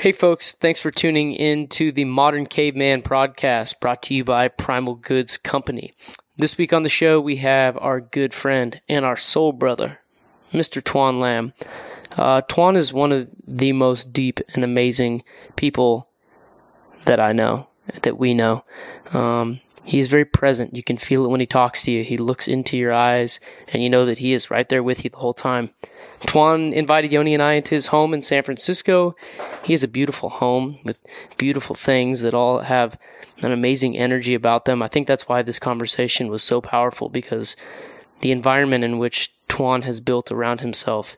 [0.00, 4.46] Hey, folks, thanks for tuning in to the Modern Caveman podcast brought to you by
[4.46, 5.92] Primal Goods Company.
[6.36, 9.98] This week on the show, we have our good friend and our soul brother,
[10.52, 10.80] Mr.
[10.84, 11.52] Toan Lam.
[12.16, 15.24] Uh, Tuan is one of the most deep and amazing
[15.56, 16.08] people
[17.06, 17.66] that I know,
[18.02, 18.64] that we know.
[19.12, 20.76] Um, he is very present.
[20.76, 22.04] You can feel it when he talks to you.
[22.04, 25.10] He looks into your eyes, and you know that he is right there with you
[25.10, 25.74] the whole time.
[26.26, 29.14] Toan invited Yoni and I into his home in San Francisco.
[29.64, 31.04] He has a beautiful home with
[31.36, 32.98] beautiful things that all have
[33.42, 34.82] an amazing energy about them.
[34.82, 37.56] I think that's why this conversation was so powerful because
[38.20, 41.16] the environment in which Toan has built around himself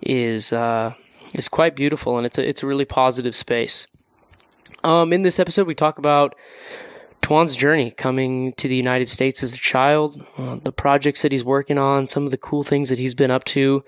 [0.00, 0.94] is uh,
[1.32, 3.86] is quite beautiful, and it's a it's a really positive space.
[4.82, 6.34] Um, in this episode, we talk about
[7.20, 11.44] Toan's journey coming to the United States as a child, uh, the projects that he's
[11.44, 13.84] working on, some of the cool things that he's been up to,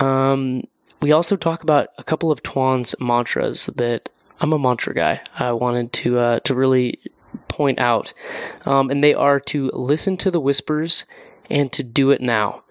[0.00, 0.64] um,
[1.00, 4.08] we also talk about a couple of Toan's mantras that
[4.40, 5.20] I'm a mantra guy.
[5.34, 7.00] I wanted to uh, to really
[7.48, 8.12] point out,
[8.64, 11.04] um, and they are to listen to the whispers
[11.48, 12.62] and to do it now.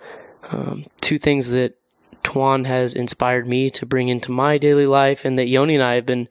[0.51, 1.77] Um, two things that
[2.23, 5.95] Toan has inspired me to bring into my daily life, and that Yoni and I
[5.95, 6.27] have been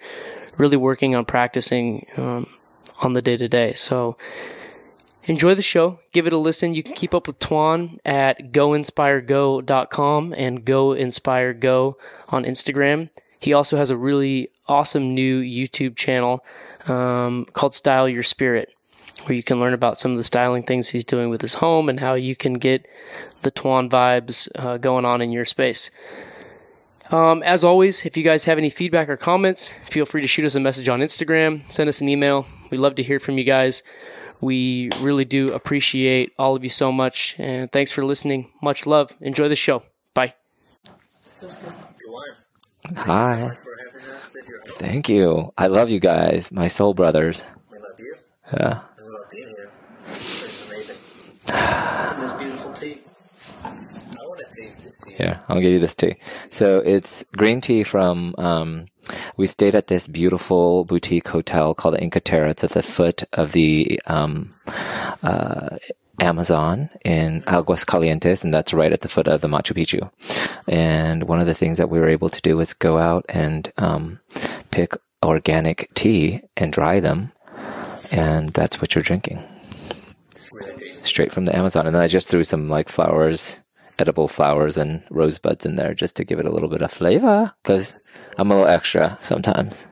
[0.57, 2.47] really working on practicing um,
[3.01, 3.75] on the day to day.
[3.75, 4.17] So
[5.25, 6.01] enjoy the show.
[6.13, 6.75] Give it a listen.
[6.75, 11.95] You can keep up with Toan at goinspirego.com and goinspirego
[12.29, 13.11] on Instagram.
[13.39, 16.45] He also has a really awesome new YouTube channel
[16.89, 18.75] um, called Style Your Spirit,
[19.25, 21.89] where you can learn about some of the styling things he's doing with his home
[21.89, 22.87] and how you can get
[23.43, 25.91] the Toan vibes uh, going on in your space.
[27.11, 30.47] Um, as always, if you guys have any feedback or comments, feel free to shoot
[30.47, 32.47] us a message on Instagram, send us an email.
[32.71, 33.83] We love to hear from you guys.
[34.45, 37.35] We really do appreciate all of you so much.
[37.39, 38.51] And thanks for listening.
[38.61, 39.17] Much love.
[39.23, 39.83] Enjoy the show.
[40.13, 40.35] Bye.
[42.95, 43.57] Hi.
[44.77, 45.51] Thank you.
[45.57, 47.43] I love you guys, my soul brothers.
[47.73, 48.17] We love you.
[48.53, 48.81] Yeah.
[55.17, 56.17] Here, I'll give you this tea.
[56.51, 58.89] So it's green tea from, um,
[59.37, 62.51] we stayed at this beautiful boutique hotel called Inkaterra.
[62.51, 64.55] It's at the foot of the, um,
[65.23, 65.77] uh,
[66.21, 70.11] Amazon in Aguas Calientes, and that's right at the foot of the Machu Picchu.
[70.69, 73.73] And one of the things that we were able to do was go out and,
[73.79, 74.21] um,
[74.71, 77.33] pick organic tea and dry them.
[78.11, 79.43] And that's what you're drinking.
[81.03, 81.87] Straight from the Amazon.
[81.87, 83.61] And then I just threw some like flowers,
[83.99, 87.53] edible flowers and rosebuds in there just to give it a little bit of flavor.
[87.63, 87.97] Cause
[88.39, 89.89] I'm a little extra sometimes.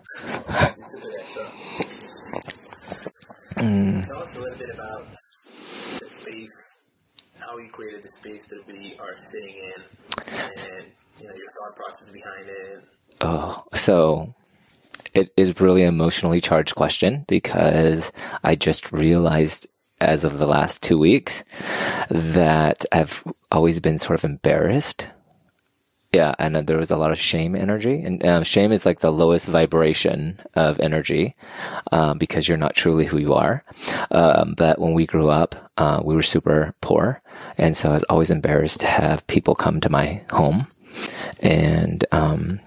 [3.56, 4.04] Mm.
[4.06, 5.04] Tell us a little bit about
[6.00, 6.50] the space,
[7.38, 9.82] how you created the space that we are sitting in,
[10.74, 10.86] and
[11.20, 12.84] you know your thought process behind it.
[13.20, 14.34] Oh, so
[15.14, 18.10] it is really an emotionally charged question because
[18.42, 19.66] I just realized
[20.02, 21.44] as of the last two weeks
[22.10, 25.06] that I've always been sort of embarrassed.
[26.12, 29.10] Yeah, and there was a lot of shame energy, and um, shame is like the
[29.10, 31.34] lowest vibration of energy
[31.90, 33.64] um, because you're not truly who you are.
[34.10, 37.22] Um, but when we grew up, uh, we were super poor,
[37.56, 40.66] and so I was always embarrassed to have people come to my home,
[41.40, 42.60] and um,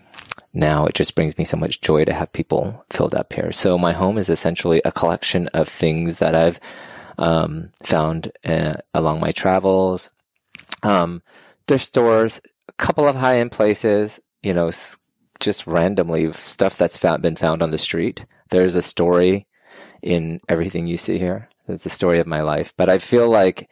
[0.51, 3.51] now it just brings me so much joy to have people filled up here.
[3.51, 6.59] So my home is essentially a collection of things that I've
[7.17, 10.09] um, found uh, along my travels.
[10.83, 11.21] Um,
[11.67, 14.71] there's stores, a couple of high end places, you know,
[15.39, 18.25] just randomly stuff that's found, been found on the street.
[18.49, 19.47] There's a story
[20.01, 21.49] in everything you see here.
[21.67, 22.73] It's the story of my life.
[22.77, 23.69] But I feel like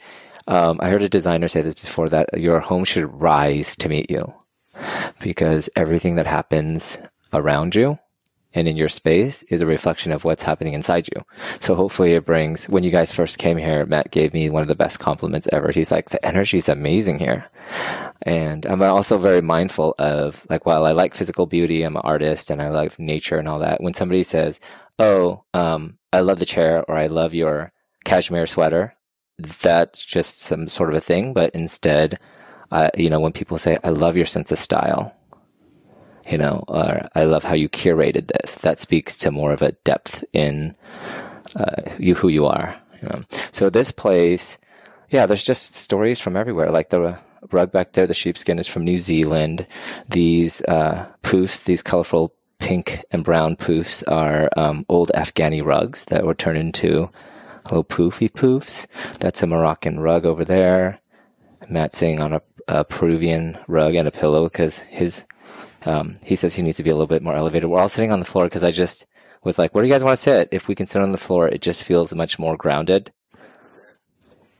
[0.47, 4.09] um, I heard a designer say this before that your home should rise to meet
[4.09, 4.33] you
[5.21, 6.97] because everything that happens
[7.31, 7.99] around you
[8.53, 11.23] and in your space is a reflection of what's happening inside you.
[11.59, 14.67] So hopefully it brings, when you guys first came here, Matt gave me one of
[14.67, 15.71] the best compliments ever.
[15.71, 17.45] He's like, the energy is amazing here.
[18.21, 22.51] And I'm also very mindful of, like, while I like physical beauty, I'm an artist
[22.51, 23.81] and I love nature and all that.
[23.81, 24.59] When somebody says,
[24.99, 27.71] Oh, um, I love the chair or I love your
[28.05, 28.95] cashmere sweater,
[29.39, 31.33] that's just some sort of a thing.
[31.33, 32.19] But instead,
[32.71, 35.15] uh, you know, when people say, I love your sense of style,
[36.29, 38.55] you know, or I love how you curated this.
[38.55, 40.75] That speaks to more of a depth in
[41.55, 42.75] uh, you, who you are.
[43.01, 43.21] You know?
[43.51, 44.57] So this place,
[45.09, 46.71] yeah, there's just stories from everywhere.
[46.71, 47.17] Like the
[47.51, 49.67] rug back there, the sheepskin is from New Zealand.
[50.09, 56.25] These uh, poofs, these colorful pink and brown poofs, are um, old Afghani rugs that
[56.25, 57.09] were turned into
[57.65, 58.87] little poofy poofs.
[59.19, 60.99] That's a Moroccan rug over there.
[61.69, 65.25] Matt sitting on a, a Peruvian rug and a pillow because his
[65.85, 67.69] Um, he says he needs to be a little bit more elevated.
[67.69, 69.05] We're all sitting on the floor because I just
[69.43, 70.49] was like, where do you guys want to sit?
[70.51, 73.11] If we can sit on the floor, it just feels much more grounded.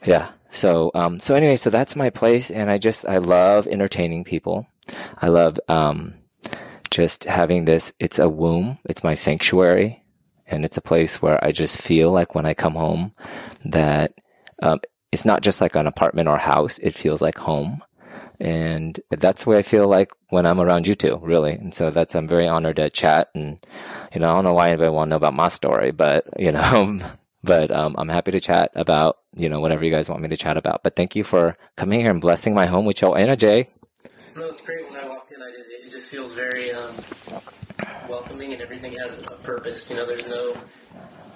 [0.05, 0.31] Yeah.
[0.49, 2.51] So, um, so anyway, so that's my place.
[2.51, 4.67] And I just, I love entertaining people.
[5.21, 6.15] I love, um,
[6.91, 8.77] just having this, it's a womb.
[8.85, 10.03] It's my sanctuary.
[10.45, 13.15] And it's a place where I just feel like when I come home
[13.63, 14.13] that,
[14.61, 14.81] um,
[15.11, 16.79] it's not just like an apartment or house.
[16.79, 17.81] It feels like home.
[18.43, 21.53] And that's the way I feel like when I'm around you two, really.
[21.53, 23.29] And so that's, I'm very honored to chat.
[23.33, 23.57] And,
[24.13, 26.51] you know, I don't know why anybody want to know about my story, but, you
[26.51, 26.99] know,
[27.41, 30.35] but, um, I'm happy to chat about, you know, whatever you guys want me to
[30.35, 30.83] chat about.
[30.83, 33.69] But thank you for coming here and blessing my home with Joanna J.
[34.35, 34.91] No, it's great.
[34.91, 36.91] When I walked in, I did, it just feels very, um,
[38.09, 39.89] welcoming and everything has a purpose.
[39.89, 40.53] You know, there's no,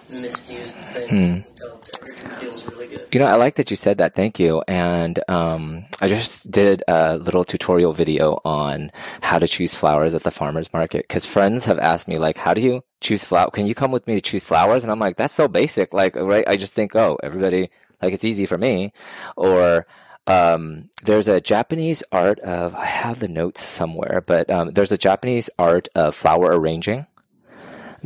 [0.10, 1.08] misused thing.
[1.10, 2.40] Mm.
[2.40, 3.08] feels really good.
[3.12, 4.16] You know, I like that you said that.
[4.16, 4.64] Thank you.
[4.68, 10.24] And um, I just did a little tutorial video on how to choose flowers at
[10.24, 13.52] the farmers market because friends have asked me like, how do you choose flower?
[13.52, 14.84] Can you come with me to choose flowers?
[14.84, 15.94] And I'm like, that's so basic.
[15.94, 16.48] Like, right?
[16.48, 17.70] I just think, oh, everybody
[18.02, 18.94] like it's easy for me.
[19.36, 19.88] Or
[20.28, 24.98] um, there's a Japanese art of I have the notes somewhere, but um, there's a
[24.98, 27.08] Japanese art of flower arranging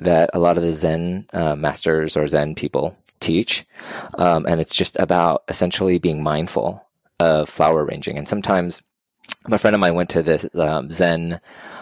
[0.02, 3.66] that a lot of the Zen uh, masters or Zen people teach.
[4.16, 6.86] Um, and it's just about essentially being mindful
[7.20, 8.18] of flower arranging.
[8.18, 8.82] And sometimes
[9.48, 11.40] my friend of mine went to this um, Zen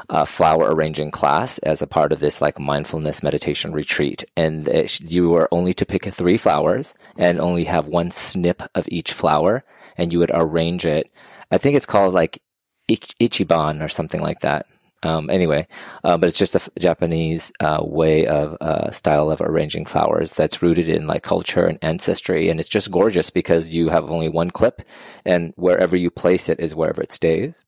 [0.09, 4.23] uh, flower arranging class as a part of this like mindfulness meditation retreat.
[4.35, 8.87] And it, you were only to pick three flowers and only have one snip of
[8.89, 9.63] each flower
[9.97, 11.11] and you would arrange it.
[11.51, 12.41] I think it's called like
[12.87, 14.65] ich- Ichiban or something like that.
[15.03, 15.67] Um, anyway,
[16.03, 20.61] uh, but it's just a Japanese uh, way of uh, style of arranging flowers that's
[20.61, 24.51] rooted in like culture and ancestry, and it's just gorgeous because you have only one
[24.51, 24.81] clip,
[25.25, 27.63] and wherever you place it is wherever it stays.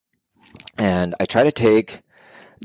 [0.78, 2.02] And I try to take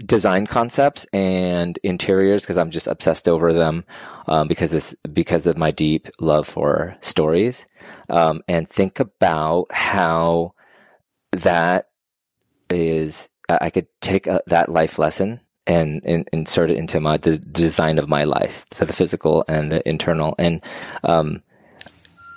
[0.04, 3.84] design concepts and interiors because I'm just obsessed over them
[4.26, 7.66] um, because this because of my deep love for stories,
[8.08, 10.54] um, and think about how
[11.32, 11.88] that
[12.68, 17.38] is I could take a, that life lesson and, and, insert it into my the
[17.38, 20.62] design of my life, so the physical and the internal, and
[21.04, 21.42] um,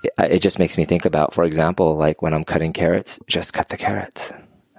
[0.04, 3.54] it, it just makes me think about, for example, like when I'm cutting carrots, just
[3.54, 4.34] cut the carrots.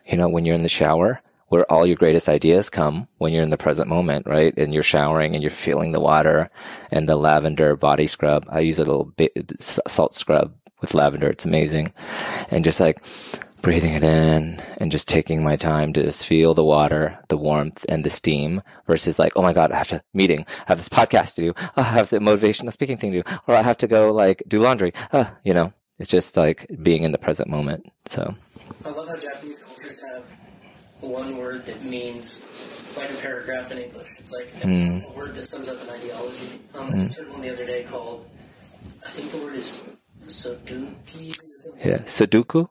[0.06, 3.42] You know, when you're in the shower, where all your greatest ideas come when you're
[3.42, 4.56] in the present moment, right?
[4.56, 6.48] And you're showering and you're feeling the water
[6.92, 8.46] and the lavender body scrub.
[8.48, 11.28] I use a little bit salt scrub with lavender.
[11.28, 11.92] It's amazing.
[12.50, 13.02] And just like
[13.62, 17.84] breathing it in and just taking my time to just feel the water, the warmth
[17.88, 20.88] and the steam versus like, oh my God, I have to meeting, I have this
[20.88, 21.54] podcast to do.
[21.56, 24.42] Oh, I have the motivational speaking thing to do, or I have to go like
[24.48, 24.92] do laundry.
[25.12, 27.90] Uh, you know, it's just like being in the present moment.
[28.06, 28.34] So
[28.84, 30.30] I love how Japanese cultures have
[31.00, 32.42] one word that means
[32.96, 34.08] like a paragraph in English.
[34.18, 35.04] It's like mm.
[35.08, 36.60] a word that sums up an ideology.
[36.74, 37.10] Um, mm.
[37.10, 38.28] I heard one the other day called,
[39.06, 39.96] I think the word is
[40.26, 41.36] Sudoku.
[41.84, 42.68] Yeah, Sudoku?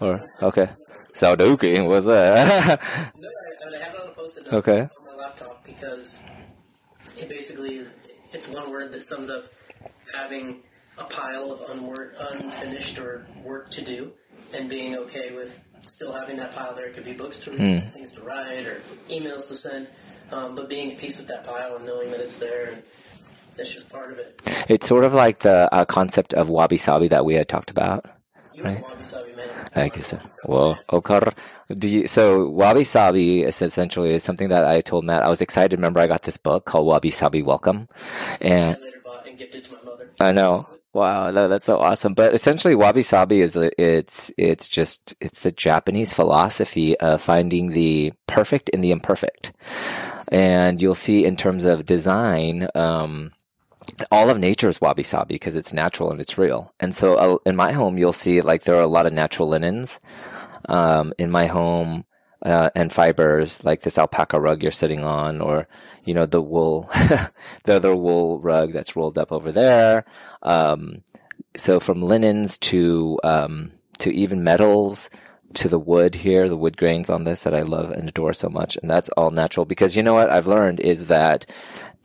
[0.00, 0.70] Or okay,
[1.12, 1.86] Sudoku.
[1.86, 2.80] What's that?
[3.18, 4.80] no, I, I have it on a post-it note okay.
[4.80, 6.20] on my laptop because
[7.16, 7.92] it basically is.
[8.32, 9.46] It's one word that sums up
[10.14, 10.62] having
[10.98, 14.12] a pile of unwor- unfinished or work to do,
[14.54, 16.86] and being okay with still having that pile there.
[16.86, 17.92] It could be books to read, mm.
[17.92, 19.88] things to write, or emails to send.
[20.32, 22.82] Um, but being at peace with that pile and knowing that it's there and
[23.56, 24.40] that's just part of it.
[24.68, 28.06] It's sort of like the uh, concept of wabi sabi that we had talked about.
[28.58, 28.82] Right?
[28.82, 29.02] wabi.
[29.72, 30.20] Thank you, sir.
[30.44, 31.32] Well, okar.
[31.68, 35.22] Do you, so wabi sabi is essentially something that I told Matt.
[35.22, 35.78] I was excited.
[35.78, 37.88] Remember, I got this book called Wabi Sabi Welcome,
[38.40, 38.76] and
[40.20, 40.66] I, I know.
[40.92, 42.14] Wow, no, that's so awesome.
[42.14, 48.12] But essentially, wabi sabi is it's it's just it's the Japanese philosophy of finding the
[48.26, 49.52] perfect in the imperfect,
[50.28, 52.66] and you'll see in terms of design.
[52.74, 53.30] Um,
[54.10, 56.72] all of nature is wabi sabi because it's natural and it's real.
[56.80, 59.48] And so uh, in my home, you'll see like there are a lot of natural
[59.48, 60.00] linens
[60.68, 62.04] um, in my home
[62.42, 65.68] uh, and fibers like this alpaca rug you're sitting on, or
[66.04, 66.88] you know the wool,
[67.64, 70.04] the other wool rug that's rolled up over there.
[70.42, 71.02] Um,
[71.56, 75.10] so from linens to um, to even metals
[75.52, 78.48] to the wood here, the wood grains on this that I love and adore so
[78.48, 81.44] much, and that's all natural because you know what I've learned is that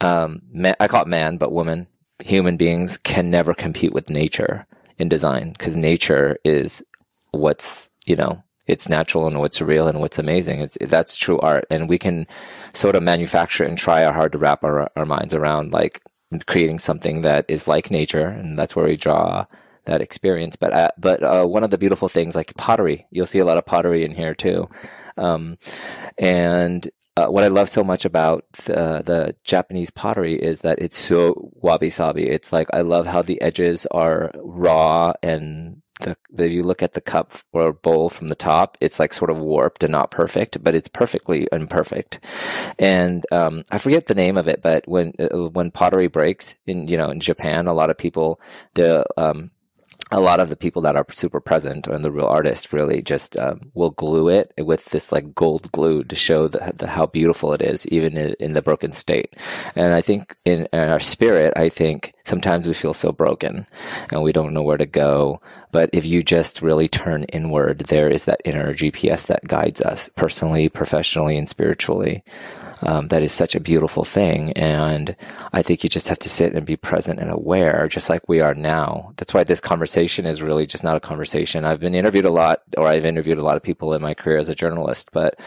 [0.01, 1.87] um, man, I call it man, but woman,
[2.23, 4.65] human beings can never compete with nature
[4.97, 6.83] in design because nature is
[7.31, 10.61] what's, you know, it's natural and what's real and what's amazing.
[10.61, 11.65] It's, that's true art.
[11.69, 12.27] And we can
[12.73, 16.01] sort of manufacture and try our hard to wrap our, our minds around like
[16.47, 18.27] creating something that is like nature.
[18.27, 19.45] And that's where we draw
[19.85, 20.55] that experience.
[20.55, 23.57] But, uh, but, uh, one of the beautiful things like pottery, you'll see a lot
[23.57, 24.67] of pottery in here too.
[25.17, 25.57] Um,
[26.17, 30.97] and uh, what I love so much about the, the Japanese pottery is that it's
[30.97, 32.27] so wabi sabi.
[32.27, 36.93] It's like I love how the edges are raw and the, the you look at
[36.93, 40.61] the cup or bowl from the top, it's like sort of warped and not perfect,
[40.61, 42.19] but it's perfectly imperfect.
[42.77, 46.89] And um, I forget the name of it, but when uh, when pottery breaks in
[46.89, 48.41] you know in Japan, a lot of people
[48.73, 49.51] the um,
[50.15, 53.35] a lot of the people that are super present and the real artists really just
[53.35, 57.51] um, will glue it with this like gold glue to show the, the how beautiful
[57.51, 59.35] it is, even in, in, the broken state.
[59.75, 63.67] And I think in, in our spirit, I think sometimes we feel so broken
[64.09, 65.41] and we don't know where to go.
[65.73, 70.09] But if you just really turn inward, there is that inner GPS that guides us
[70.15, 72.23] personally, professionally, and spiritually
[72.83, 74.51] um, that is such a beautiful thing.
[74.53, 75.15] And
[75.53, 78.41] I think you just have to sit and be present and aware, just like we
[78.41, 79.13] are now.
[79.17, 81.65] That's why this conversation is really just not a conversation.
[81.65, 84.37] I've been interviewed a lot, or I've interviewed a lot of people in my career
[84.37, 85.39] as a journalist, but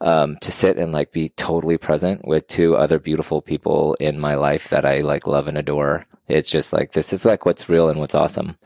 [0.00, 4.34] um, to sit and like be totally present with two other beautiful people in my
[4.34, 6.06] life that I like love and adore.
[6.28, 8.58] It's just like this is like what's real and what's awesome.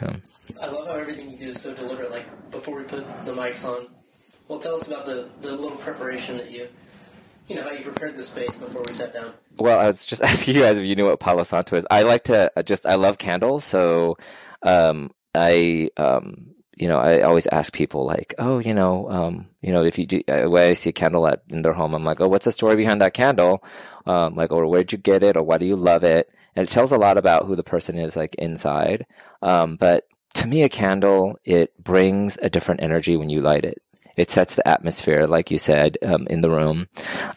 [0.00, 0.16] Yeah.
[0.60, 2.10] I love how everything you do is so deliberate.
[2.10, 3.88] Like before we put the mics on,
[4.48, 6.68] well, tell us about the, the little preparation that you
[7.50, 9.32] you know how you prepared the space before we sat down.
[9.58, 11.84] Well, I was just asking you guys if you knew what Palo Santo is.
[11.90, 14.16] I like to uh, just I love candles, so
[14.62, 19.72] um, I um, you know I always ask people like, oh, you know, um, you
[19.72, 22.04] know, if you do, uh, when I see a candle at in their home, I'm
[22.04, 23.64] like, oh, what's the story behind that candle?
[24.06, 26.30] Um, like, or where'd you get it, or why do you love it?
[26.54, 29.06] And it tells a lot about who the person is, like inside.
[29.42, 33.82] Um, but to me, a candle it brings a different energy when you light it.
[34.20, 36.88] It sets the atmosphere, like you said, um, in the room.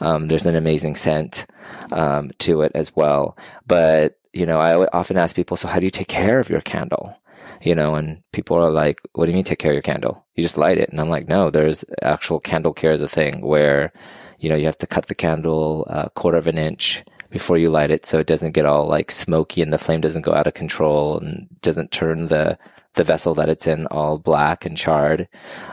[0.01, 1.45] Um, there's an amazing scent
[1.93, 3.37] um, to it as well.
[3.65, 6.61] But you know, I often ask people, so how do you take care of your
[6.61, 7.17] candle?
[7.61, 10.25] You know, and people are like, what do you mean take care of your candle?
[10.35, 10.89] You just light it.
[10.89, 13.93] And I'm like, no, there's actual candle care as a thing where,
[14.39, 17.69] you know, you have to cut the candle a quarter of an inch before you
[17.69, 20.47] light it so it doesn't get all like smoky and the flame doesn't go out
[20.47, 22.57] of control and doesn't turn the
[22.95, 25.27] the vessel that it's in all black and charred,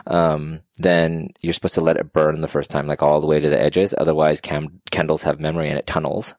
[0.07, 3.39] um, then you're supposed to let it burn the first time, like all the way
[3.39, 3.93] to the edges.
[3.97, 6.35] Otherwise, cam- candles have memory and it tunnels.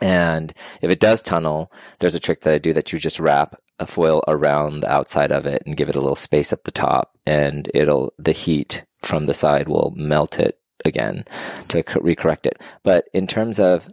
[0.00, 3.56] And if it does tunnel, there's a trick that I do that you just wrap
[3.78, 6.70] a foil around the outside of it and give it a little space at the
[6.70, 11.24] top and it'll, the heat from the side will melt it again
[11.68, 12.60] to recorrect it.
[12.82, 13.88] But in terms of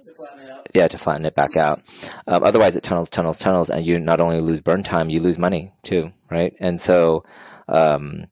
[0.74, 1.82] yeah, to flatten it back out.
[2.28, 5.38] Um, otherwise, it tunnels, tunnels, tunnels, and you not only lose burn time, you lose
[5.38, 6.54] money too, right?
[6.60, 7.24] And so,
[7.68, 8.28] um,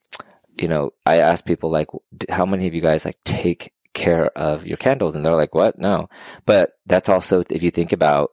[0.57, 1.87] you know, I ask people like,
[2.29, 5.15] how many of you guys like take care of your candles?
[5.15, 5.77] And they're like, what?
[5.77, 6.09] No.
[6.45, 8.31] But that's also, if you think about,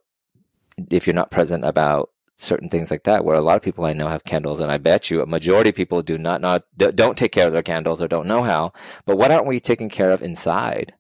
[0.90, 3.92] if you're not present about certain things like that, where a lot of people I
[3.92, 7.18] know have candles, and I bet you a majority of people do not not don't
[7.18, 8.72] take care of their candles or don't know how.
[9.04, 10.94] But what aren't we taking care of inside?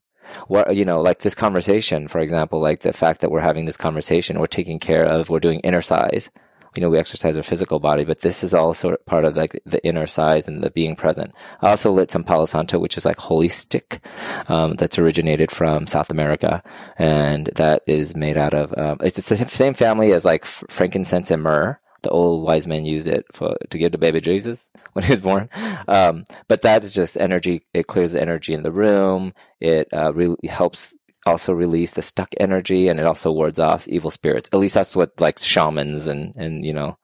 [0.48, 3.76] What you know like this conversation for example like the fact that we're having this
[3.76, 6.30] conversation we're taking care of we're doing inner size
[6.74, 9.84] you know we exercise our physical body but this is also part of like the
[9.84, 11.34] inner size and the being present.
[11.62, 14.00] I also lit some palo santo which is like holy stick
[14.48, 16.62] um, that's originated from south america
[16.96, 21.42] and that is made out of um, it's the same family as like frankincense and
[21.42, 25.12] myrrh the old wise men use it for to give to baby Jesus when he
[25.12, 25.48] was born.
[25.86, 27.66] Um, but that is just energy.
[27.74, 29.34] It clears the energy in the room.
[29.60, 30.12] It uh,
[30.48, 30.94] helps
[31.26, 34.48] also release the stuck energy, and it also wards off evil spirits.
[34.52, 36.98] At least that's what like shamans and and you know.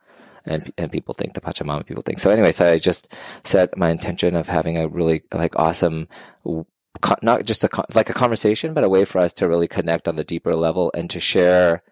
[0.47, 2.19] And, and people think the Pachamama people think.
[2.19, 6.07] So anyway, so I just set my intention of having a really like awesome
[7.23, 10.17] not just a like a conversation, but a way for us to really connect on
[10.17, 11.83] the deeper level and to share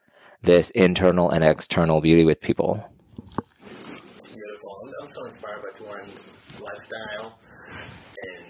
[0.43, 2.92] this internal and external beauty with people.
[5.15, 7.39] So inspired by Toan's lifestyle
[7.69, 8.45] and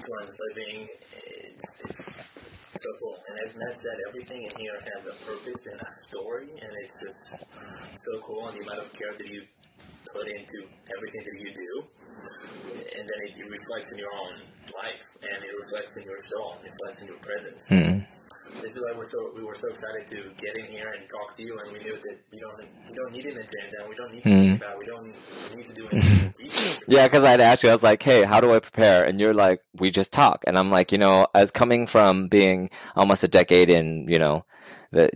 [0.00, 0.88] Toan's living.
[1.12, 2.18] It's, it's
[2.72, 3.16] so cool.
[3.28, 7.04] And as Matt said, everything in here has a purpose and a story, and it's
[7.04, 7.44] just
[8.02, 8.48] so cool.
[8.48, 9.42] And the amount of care that you
[10.10, 10.64] put into
[10.96, 11.84] everything that you do,
[12.96, 14.40] and then it, it reflects in your own
[14.72, 17.68] life, and it reflects in your soul, it reflects in your presence.
[17.68, 18.06] Mm
[18.54, 21.36] this is why we're so we were so excited to get in here and talk
[21.36, 24.12] to you, and we knew that we don't we don't need an agenda, we don't
[24.12, 24.48] need to mm.
[24.48, 25.06] think about, we don't
[25.56, 26.82] need to do anything.
[26.88, 29.04] yeah, because I'd ask you, I was like, hey, how do I prepare?
[29.04, 32.70] And you're like, we just talk, and I'm like, you know, as coming from being
[32.96, 34.44] almost a decade in, you know,
[34.92, 35.14] that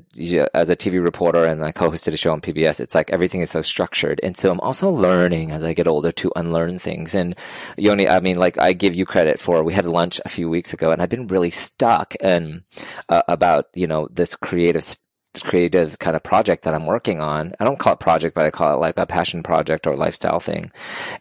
[0.54, 3.50] as a TV reporter and I co-hosted a show on PBS, it's like everything is
[3.50, 4.20] so structured.
[4.22, 7.14] And so I'm also learning as I get older to unlearn things.
[7.14, 7.38] And
[7.78, 10.74] Yoni, I mean, like I give you credit for, we had lunch a few weeks
[10.74, 12.64] ago and I've been really stuck and
[13.08, 14.96] uh, about, you know, this creative
[15.40, 17.54] creative kind of project that I'm working on.
[17.58, 20.40] I don't call it project, but I call it like a passion project or lifestyle
[20.40, 20.70] thing.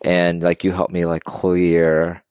[0.01, 2.21] And like you helped me like clear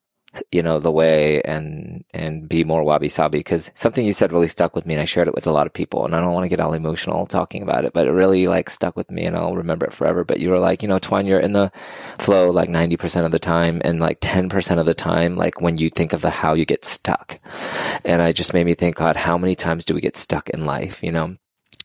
[0.52, 3.42] you know, the way and, and be more wabi sabi.
[3.42, 5.66] Cause something you said really stuck with me and I shared it with a lot
[5.66, 8.12] of people and I don't want to get all emotional talking about it, but it
[8.12, 10.24] really like stuck with me and I'll remember it forever.
[10.24, 11.72] But you were like, you know, Toan, you're in the
[12.18, 15.90] flow like 90% of the time and like 10% of the time, like when you
[15.90, 17.40] think of the how you get stuck.
[18.04, 20.64] And I just made me think, God, how many times do we get stuck in
[20.64, 21.36] life, you know?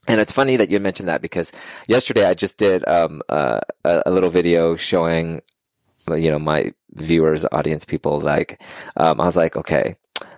[0.07, 1.51] And it's funny that you mentioned that because
[1.87, 5.41] yesterday I just did um, uh, a little video showing
[6.09, 8.61] you know, my viewers, audience people, like,
[8.97, 9.95] um, I was like, okay,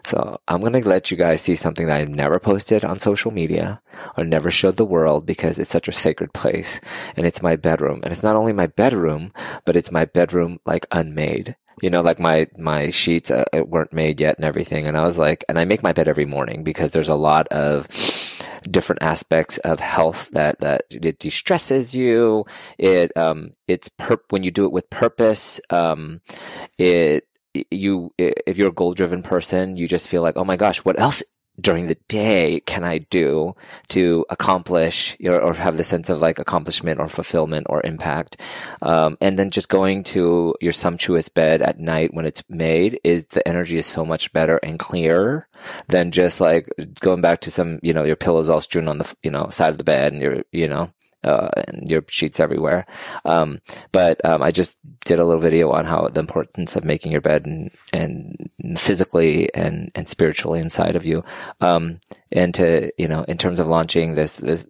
[0.07, 3.29] so I'm going to let you guys see something that I've never posted on social
[3.29, 3.81] media
[4.17, 6.79] or never showed the world because it's such a sacred place
[7.17, 7.99] and it's my bedroom.
[8.03, 9.33] And it's not only my bedroom,
[9.65, 11.57] but it's my bedroom like unmade.
[11.81, 14.87] You know, like my, my sheets uh, weren't made yet and everything.
[14.87, 17.47] And I was like, and I make my bed every morning because there's a lot
[17.49, 17.87] of,
[18.71, 22.45] different aspects of health that that it de-stresses you.
[22.77, 25.59] It um it's per- when you do it with purpose.
[25.69, 26.21] Um,
[26.77, 27.27] it
[27.71, 30.99] you if you're a goal driven person, you just feel like, oh my gosh, what
[30.99, 31.23] else
[31.59, 33.55] during the day can I do
[33.89, 38.41] to accomplish or, or, have the sense of like accomplishment or fulfillment or impact?
[38.81, 43.27] Um, and then just going to your sumptuous bed at night when it's made is
[43.27, 45.47] the energy is so much better and clearer
[45.87, 49.15] than just like going back to some, you know, your pillows all strewn on the,
[49.23, 50.91] you know, side of the bed and you're, you know,
[51.27, 52.85] uh, and your sheets everywhere.
[53.25, 53.59] Um,
[53.91, 57.21] but um, I just did a little video on how the importance of making your
[57.21, 61.23] bed and, and physically and, and spiritually inside of you.
[61.61, 61.99] Um,
[62.31, 64.65] and to, you know, in terms of launching this, this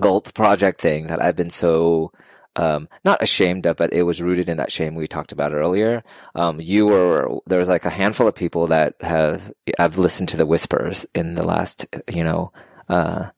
[0.00, 2.12] Gulp project thing that I've been so,
[2.56, 6.02] um, not ashamed of, but it was rooted in that shame we talked about earlier.
[6.34, 10.36] Um, you were, there was like a handful of people that have, I've listened to
[10.36, 12.52] the whispers in the last, you know,
[12.88, 13.30] uh,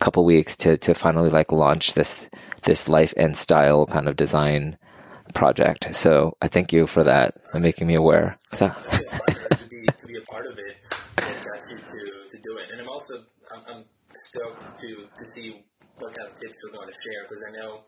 [0.00, 2.28] couple weeks to to finally like launch this
[2.64, 4.76] this life and style kind of design
[5.34, 5.94] project.
[5.94, 8.38] So I thank you for that and making me aware.
[8.52, 8.68] So.
[8.68, 10.78] to, be, to be a part of it.
[12.72, 13.84] And I'm also I'm, I'm
[14.22, 14.88] stoked to
[15.18, 15.64] to see
[15.98, 17.80] what kind of tips you're going to share because I know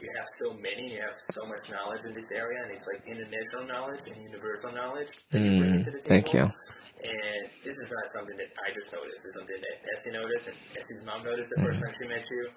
[0.00, 3.02] you have so many, you have so much knowledge in this area, and it's like
[3.06, 5.08] international knowledge and universal knowledge.
[5.32, 6.42] Mm, thank you.
[6.42, 9.20] And this is not something that I just noticed.
[9.24, 11.66] It's something that Essie noticed, and Essie's mom noticed the mm.
[11.66, 12.48] first time she met you.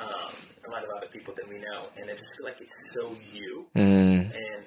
[0.00, 0.32] Um,
[0.66, 3.16] a lot of other people that we know, and I just feel like it's so
[3.32, 3.66] you.
[3.76, 4.30] Mm.
[4.34, 4.64] And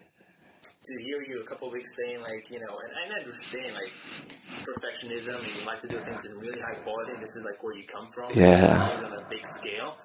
[0.67, 3.91] to hear you a couple of weeks saying like, you know, and I understand like
[4.65, 7.13] perfectionism and you like to do things in really high quality.
[7.19, 8.31] This is like where you come from.
[8.33, 8.89] Yeah.
[9.05, 9.95] On a big scale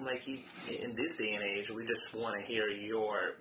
[0.00, 3.34] like in this day and age, we just want to hear your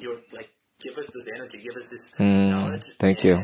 [0.00, 0.50] your like
[0.82, 2.84] give us this energy, give us this mm, knowledge.
[2.98, 3.34] Thank and, you.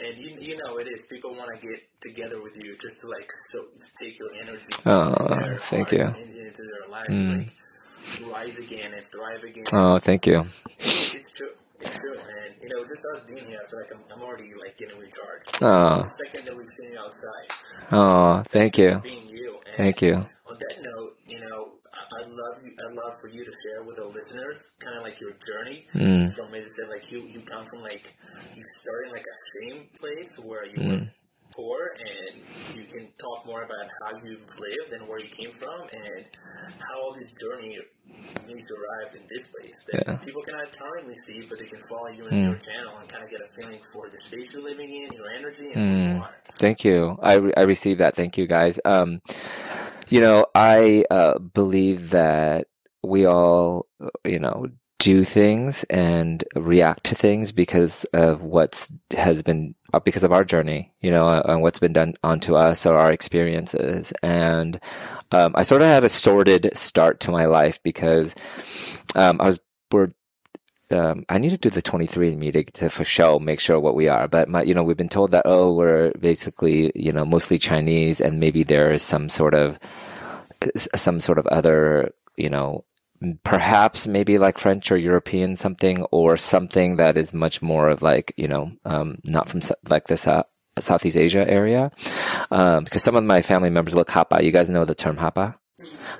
[0.00, 1.06] And you, you know it is.
[1.06, 3.64] People want to get together with you just to like so
[4.00, 4.66] take your energy.
[4.86, 6.02] Oh, thank you.
[6.02, 7.38] Into, their life, mm.
[8.20, 9.64] like rise again and thrive again.
[9.72, 10.44] Oh, thank you.
[10.78, 11.50] It's, true.
[11.80, 14.52] It's true, and you know, just us being here, I feel like I'm, I'm already
[14.58, 15.58] like getting recharged.
[15.62, 16.02] Oh.
[16.02, 17.92] The second that we've seen you outside.
[17.92, 19.00] Oh, thank you.
[19.02, 19.58] Being you.
[19.76, 20.26] Thank you.
[20.54, 21.72] On that note, you know,
[22.20, 25.20] I'd love you, I'd love for you to share with the listeners kind of like
[25.20, 26.32] your journey mm.
[26.36, 28.02] from, as I said, like you, you come from like
[28.54, 31.00] you started in like a same place where you mm.
[31.00, 31.10] were
[31.56, 35.88] poor, and you can talk more about how you've lived and where you came from,
[35.90, 36.24] and
[36.78, 37.78] how all this journey
[38.46, 40.16] needs arrived in this place that yeah.
[40.18, 42.44] people cannot currently see, but they can follow you in mm.
[42.44, 45.30] your channel and kind of get a feeling for the space you're living in, your
[45.30, 46.18] energy, and mm.
[46.18, 46.24] you.
[46.56, 47.18] Thank you.
[47.20, 48.14] I, re- I received that.
[48.14, 48.78] Thank you, guys.
[48.84, 49.20] Um,
[50.08, 52.66] you know, I uh, believe that
[53.02, 53.86] we all,
[54.24, 60.24] you know, do things and react to things because of what's has been uh, because
[60.24, 64.12] of our journey, you know, uh, and what's been done onto us or our experiences.
[64.22, 64.80] And
[65.30, 68.34] um, I sort of had a sordid start to my life because
[69.14, 69.60] um, I was
[69.92, 70.08] we're
[70.90, 74.08] um, I need to do the 23andMe to, to for show make sure what we
[74.08, 74.28] are.
[74.28, 78.20] But my, you know, we've been told that oh, we're basically you know mostly Chinese,
[78.20, 79.78] and maybe there is some sort of
[80.94, 82.84] some sort of other you know
[83.42, 88.34] perhaps maybe like French or European something or something that is much more of like
[88.36, 90.42] you know um, not from like this uh,
[90.78, 91.90] Southeast Asia area
[92.50, 94.42] um, because some of my family members look Hapa.
[94.42, 95.56] You guys know the term Hapa.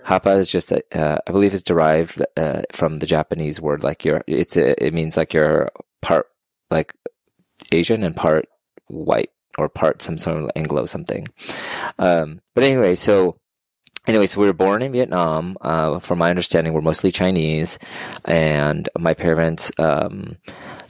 [0.07, 4.05] Hapa is just, a, uh, I believe, is derived uh, from the Japanese word like
[4.05, 4.23] you're.
[4.27, 5.71] It's a, it means like you're
[6.03, 6.27] part
[6.71, 6.95] like
[7.73, 8.49] Asian and part
[8.89, 11.27] white or part some sort of Anglo something.
[11.99, 13.39] Um, but anyway, so
[14.07, 15.57] anyway, so we were born in Vietnam.
[15.61, 17.79] Uh, from my understanding, we're mostly Chinese,
[18.25, 20.37] and my parents, um,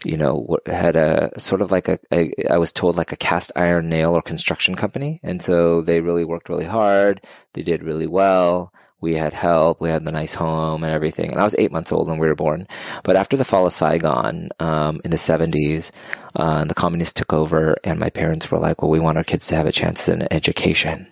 [0.05, 3.53] you know, had a sort of like a, a, I was told like a cast
[3.57, 7.25] iron nail or construction company, and so they really worked really hard.
[7.53, 8.73] They did really well
[9.05, 11.31] we had help, we had the nice home and everything.
[11.31, 12.67] And I was eight months old when we were born.
[13.03, 15.93] But after the fall of Saigon um, in the 70s,
[16.35, 19.47] uh, the communists took over, and my parents were like, well, we want our kids
[19.49, 21.07] to have a chance in education.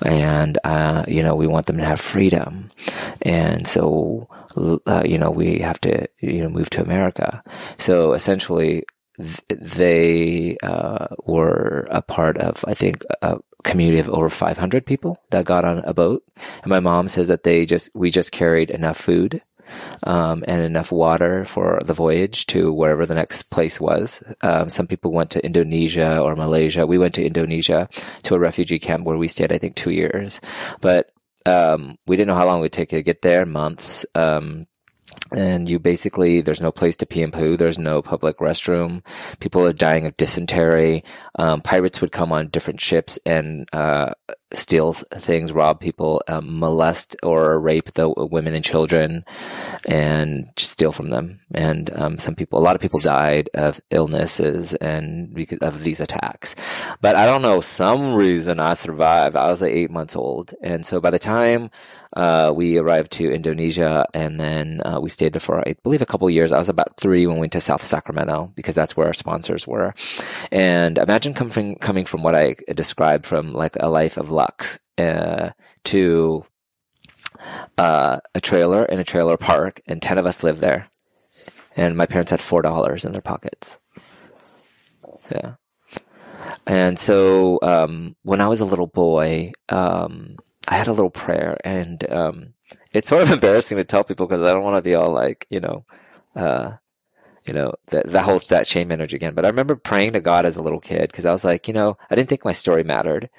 [0.00, 2.70] And, uh, you know, we want them to have freedom.
[3.20, 7.42] And so, uh, you know, we have to, you know, move to America.
[7.76, 8.84] So essentially,
[9.48, 15.44] they uh, were a part of, I think, a community of over 500 people that
[15.44, 16.24] got on a boat.
[16.62, 19.42] And my mom says that they just, we just carried enough food
[20.04, 24.22] um, and enough water for the voyage to wherever the next place was.
[24.42, 26.86] Um, some people went to Indonesia or Malaysia.
[26.86, 27.88] We went to Indonesia
[28.24, 30.40] to a refugee camp where we stayed, I think, two years.
[30.80, 31.10] But
[31.46, 34.06] um, we didn't know how long it would take to get there, months.
[34.14, 34.66] Um,
[35.36, 39.04] and you basically there's no place to pee and poo there's no public restroom
[39.40, 41.04] people are dying of dysentery
[41.38, 44.12] um, pirates would come on different ships and uh,
[44.54, 49.24] steal things rob people um, molest or rape the women and children
[49.86, 53.80] and just steal from them and um, some people a lot of people died of
[53.90, 56.54] illnesses and because of these attacks
[57.00, 60.84] but i don't know some reason i survived i was like eight months old and
[60.84, 61.70] so by the time
[62.14, 66.06] uh, we arrived to Indonesia and then uh, we stayed there for, I believe, a
[66.06, 66.52] couple years.
[66.52, 69.66] I was about three when we went to South Sacramento because that's where our sponsors
[69.66, 69.94] were.
[70.50, 75.50] And imagine coming, coming from what I described from like a life of lux uh,
[75.84, 76.44] to
[77.78, 80.88] uh, a trailer in a trailer park, and 10 of us lived there.
[81.76, 83.78] And my parents had $4 in their pockets.
[85.30, 85.54] Yeah.
[86.66, 90.36] And so um, when I was a little boy, um,
[90.68, 92.54] I had a little prayer, and um,
[92.92, 95.46] it's sort of embarrassing to tell people because I don't want to be all like,
[95.50, 95.84] you know,
[96.36, 96.72] uh,
[97.44, 99.34] you know, that that whole that shame energy again.
[99.34, 101.74] But I remember praying to God as a little kid because I was like, you
[101.74, 103.30] know, I didn't think my story mattered,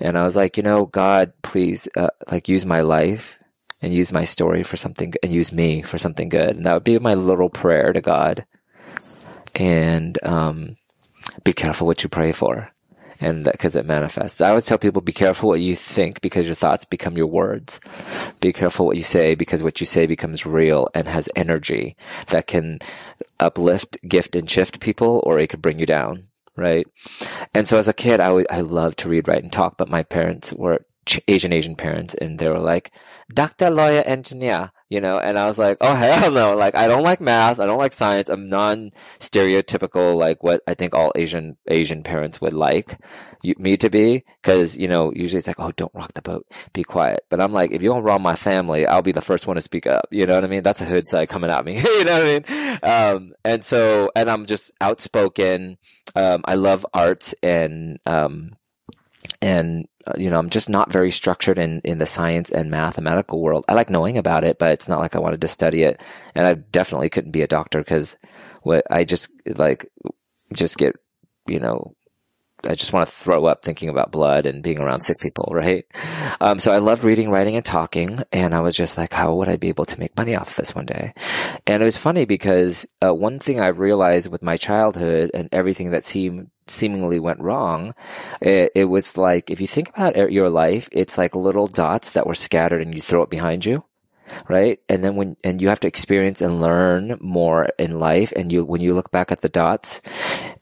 [0.00, 3.38] and I was like, you know, God, please, uh, like, use my life
[3.82, 6.84] and use my story for something, and use me for something good, and that would
[6.84, 8.44] be my little prayer to God.
[9.54, 10.76] And um,
[11.44, 12.70] be careful what you pray for
[13.20, 14.40] and because it manifests.
[14.40, 17.80] I always tell people be careful what you think because your thoughts become your words.
[18.40, 21.96] Be careful what you say because what you say becomes real and has energy
[22.28, 22.78] that can
[23.38, 26.28] uplift, gift, and shift people, or it could bring you down.
[26.56, 26.86] Right.
[27.54, 29.88] And so as a kid, I, w- I loved to read, write, and talk, but
[29.88, 30.84] my parents were
[31.26, 32.92] Asian Asian parents, and they were like,
[33.32, 35.18] "Doctor, lawyer, engineer," you know.
[35.18, 36.56] And I was like, "Oh hell no!
[36.56, 37.58] Like I don't like math.
[37.58, 38.28] I don't like science.
[38.28, 42.98] I'm non stereotypical like what I think all Asian Asian parents would like
[43.42, 46.46] you, me to be." Because you know, usually it's like, "Oh, don't rock the boat.
[46.74, 49.46] Be quiet." But I'm like, if you don't wrong my family, I'll be the first
[49.46, 50.06] one to speak up.
[50.10, 50.62] You know what I mean?
[50.62, 51.76] That's a hood side coming at me.
[51.80, 52.78] you know what I mean?
[52.82, 55.78] Um, and so, and I'm just outspoken.
[56.16, 58.56] Um, I love arts and um,
[59.42, 63.42] and uh, you know i'm just not very structured in in the science and mathematical
[63.42, 63.64] world.
[63.68, 66.00] I like knowing about it but it's not like i wanted to study it.
[66.34, 68.16] And i definitely couldn't be a doctor because
[68.62, 69.90] what i just like
[70.52, 70.96] just get
[71.46, 71.94] you know
[72.68, 75.86] I just want to throw up thinking about blood and being around sick people, right?
[76.40, 79.48] Um, so I loved reading, writing, and talking, and I was just like, how would
[79.48, 81.14] I be able to make money off this one day?
[81.66, 85.90] And it was funny because uh, one thing I realized with my childhood and everything
[85.90, 87.94] that seemed seemingly went wrong,
[88.40, 92.26] it, it was like if you think about your life, it's like little dots that
[92.26, 93.84] were scattered and you throw it behind you
[94.48, 94.80] right?
[94.88, 98.32] And then when, and you have to experience and learn more in life.
[98.36, 100.00] And you, when you look back at the dots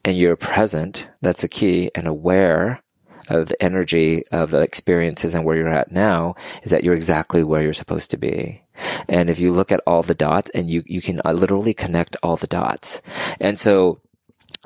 [0.03, 2.83] and you're present, that's a key and aware
[3.29, 7.43] of the energy of the experiences and where you're at now is that you're exactly
[7.43, 8.63] where you're supposed to be.
[9.07, 12.15] And if you look at all the dots and you, you can uh, literally connect
[12.23, 13.01] all the dots.
[13.39, 14.01] And so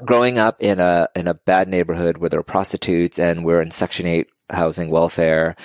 [0.06, 3.72] growing up in a, in a bad neighborhood where there are prostitutes and we're in
[3.72, 5.56] section eight housing welfare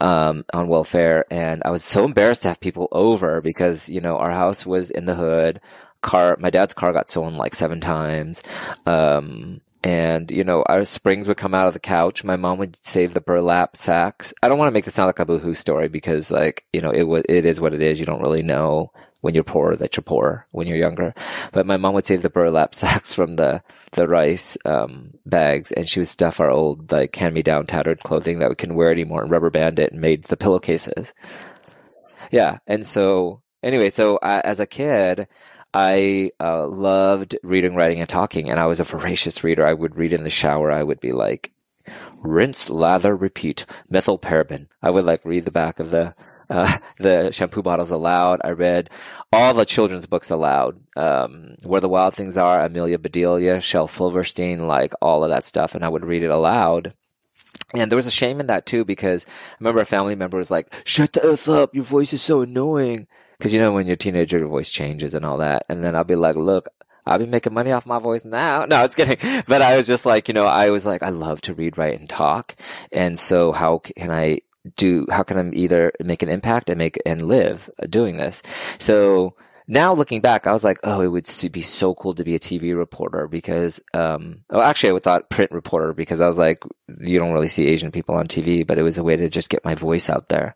[0.00, 4.16] um, on welfare and i was so embarrassed to have people over because you know
[4.16, 5.60] our house was in the hood.
[6.02, 8.42] Car my dad's car got stolen like seven times.
[8.86, 12.24] Um, and you know our springs would come out of the couch.
[12.24, 14.32] My mom would save the burlap sacks.
[14.42, 16.90] I don't want to make this sound like a boohoo story because like you know
[16.90, 18.00] it was it is what it is.
[18.00, 21.14] You don't really know when you're poor that you're poor when you're younger.
[21.52, 25.88] But my mom would save the burlap sacks from the the rice um, bags, and
[25.88, 28.90] she would stuff our old like hand me down tattered clothing that we couldn't wear
[28.90, 31.14] anymore and rubber band it and made the pillowcases.
[32.30, 35.26] Yeah, and so anyway, so I, as a kid.
[35.74, 39.66] I uh, loved reading, writing, and talking, and I was a voracious reader.
[39.66, 40.70] I would read in the shower.
[40.70, 41.50] I would be like,
[42.18, 44.68] rinse, lather, repeat, methylparaben.
[44.82, 46.14] I would like read the back of the
[46.52, 48.40] uh, the shampoo bottles aloud.
[48.44, 48.90] I read
[49.32, 50.80] all the children's books aloud.
[50.96, 55.74] Um, Where the Wild Things Are, Amelia Bedelia, Shel Silverstein, like all of that stuff.
[55.74, 56.94] And I would read it aloud.
[57.74, 60.50] And there was a shame in that too because I remember a family member was
[60.50, 61.74] like, "Shut the f up!
[61.74, 63.06] Your voice is so annoying."
[63.38, 65.64] Because you know when you're a teenager, your voice changes and all that.
[65.68, 66.68] And then I'll be like, "Look,
[67.06, 69.42] I'll be making money off my voice now." No, it's kidding.
[69.46, 71.98] But I was just like, you know, I was like, I love to read, write,
[71.98, 72.56] and talk.
[72.90, 74.40] And so, how can I
[74.76, 75.06] do?
[75.10, 78.42] How can I either make an impact and make and live doing this?
[78.78, 79.34] So
[79.72, 82.38] now looking back, I was like, oh, it would be so cool to be a
[82.38, 86.62] TV reporter because, um, oh, actually, I thought print reporter because I was like,
[87.00, 89.48] you don't really see Asian people on TV, but it was a way to just
[89.48, 90.54] get my voice out there.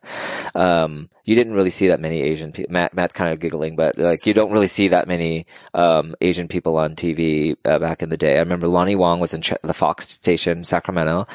[0.53, 2.71] Um, you didn't really see that many Asian people.
[2.71, 6.47] Matt, Matt's kind of giggling, but like, you don't really see that many, um, Asian
[6.47, 8.35] people on TV uh, back in the day.
[8.35, 11.25] I remember Lonnie Wong was in the Fox station, Sacramento,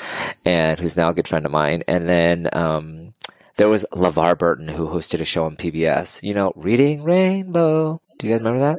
[0.45, 1.83] and who's now a good friend of mine.
[1.88, 3.14] And then, um,
[3.57, 6.23] there was LeVar Burton who hosted a show on PBS.
[6.23, 8.01] You know, Reading Rainbow.
[8.19, 8.79] Do you guys remember that?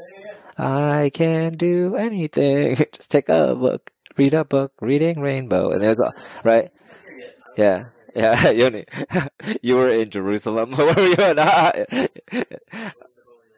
[0.57, 2.75] I can do anything.
[2.91, 3.91] Just take a look.
[4.17, 4.73] Read a book.
[4.81, 5.71] Reading Rainbow.
[5.71, 6.71] And there's a, right?
[7.57, 7.85] Yeah.
[8.15, 8.85] Yeah, Yoni.
[9.61, 10.71] you were in Jerusalem.
[10.73, 11.37] Where were you in?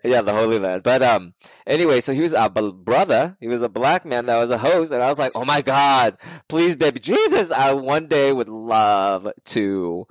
[0.05, 0.83] Yeah, the Holy Land.
[0.83, 1.33] But um,
[1.65, 3.37] anyway, so he was a brother.
[3.39, 5.61] He was a black man that was a host, and I was like, oh my
[5.61, 10.07] god, please, baby Jesus, I one day would love to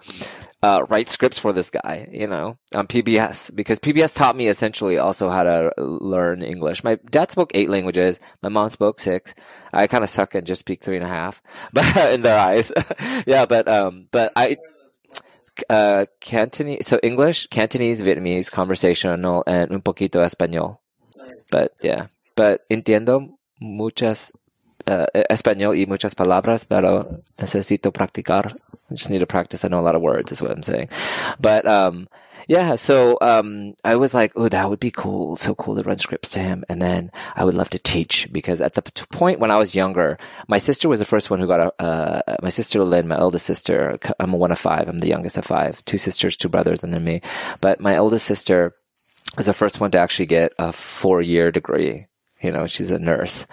[0.64, 4.96] uh, write scripts for this guy, you know, on PBS because PBS taught me essentially
[4.96, 6.82] also how to learn English.
[6.82, 8.18] My dad spoke eight languages.
[8.40, 9.34] My mom spoke six.
[9.74, 11.42] I kind of suck and just speak three and a half,
[11.74, 12.72] but in their eyes,
[13.26, 13.44] yeah.
[13.44, 14.56] But um, but I
[15.68, 20.78] uh, Cantonese, so English, Cantonese, Vietnamese, conversational, and un poquito español.
[21.50, 24.32] But yeah, but entiendo muchas
[24.86, 28.56] uh, español y muchas palabras, pero necesito practicar.
[28.90, 29.64] I just need to practice.
[29.64, 30.88] I know a lot of words, is what I'm saying.
[31.40, 32.08] But um,
[32.48, 35.36] yeah, so um, I was like, oh, that would be cool.
[35.36, 36.64] So cool to run scripts to him.
[36.68, 40.18] And then I would love to teach because at the point when I was younger,
[40.48, 43.46] my sister was the first one who got a, uh, my sister Lynn, my eldest
[43.46, 44.88] sister, I'm a one of five.
[44.88, 47.22] I'm the youngest of five, two sisters, two brothers, and then me.
[47.60, 48.74] But my eldest sister
[49.36, 52.06] was the first one to actually get a four year degree.
[52.44, 53.46] You know, she's a nurse.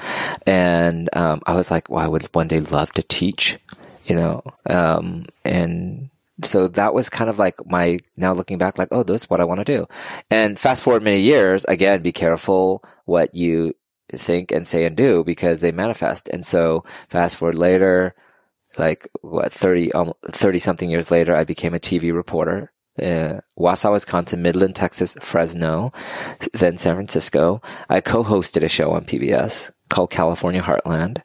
[0.46, 3.58] And um, I was like, well, I would one day love to teach,
[4.06, 6.10] you know, um, and
[6.44, 9.40] so that was kind of like my now looking back like oh this is what
[9.40, 9.88] i want to do.
[10.30, 13.76] And fast forward many years again be careful what you
[14.14, 16.28] think and say and do because they manifest.
[16.30, 18.16] And so fast forward later
[18.78, 23.94] like what 30 um, 30 something years later i became a tv reporter uh, Wausau,
[23.94, 25.92] Wisconsin, Midland, Texas, Fresno,
[26.54, 27.62] then San Francisco.
[27.90, 31.22] I co-hosted a show on PBS called California Heartland.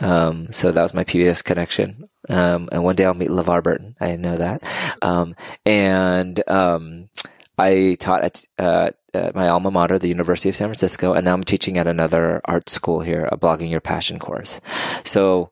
[0.00, 2.08] Um, so that was my PBS connection.
[2.28, 3.96] Um, and one day I'll meet LeVar Burton.
[4.00, 4.62] I know that.
[5.02, 5.34] Um,
[5.64, 7.08] and, um,
[7.58, 11.32] I taught at, uh, at my alma mater, the University of San Francisco, and now
[11.32, 14.60] I'm teaching at another art school here, a blogging your passion course.
[15.04, 15.50] So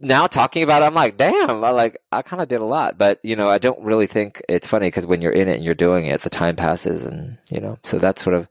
[0.00, 2.98] now talking about it, I'm like, damn, I like, I kind of did a lot,
[2.98, 5.64] but you know, I don't really think it's funny because when you're in it and
[5.64, 8.48] you're doing it, the time passes and, you know, so that's sort of,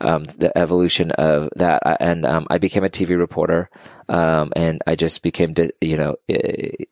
[0.00, 1.82] um, the evolution of that.
[2.00, 3.70] And, um, I became a TV reporter.
[4.08, 6.16] Um, and I just became, di- you know,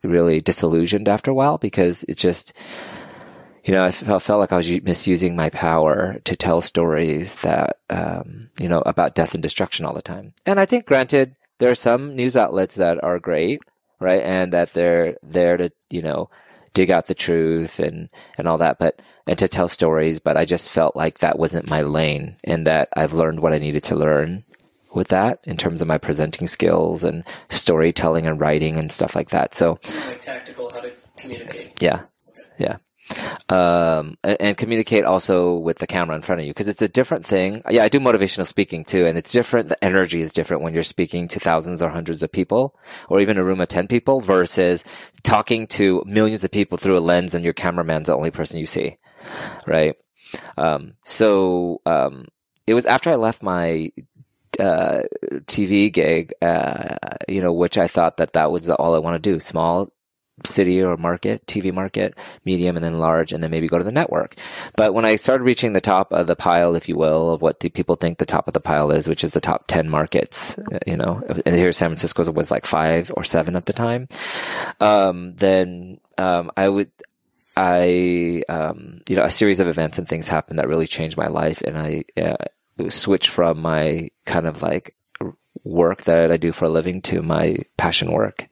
[0.02, 2.54] really disillusioned after a while because it's just,
[3.64, 7.78] you know, I felt, felt like I was misusing my power to tell stories that,
[7.90, 10.32] um, you know, about death and destruction all the time.
[10.46, 13.60] And I think, granted, there are some news outlets that are great,
[14.02, 14.22] right?
[14.22, 16.30] And that they're there to, you know,
[16.74, 20.20] dig out the truth and, and all that, but, and to tell stories.
[20.20, 23.58] But I just felt like that wasn't my lane and that I've learned what I
[23.58, 24.44] needed to learn
[24.94, 29.30] with that in terms of my presenting skills and storytelling and writing and stuff like
[29.30, 29.54] that.
[29.54, 31.82] So, like tactical, how to communicate.
[31.82, 32.04] Yeah.
[32.28, 32.42] Okay.
[32.58, 32.76] Yeah.
[33.48, 36.88] Um, and, and, communicate also with the camera in front of you because it's a
[36.88, 37.62] different thing.
[37.70, 39.68] Yeah, I do motivational speaking too, and it's different.
[39.68, 43.38] The energy is different when you're speaking to thousands or hundreds of people or even
[43.38, 44.84] a room of 10 people versus
[45.22, 48.66] talking to millions of people through a lens and your cameraman's the only person you
[48.66, 48.96] see.
[49.66, 49.96] Right.
[50.56, 52.26] Um, so, um,
[52.66, 53.90] it was after I left my
[54.58, 55.02] uh,
[55.46, 56.96] TV gig, uh,
[57.28, 59.40] you know, which I thought that that was all I want to do.
[59.40, 59.92] Small
[60.44, 63.92] city or market, TV market, medium, and then large, and then maybe go to the
[63.92, 64.36] network.
[64.76, 67.60] But when I started reaching the top of the pile, if you will, of what
[67.60, 70.58] the people think the top of the pile is, which is the top 10 markets,
[70.58, 74.08] uh, you know, and here San Francisco was like five or seven at the time,
[74.80, 76.90] um, then, um, I would,
[77.56, 81.28] I, um, you know, a series of events and things happened that really changed my
[81.28, 81.60] life.
[81.62, 82.36] And I, uh,
[82.88, 84.96] switch from my kind of like
[85.64, 88.48] work that I do for a living to my passion work.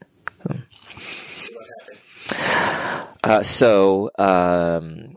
[3.23, 5.17] Uh, so, um,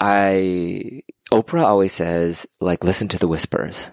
[0.00, 1.02] I,
[1.32, 3.90] Oprah always says, like, listen to the whispers,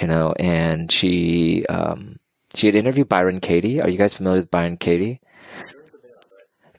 [0.00, 2.16] you know, and she, um,
[2.54, 3.80] she had interviewed Byron Katie.
[3.80, 5.20] Are you guys familiar with Byron Katie?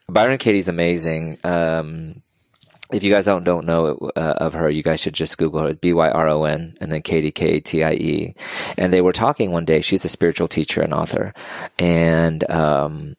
[0.10, 1.38] Byron Katie's amazing.
[1.44, 2.24] Um,
[2.92, 5.74] if you guys don't don't know uh, of her, you guys should just Google her.
[5.74, 8.36] B Y R O N and then Katie K A T I E.
[8.78, 9.82] And they were talking one day.
[9.82, 11.34] She's a spiritual teacher and author,
[11.78, 13.16] and um,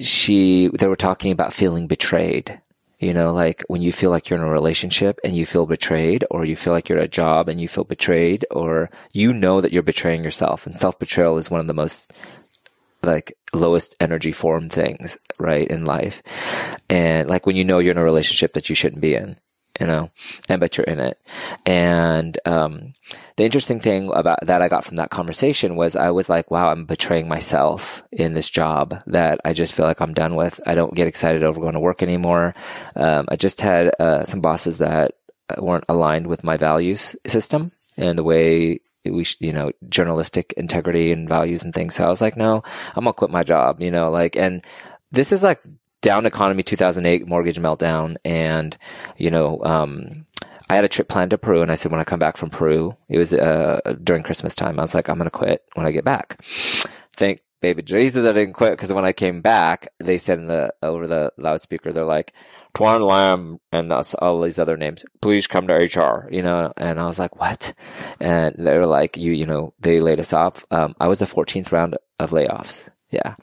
[0.00, 2.60] she they were talking about feeling betrayed.
[2.98, 6.24] You know, like when you feel like you're in a relationship and you feel betrayed,
[6.30, 9.60] or you feel like you're at a job and you feel betrayed, or you know
[9.60, 10.66] that you're betraying yourself.
[10.66, 12.12] And self betrayal is one of the most
[13.02, 16.22] like lowest energy form things, right, in life.
[16.88, 19.36] And like when you know you're in a relationship that you shouldn't be in,
[19.80, 20.10] you know,
[20.48, 21.18] and but you're in it.
[21.64, 22.92] And um,
[23.36, 26.70] the interesting thing about that I got from that conversation was I was like, wow,
[26.70, 30.60] I'm betraying myself in this job that I just feel like I'm done with.
[30.66, 32.54] I don't get excited over going to work anymore.
[32.96, 35.12] Um, I just had uh, some bosses that
[35.58, 41.28] weren't aligned with my values system and the way we, you know, journalistic integrity and
[41.28, 41.94] values and things.
[41.94, 42.62] So I was like, no,
[42.94, 44.64] I'm gonna quit my job, you know, like, and
[45.10, 45.60] this is like
[46.02, 48.16] down economy 2008 mortgage meltdown.
[48.24, 48.76] And,
[49.16, 50.26] you know, um,
[50.68, 52.50] I had a trip planned to Peru and I said, when I come back from
[52.50, 54.78] Peru, it was, uh, during Christmas time.
[54.78, 56.42] I was like, I'm going to quit when I get back.
[57.16, 60.74] Thank baby Jesus I didn't quit because when I came back, they said in the,
[60.82, 62.34] over the loudspeaker, they're like,
[62.74, 67.04] Toan Lam and all these other names, please come to HR, you know, and I
[67.04, 67.74] was like, what?
[68.18, 70.64] And they were like, you, you know, they laid us off.
[70.70, 72.88] Um, I was the 14th round of layoffs.
[73.12, 73.34] Yeah.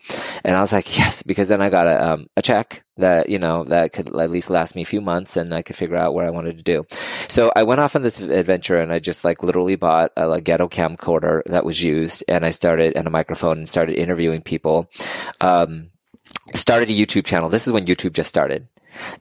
[0.44, 3.40] And I was like, yes, because then I got a, um, a check that, you
[3.40, 6.14] know, that could at least last me a few months and I could figure out
[6.14, 6.86] what I wanted to do.
[7.28, 10.44] So I went off on this adventure and I just like literally bought a like,
[10.44, 14.90] ghetto camcorder that was used and I started and a microphone and started interviewing people.
[15.40, 15.92] Um,
[16.54, 17.50] started a YouTube channel.
[17.50, 18.68] This is when YouTube just started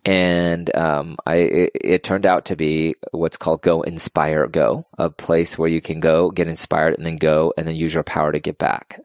[0.05, 5.11] and um, I it, it, turned out to be what's called Go Inspire Go, a
[5.11, 8.33] place where you can go get inspired and then go and then use your power
[8.33, 9.01] to get back.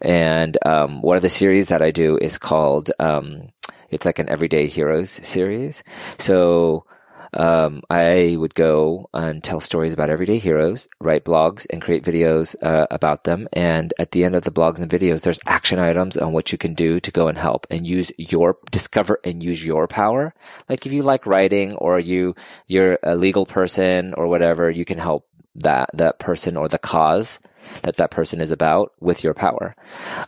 [0.00, 3.50] And um, one of the series that I do is called um,
[3.90, 5.82] it's like an Everyday Heroes series.
[6.18, 6.84] So
[7.32, 12.56] um, I would go and tell stories about everyday heroes, write blogs, and create videos
[12.62, 13.48] uh, about them.
[13.52, 16.58] And at the end of the blogs and videos, there's action items on what you
[16.58, 20.34] can do to go and help and use your discover and use your power.
[20.68, 22.34] Like if you like writing or you
[22.66, 27.40] you're a legal person or whatever, you can help that that person or the cause
[27.82, 29.74] that that person is about with your power.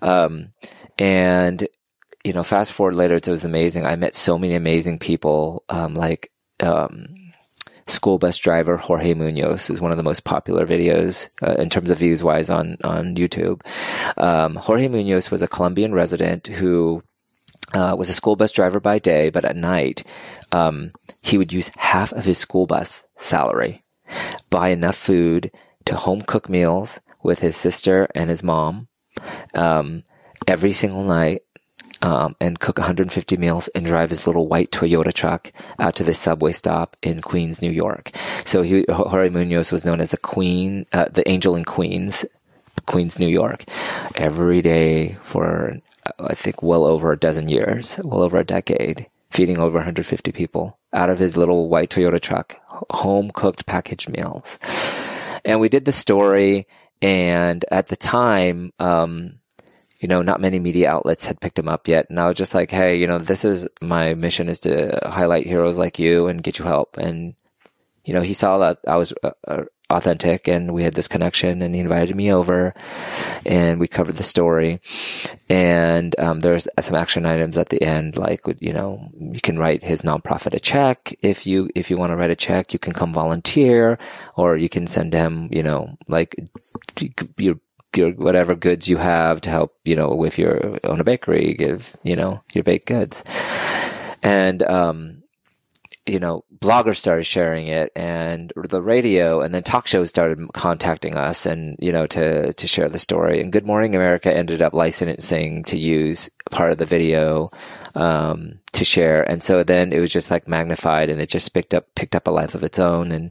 [0.03, 0.53] Um,
[0.98, 1.66] and
[2.24, 3.87] you know, fast forward later, it was amazing.
[3.87, 6.31] I met so many amazing people, um, like
[6.62, 7.07] um,
[7.87, 11.90] school bus driver Jorge Munoz is one of the most popular videos uh, in terms
[11.90, 13.62] of views wise on on YouTube.
[14.16, 17.03] Um, Jorge Munoz was a Colombian resident who
[17.74, 20.05] uh, was a school bus driver by day, but at night
[20.53, 23.85] um, he would use half of his school bus salary,
[24.50, 25.50] buy enough food
[25.87, 28.89] to home cook meals with his sister and his mom
[29.55, 30.03] um,
[30.47, 31.43] every single night
[32.03, 36.15] um, and cook 150 meals and drive his little white Toyota truck out to the
[36.15, 38.11] subway stop in Queens, New York.
[38.45, 42.25] So he, Jorge Munoz was known as a queen, uh, the angel in Queens,
[42.87, 43.65] Queens, New York,
[44.17, 45.77] every day for,
[46.19, 50.79] I think, well over a dozen years, well over a decade, feeding over 150 people
[50.93, 52.57] out of his little white Toyota truck,
[52.91, 54.59] home cooked packaged meals.
[55.45, 56.67] And we did the story.
[57.03, 59.41] And at the time, um,
[60.01, 62.07] you know, not many media outlets had picked him up yet.
[62.09, 65.47] And I was just like, hey, you know, this is my mission is to highlight
[65.47, 66.97] heroes like you and get you help.
[66.97, 67.35] And,
[68.05, 71.62] you know, he saw that I was uh, uh, authentic and we had this connection
[71.62, 72.74] and he invited me over
[73.44, 74.81] and we covered the story.
[75.48, 79.83] And, um, there's some action items at the end, like, you know, you can write
[79.85, 81.14] his nonprofit a check.
[81.22, 83.98] If you, if you want to write a check, you can come volunteer
[84.37, 86.37] or you can send him, you know, like,
[87.37, 87.57] your
[87.96, 91.96] your whatever goods you have to help, you know, with your own a bakery, give,
[92.05, 93.24] you know, your baked goods.
[94.22, 95.20] And, um,
[96.07, 101.17] you know, bloggers started sharing it and the radio and then talk shows started contacting
[101.17, 103.41] us and, you know, to, to share the story.
[103.41, 107.51] And Good Morning America ended up licensing to use part of the video,
[107.95, 109.23] um, to share.
[109.29, 112.27] And so then it was just like magnified and it just picked up, picked up
[112.27, 113.13] a life of its own.
[113.13, 113.31] And,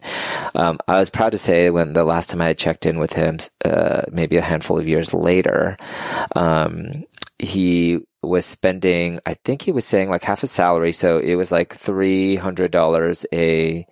[0.54, 3.14] um, I was proud to say when the last time I had checked in with
[3.14, 5.76] him, uh, maybe a handful of years later,
[6.36, 7.04] um,
[7.40, 10.92] he was spending, I think he was saying like half his salary.
[10.92, 13.88] So it was like $300 a,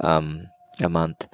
[0.00, 0.46] um,
[0.80, 1.28] a month,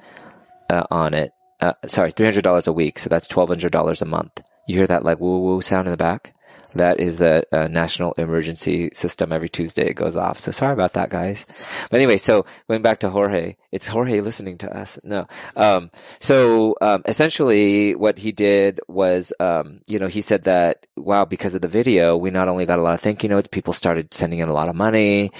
[0.69, 1.31] uh, on it.
[1.61, 2.99] Uh, sorry, $300 a week.
[2.99, 4.41] So that's $1,200 a month.
[4.67, 6.33] You hear that like woo woo sound in the back?
[6.75, 9.31] That is the uh, national emergency system.
[9.31, 10.39] Every Tuesday it goes off.
[10.39, 11.45] So sorry about that, guys.
[11.89, 14.99] But anyway, so going back to Jorge, it's Jorge listening to us.
[15.03, 15.27] No.
[15.55, 15.89] Um,
[16.19, 21.55] so um, essentially, what he did was, um, you know, he said that wow, because
[21.55, 24.13] of the video, we not only got a lot of thank you notes, people started
[24.13, 25.31] sending in a lot of money.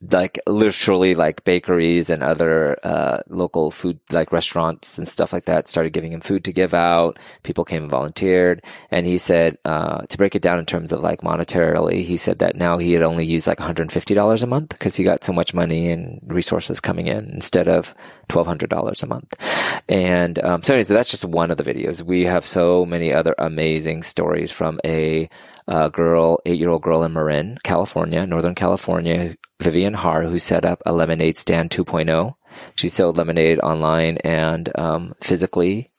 [0.00, 5.66] Like literally like bakeries and other uh, local food like restaurants and stuff like that
[5.66, 7.18] started giving him food to give out.
[7.42, 8.64] People came and volunteered.
[8.90, 12.38] And he said uh, to break it down in terms of like monetarily he said
[12.38, 15.52] that now he had only used like $150 a month because he got so much
[15.52, 17.94] money and resources coming in instead of
[18.28, 19.82] $1200 a month.
[19.88, 22.02] And um, so anyway so that's just one of the videos.
[22.02, 25.28] We have so many other amazing stories from a
[25.68, 30.64] uh, girl, eight year old girl in Marin, California, Northern California, Vivienne Harr, who set
[30.64, 32.34] up a lemonade stand 2.0.
[32.74, 35.90] She sold lemonade online and um, physically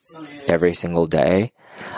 [0.47, 1.51] every single day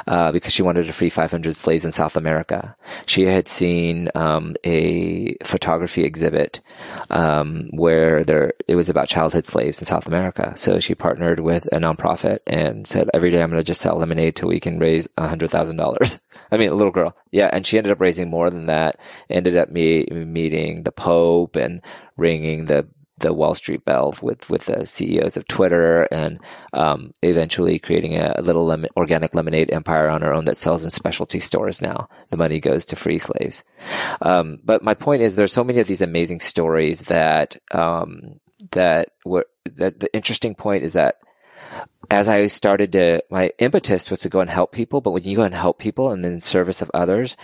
[0.07, 2.75] uh, because she wanted to free 500 slaves in South America.
[3.05, 6.61] She had seen um, a photography exhibit
[7.09, 10.53] um, where there it was about childhood slaves in South America.
[10.55, 13.97] So she partnered with a nonprofit and said, "Every day I'm going to just sell
[13.97, 16.19] lemonade till we can raise hundred thousand dollars."
[16.51, 18.99] I mean, a little girl, yeah, and she ended up raising more than that.
[19.29, 21.81] Ended up me- meeting the Pope and
[22.17, 22.87] ringing the
[23.21, 26.39] the Wall Street Bell with with the CEOs of Twitter, and
[26.73, 30.89] um, eventually creating a, little lemon, organic lemonade empire on our own that sells in
[30.89, 31.81] specialty stores.
[31.81, 33.63] Now the money goes to free slaves.
[34.21, 38.39] Um, but my point is, there's so many of these amazing stories that um,
[38.71, 39.45] that were
[39.75, 41.15] that the interesting point is that
[42.09, 44.99] as I started to, my impetus was to go and help people.
[44.99, 47.37] But when you go and help people and in service of others,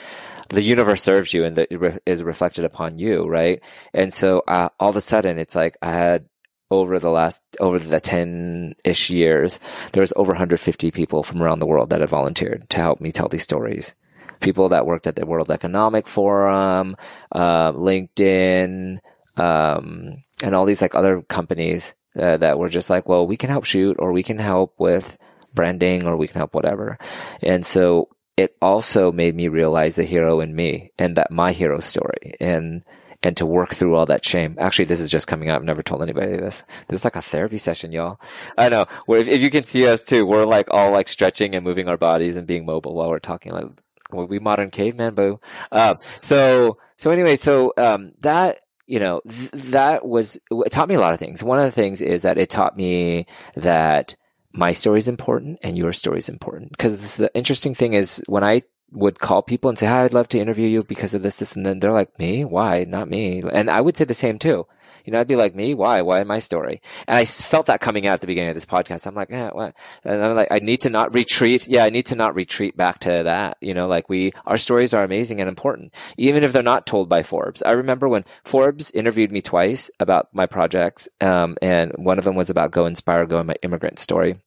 [0.49, 3.63] the universe serves you and that is reflected upon you, right?
[3.93, 6.25] And so uh, all of a sudden, it's like I had
[6.69, 9.59] over the last over the 10-ish years
[9.93, 13.09] there was over 150 people from around the world that have volunteered to help me
[13.09, 13.95] tell these stories
[14.41, 16.95] people that worked at the world economic forum
[17.31, 18.99] uh, linkedin
[19.37, 23.49] um, and all these like other companies uh, that were just like well we can
[23.49, 25.17] help shoot or we can help with
[25.53, 26.97] branding or we can help whatever
[27.41, 31.79] and so it also made me realize the hero in me and that my hero
[31.79, 32.83] story and
[33.23, 34.55] and to work through all that shame.
[34.59, 35.55] Actually, this is just coming out.
[35.57, 36.63] I've never told anybody this.
[36.87, 38.19] This is like a therapy session, y'all.
[38.57, 38.85] I know.
[39.05, 41.87] Where if, if you can see us too, we're like all like stretching and moving
[41.87, 43.51] our bodies and being mobile while we're talking.
[43.51, 43.65] Like
[44.11, 45.39] we modern caveman, boo.
[45.71, 50.95] Um, so so anyway, so um, that you know th- that was it taught me
[50.95, 51.43] a lot of things.
[51.43, 54.15] One of the things is that it taught me that
[54.53, 56.71] my story is important and your story is important.
[56.71, 60.29] Because the interesting thing is when I would call people and say, Hi, I'd love
[60.29, 62.43] to interview you because of this, this, and then they're like, Me?
[62.43, 62.85] Why?
[62.85, 63.43] Not me.
[63.51, 64.65] And I would say the same too.
[65.07, 65.73] You know, I'd be like, me?
[65.73, 66.01] Why?
[66.01, 66.81] Why my story?
[67.07, 69.07] And I felt that coming out at the beginning of this podcast.
[69.07, 69.73] I'm like, eh, what?
[70.03, 71.65] And I'm like, I need to not retreat.
[71.65, 73.55] Yeah, I need to not retreat back to that.
[73.61, 77.07] You know, like we, our stories are amazing and important, even if they're not told
[77.07, 77.63] by Forbes.
[77.63, 81.07] I remember when Forbes interviewed me twice about my projects.
[81.21, 84.41] Um, and one of them was about Go Inspire Go my immigrant story.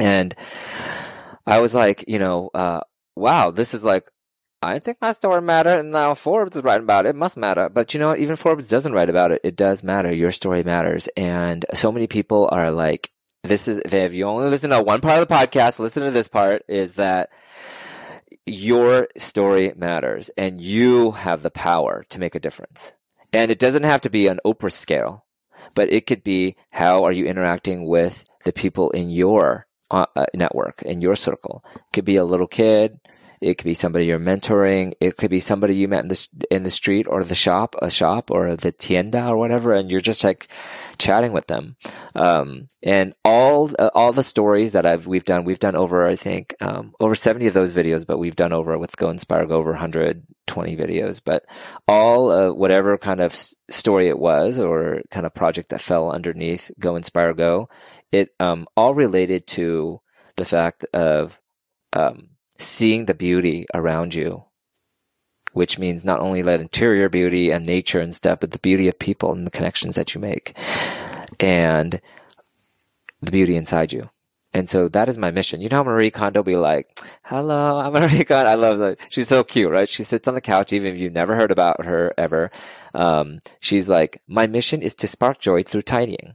[0.00, 0.34] And
[1.46, 2.80] I was like, you know, uh,
[3.14, 4.10] wow, this is like,
[4.62, 7.10] I think my story mattered, and now Forbes is writing about it.
[7.10, 7.68] It must matter.
[7.68, 8.20] But you know what?
[8.20, 9.40] Even Forbes doesn't write about it.
[9.42, 10.14] It does matter.
[10.14, 11.08] Your story matters.
[11.16, 13.10] And so many people are like,
[13.42, 16.28] this is, if you only listen to one part of the podcast, listen to this
[16.28, 17.30] part, is that
[18.46, 22.94] your story matters and you have the power to make a difference.
[23.32, 25.24] And it doesn't have to be an Oprah scale,
[25.74, 30.26] but it could be how are you interacting with the people in your uh, uh,
[30.34, 31.64] network in your circle.
[31.74, 32.98] It could be a little kid.
[33.42, 34.92] It could be somebody you're mentoring.
[35.00, 37.90] It could be somebody you met in the in the street or the shop, a
[37.90, 40.46] shop or the tienda or whatever, and you're just like
[40.98, 41.76] chatting with them.
[42.14, 46.16] Um, and all uh, all the stories that I've we've done, we've done over I
[46.16, 49.56] think um, over seventy of those videos, but we've done over with Go Inspire Go
[49.56, 51.20] over 120 videos.
[51.24, 51.44] But
[51.88, 53.34] all uh, whatever kind of
[53.70, 57.68] story it was or kind of project that fell underneath Go Inspire Go,
[58.12, 60.00] it um, all related to
[60.36, 61.40] the fact of
[61.92, 62.28] um,
[62.62, 64.44] seeing the beauty around you,
[65.52, 68.98] which means not only that interior beauty and nature and stuff, but the beauty of
[68.98, 70.56] people and the connections that you make,
[71.40, 72.00] and
[73.20, 74.10] the beauty inside you.
[74.54, 75.62] And so that is my mission.
[75.62, 78.50] You know how Marie Kondo be like, hello, I'm Marie Kondo.
[78.50, 78.98] I love that.
[79.08, 79.88] She's so cute, right?
[79.88, 82.50] She sits on the couch, even if you've never heard about her ever.
[82.92, 86.34] Um, she's like, my mission is to spark joy through tidying.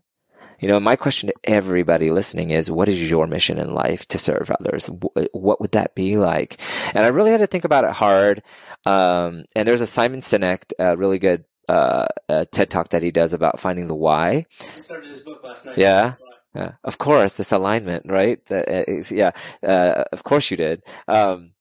[0.59, 4.17] You know, my question to everybody listening is, what is your mission in life to
[4.17, 4.89] serve others?
[5.33, 6.59] What would that be like?
[6.95, 8.41] And I really had to think about it hard.
[8.85, 12.07] Um, and there's a Simon Sinek, a really good uh,
[12.51, 14.45] TED talk that he does about finding the why.
[14.75, 15.77] I started his book last night.
[15.77, 16.15] Yeah.
[16.55, 18.39] Yeah, of course, this alignment, right?
[18.49, 19.29] uh, yeah,
[19.61, 20.81] uh, of course you did.
[21.07, 21.51] Um,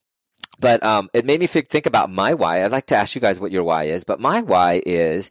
[0.58, 2.64] but um, it made me think about my why.
[2.64, 5.28] I'd like to ask you guys what your why is, but my why is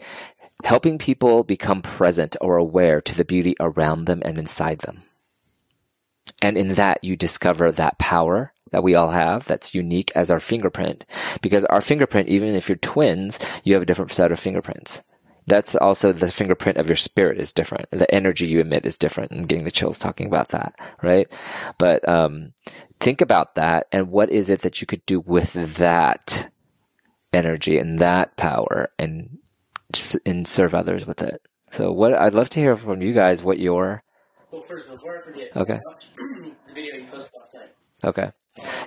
[0.63, 5.03] helping people become present or aware to the beauty around them and inside them.
[6.41, 10.39] And in that, you discover that power that we all have that's unique as our
[10.39, 11.05] fingerprint.
[11.41, 15.03] Because our fingerprint, even if you're twins, you have a different set of fingerprints.
[15.47, 17.89] That's also the fingerprint of your spirit is different.
[17.91, 19.31] The energy you emit is different.
[19.31, 21.31] I'm getting the chills talking about that, right?
[21.77, 22.53] But, um,
[22.99, 26.49] think about that and what is it that you could do with that
[27.31, 29.37] energy and that power and,
[30.25, 31.41] and serve others with it.
[31.71, 34.03] So what, I'd love to hear from you guys what your,
[34.51, 35.79] Well, first, before I forget, Okay.
[36.17, 37.73] the video you posted last night.
[38.03, 38.31] Okay.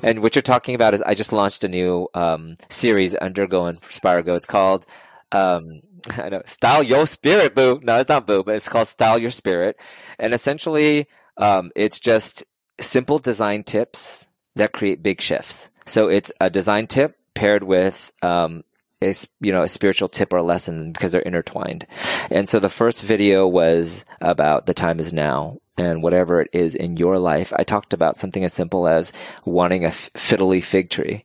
[0.03, 3.67] And what you're talking about is I just launched a new um, series under Go
[3.67, 4.35] Inspire Go.
[4.35, 4.87] It's called
[5.33, 5.83] um,
[6.17, 7.81] I know Style Your Spirit, Boo.
[7.83, 9.79] No, it's not Boo, but it's called Style Your Spirit.
[10.19, 11.07] And essentially,
[11.37, 12.45] um, it's just
[12.81, 15.71] simple design tips that create big shifts.
[15.87, 18.65] So it's a design tip paired with um,
[19.03, 21.87] a, you know a spiritual tip or a lesson because they're intertwined.
[22.31, 26.75] And so the first video was about the time is now and whatever it is
[26.75, 27.53] in your life.
[27.57, 29.13] I talked about something as simple as
[29.45, 31.25] wanting a fiddle leaf fig tree,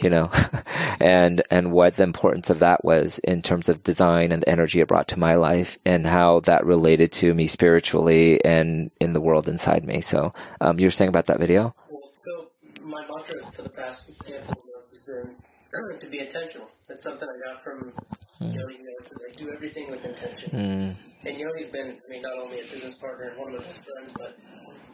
[0.00, 0.30] you know,
[1.00, 4.80] and and what the importance of that was in terms of design and the energy
[4.80, 9.20] it brought to my life and how that related to me spiritually and in the
[9.20, 10.00] world inside me.
[10.00, 11.74] So um, you were saying about that video?
[11.88, 12.50] Well, so
[12.82, 15.34] my mantra for the past handful of months has been
[16.00, 16.68] to be intentional.
[16.88, 17.92] That's something I got from
[18.40, 19.10] Yoni Mills.
[19.10, 20.50] That I do everything with intention.
[20.50, 20.96] Mm,
[21.26, 23.84] And Yoni's been, I mean, not only a business partner and one of my best
[23.86, 24.38] friends, but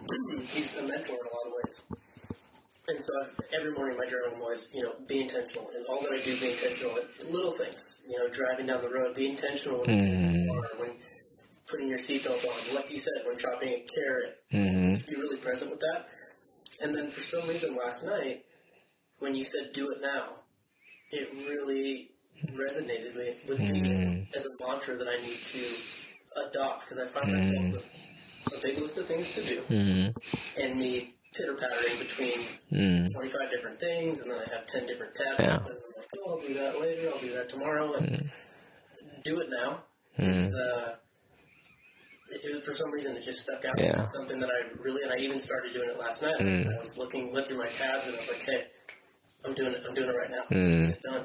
[0.49, 1.83] he's a mentor in a lot of ways.
[2.89, 5.71] And so I've, every morning my journal was, you know, be intentional.
[5.77, 7.95] And all that I do, be intentional at little things.
[8.09, 10.91] You know, driving down the road, be intentional when car, when
[11.67, 12.75] putting your seatbelt on.
[12.75, 16.09] Like you said, when chopping a carrot, mm, be really present with that.
[16.81, 18.45] And then for some reason last night,
[19.21, 20.31] when you said do it now,
[21.11, 22.11] it really
[22.53, 27.33] resonated with, with me as, a mantra that I need to adopt because I find
[27.33, 30.17] myself with a big list of things to do mm,
[30.59, 35.15] and me pitter pattering between mm, 25 different things and then I have 10 different
[35.15, 35.57] tabs Yeah.
[35.57, 38.31] and I'm like, oh, I'll do that later, I'll do that tomorrow, and
[39.25, 39.83] do it now.
[40.19, 40.51] mm.
[40.55, 40.95] Uh,
[42.31, 43.79] it, was for some reason it just stuck out.
[43.79, 44.05] Yeah.
[44.05, 46.39] Something that I really and I even started doing it last night.
[46.39, 46.75] Mm.
[46.75, 48.67] I was looking, went through my tabs, and I was like, "Hey,
[49.45, 49.83] I'm doing it.
[49.87, 50.45] I'm doing it right now.
[50.51, 51.01] Mm.
[51.01, 51.25] Done."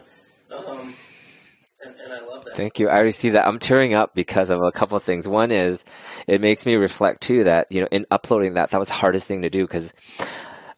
[0.51, 0.95] Um,
[1.84, 2.55] and, and I love that.
[2.55, 2.89] Thank you.
[2.89, 3.47] I receive that.
[3.47, 5.28] I'm tearing up because of a couple of things.
[5.28, 5.84] One is
[6.28, 9.28] it makes me reflect too that, you know, in uploading that, that was the hardest
[9.28, 9.93] thing to do because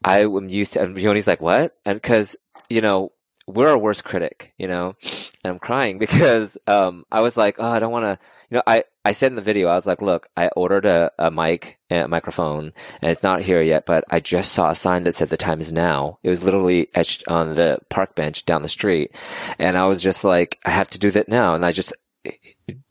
[0.04, 1.76] I am used to, and Yoni's like, what?
[1.86, 2.36] And because,
[2.70, 3.12] you know,
[3.48, 4.96] we're our worst critic, you know,
[5.44, 8.64] and I'm crying because, um, I was like, oh, I don't want to, you know,
[8.68, 11.80] I, I said in the video, I was like, look, I ordered a, a mic,
[11.90, 15.30] a microphone, and it's not here yet, but I just saw a sign that said
[15.30, 16.20] the time is now.
[16.24, 19.16] It was literally etched on the park bench down the street.
[19.60, 21.56] And I was just like, I have to do that now.
[21.56, 21.94] And I just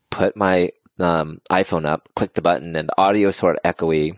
[0.08, 4.16] put my, um, iPhone up, clicked the button, and the audio sort of echoey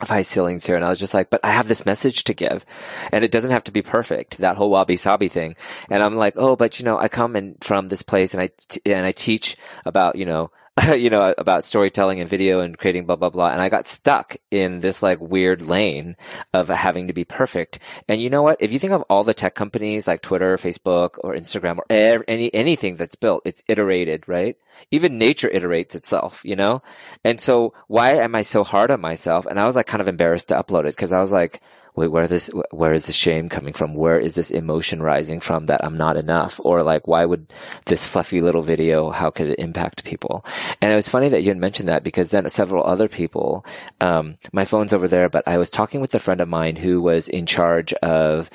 [0.00, 0.74] high ceilings here.
[0.74, 2.66] And I was just like, but I have this message to give
[3.12, 4.38] and it doesn't have to be perfect.
[4.38, 5.56] That whole wabi sabi thing.
[5.88, 8.50] And I'm like, oh, but you know, I come in from this place and I,
[8.68, 10.50] t- and I teach about, you know,
[10.96, 13.48] you know, about storytelling and video and creating blah, blah, blah.
[13.48, 16.16] And I got stuck in this like weird lane
[16.52, 17.78] of having to be perfect.
[18.08, 18.58] And you know what?
[18.60, 22.52] If you think of all the tech companies like Twitter, Facebook or Instagram or any,
[22.54, 24.56] anything that's built, it's iterated, right?
[24.90, 26.82] Even nature iterates itself, you know?
[27.24, 29.46] And so why am I so hard on myself?
[29.46, 31.60] And I was like kind of embarrassed to upload it because I was like,
[31.98, 33.94] wait, where this, where is the shame coming from?
[33.94, 36.60] Where is this emotion rising from that I'm not enough?
[36.64, 37.52] Or like, why would
[37.86, 40.44] this fluffy little video, how could it impact people?
[40.80, 43.66] And it was funny that you had mentioned that because then several other people,
[44.00, 47.02] um, my phone's over there, but I was talking with a friend of mine who
[47.02, 48.48] was in charge of,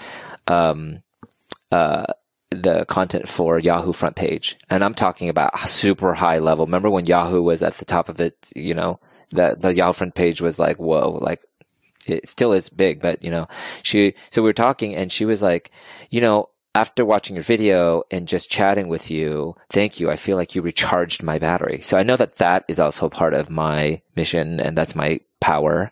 [0.47, 1.03] um,
[1.71, 2.05] uh,
[2.49, 4.57] the content for Yahoo front page.
[4.69, 6.65] And I'm talking about super high level.
[6.65, 8.99] Remember when Yahoo was at the top of it, you know,
[9.31, 11.41] the, the Yahoo front page was like, whoa, like
[12.07, 13.47] it still is big, but you know,
[13.81, 15.71] she, so we were talking and she was like,
[16.09, 20.09] you know, after watching your video and just chatting with you, thank you.
[20.09, 21.81] I feel like you recharged my battery.
[21.81, 25.91] So I know that that is also part of my mission and that's my power.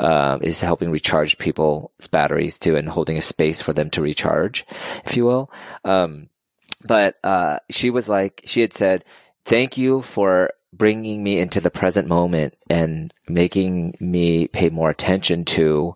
[0.00, 4.66] Um, is helping recharge people's batteries too and holding a space for them to recharge,
[5.04, 5.48] if you will.
[5.84, 6.28] Um,
[6.84, 9.04] but, uh, she was like, she had said,
[9.44, 15.44] thank you for bringing me into the present moment and making me pay more attention
[15.44, 15.94] to,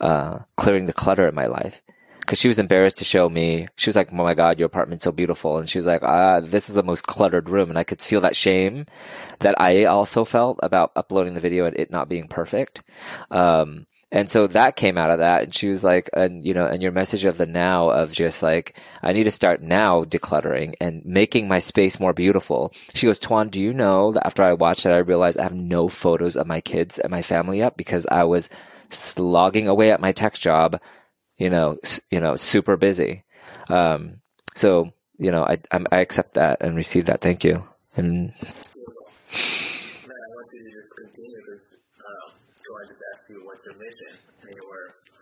[0.00, 1.82] uh, clearing the clutter in my life
[2.26, 3.68] because she was embarrassed to show me.
[3.76, 6.40] She was like, "Oh my god, your apartment's so beautiful," and she was like, "Ah,
[6.40, 8.86] this is the most cluttered room," and I could feel that shame
[9.38, 12.82] that I also felt about uploading the video and it not being perfect.
[13.30, 15.42] Um, And so that came out of that.
[15.42, 18.42] And she was like, and you know, and your message of the now of just
[18.42, 22.72] like, I need to start now decluttering and making my space more beautiful.
[22.94, 25.54] She goes, Toan, do you know that after I watched it, I realized I have
[25.54, 28.48] no photos of my kids and my family up because I was
[28.88, 30.80] slogging away at my tech job,
[31.36, 31.76] you know,
[32.10, 33.24] you know, super busy.
[33.68, 34.20] Um,
[34.54, 37.20] so, you know, I, I accept that and receive that.
[37.20, 37.66] Thank you.
[37.96, 38.32] And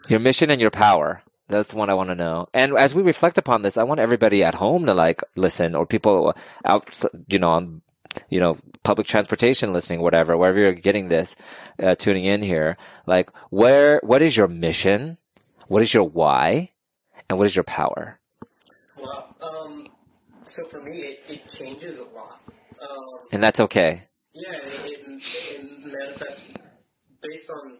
[0.08, 1.22] Your mission and your power.
[1.48, 2.48] That's what I want to know.
[2.54, 5.86] And as we reflect upon this, I want everybody at home to like listen or
[5.86, 6.34] people
[6.64, 7.82] out, you know, on,
[8.28, 11.36] you know, public transportation listening, whatever, wherever you're getting this,
[11.82, 12.76] uh, tuning in here.
[13.06, 15.18] Like, where, what is your mission?
[15.68, 16.70] What is your why?
[17.28, 18.20] And what is your power?
[18.98, 19.88] Well, um,
[20.46, 22.40] so for me, it, it changes a lot.
[22.80, 24.04] Um, and that's okay.
[24.32, 26.52] Yeah, it, it, it manifests
[27.22, 27.78] based on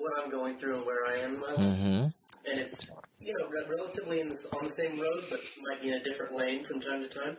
[0.00, 1.58] what I'm going through and where I am in my life.
[1.58, 2.08] Mm-hmm.
[2.44, 5.94] And it's you know relatively in this, on the same road, but might be in
[5.94, 7.36] a different lane from time to time.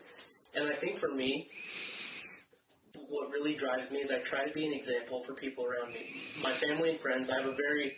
[0.56, 1.50] And I think for me,
[3.10, 6.06] what really drives me is I try to be an example for people around me,
[6.42, 7.30] my family and friends.
[7.30, 7.94] I have a very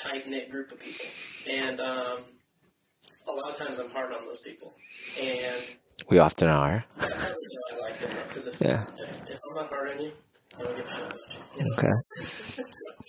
[0.00, 1.06] tight knit group of people,
[1.50, 2.18] and um,
[3.26, 4.74] a lot of times I'm hard on those people,
[5.20, 5.62] and
[6.08, 6.84] we often are.
[7.00, 7.04] I,
[7.72, 8.84] I like them because if, yeah.
[8.98, 10.12] if, if I'm not hard on you,
[10.58, 11.14] I don't get mad
[11.56, 11.64] you.
[11.64, 11.70] Know?
[11.72, 12.62] Okay.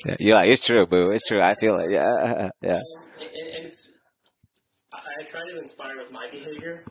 [0.05, 1.11] Yeah, yeah, it's true, boo.
[1.11, 1.41] It's true.
[1.41, 1.91] I feel it.
[1.91, 2.81] Yeah, yeah.
[3.19, 3.97] And, and it's,
[4.93, 6.83] I try to inspire with my behavior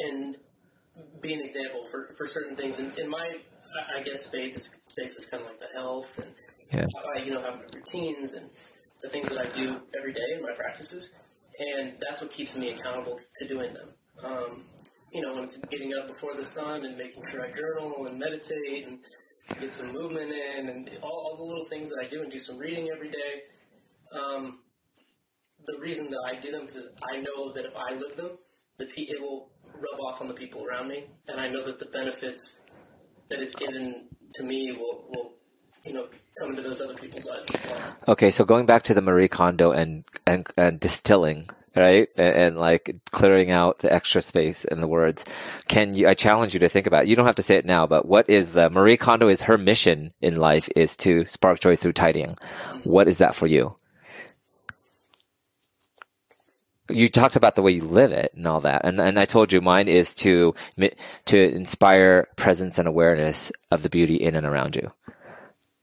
[0.00, 0.36] and
[1.20, 2.78] be an example for, for certain things.
[2.78, 3.38] And in my,
[3.94, 6.32] I guess, faith space is kind of like the health and
[6.72, 6.86] yeah.
[7.14, 8.48] I, you know, have my routines and
[9.02, 11.10] the things that I do every day in my practices.
[11.58, 13.88] And that's what keeps me accountable to doing them.
[14.22, 14.64] Um,
[15.12, 18.86] you know, it's getting up before the sun and making sure I journal and meditate
[18.86, 18.98] and
[19.60, 22.38] get some movement in, and all, all the little things that I do, and do
[22.38, 23.42] some reading every day.
[24.12, 24.60] Um,
[25.66, 28.38] the reason that I do them is I know that if I live them,
[28.78, 31.86] the it will rub off on the people around me, and I know that the
[31.86, 32.56] benefits
[33.28, 35.32] that it's given to me will, will
[35.84, 36.06] you know,
[36.38, 37.46] come into those other people's lives.
[38.08, 42.08] Okay, so going back to the Marie Kondo and and, and distilling, right?
[42.16, 45.24] And, and, like clearing out the extra space in the words.
[45.68, 47.08] Can you, I challenge you to think about it.
[47.08, 49.58] You don't have to say it now, but what is the Marie Kondo is her
[49.58, 52.36] mission in life is to spark joy through tidying.
[52.84, 53.76] What is that for you?
[56.88, 58.82] You talked about the way you live it and all that.
[58.84, 60.54] And, and I told you mine is to,
[61.26, 64.92] to inspire presence and awareness of the beauty in and around you.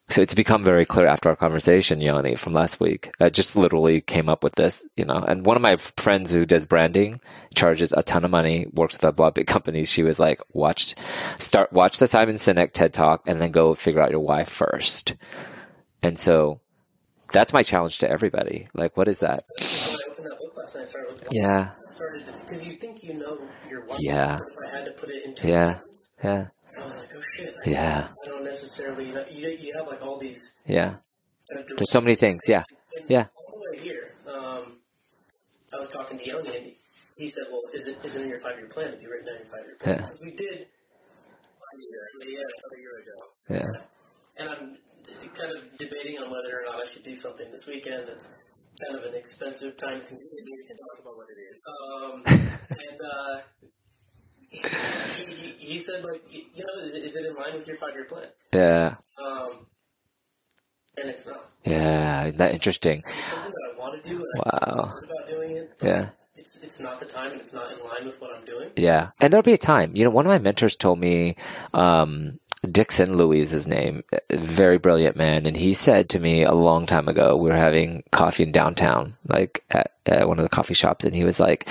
[0.10, 3.10] So it's become very clear after our conversation, Yoni, from last week.
[3.20, 6.46] I just literally came up with this, you know, and one of my friends who
[6.46, 7.20] does branding
[7.56, 9.90] charges a ton of money, works with a lot of big companies.
[9.90, 10.94] She was like, watch,
[11.38, 15.16] start, watch the Simon Sinek TED talk and then go figure out your why first.
[16.04, 16.60] And so
[17.32, 18.68] that's my challenge to everybody.
[18.74, 19.42] Like, what is that?
[21.32, 21.72] yeah.
[22.42, 23.40] Because you think you know
[23.70, 23.98] your why.
[24.00, 24.40] Yeah.
[24.64, 25.80] I had to put it into Yeah.
[26.74, 26.82] Yeah.
[26.82, 27.56] I was like, oh shit.
[27.66, 28.08] I yeah.
[28.24, 30.56] I don't necessarily, you, know, you, you have like all these.
[30.66, 30.96] Yeah.
[31.50, 32.44] There's so many things.
[32.48, 32.64] Yeah.
[32.98, 33.28] And yeah.
[33.36, 34.78] All the way here, um,
[35.74, 36.72] I was talking to Yoni and
[37.16, 38.92] he said, well, is it, is it in your five year plan?
[38.92, 39.98] Have you written down your five year plan?
[39.98, 40.30] Because yeah.
[40.30, 40.68] we did
[41.60, 42.02] five year,
[42.32, 43.18] yeah, a year ago.
[43.50, 43.82] Yeah.
[44.38, 44.78] And I'm
[45.36, 48.34] kind of debating on whether or not I should do something this weekend that's
[48.84, 50.56] kind of an expensive time to continue.
[50.58, 51.62] We can talk about what it is.
[51.70, 52.24] Um,
[52.70, 53.42] and, uh,
[54.54, 58.06] he, he, said, like, you know, is, is, it in line with your five year
[58.06, 58.28] plan?
[58.54, 58.96] Yeah.
[59.18, 59.66] Um,
[60.98, 61.50] and it's not.
[61.66, 63.04] Yeah, that interesting.
[63.06, 64.28] That I want to do.
[64.36, 65.00] wow.
[65.04, 65.78] about doing it.
[65.82, 66.10] Yeah.
[66.36, 68.70] It's, it's not the time and it's not in line with what I'm doing.
[68.76, 69.12] Yeah.
[69.20, 69.96] And there'll be a time.
[69.96, 71.38] You know, one of my mentors told me,
[71.74, 72.40] um,
[72.70, 75.46] Dixon Louis is his name, very brilliant man.
[75.46, 79.18] And he said to me a long time ago, we were having coffee in downtown,
[79.28, 81.06] like at, at one of the coffee shops.
[81.06, 81.68] And he was like,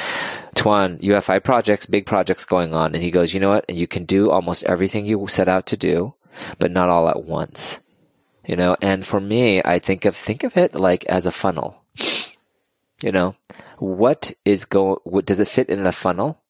[0.54, 2.94] Toan, you have five projects, big projects going on.
[2.94, 3.64] And he goes, you know what?
[3.68, 6.14] And you can do almost everything you set out to do,
[6.58, 7.80] but not all at once.
[8.46, 11.84] You know, and for me, I think of, think of it like as a funnel.
[13.02, 13.36] You know,
[13.78, 16.40] what is going, what does it fit in the funnel?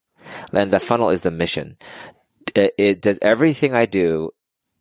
[0.52, 1.76] And the funnel is the mission
[2.54, 4.30] it, it does everything I do,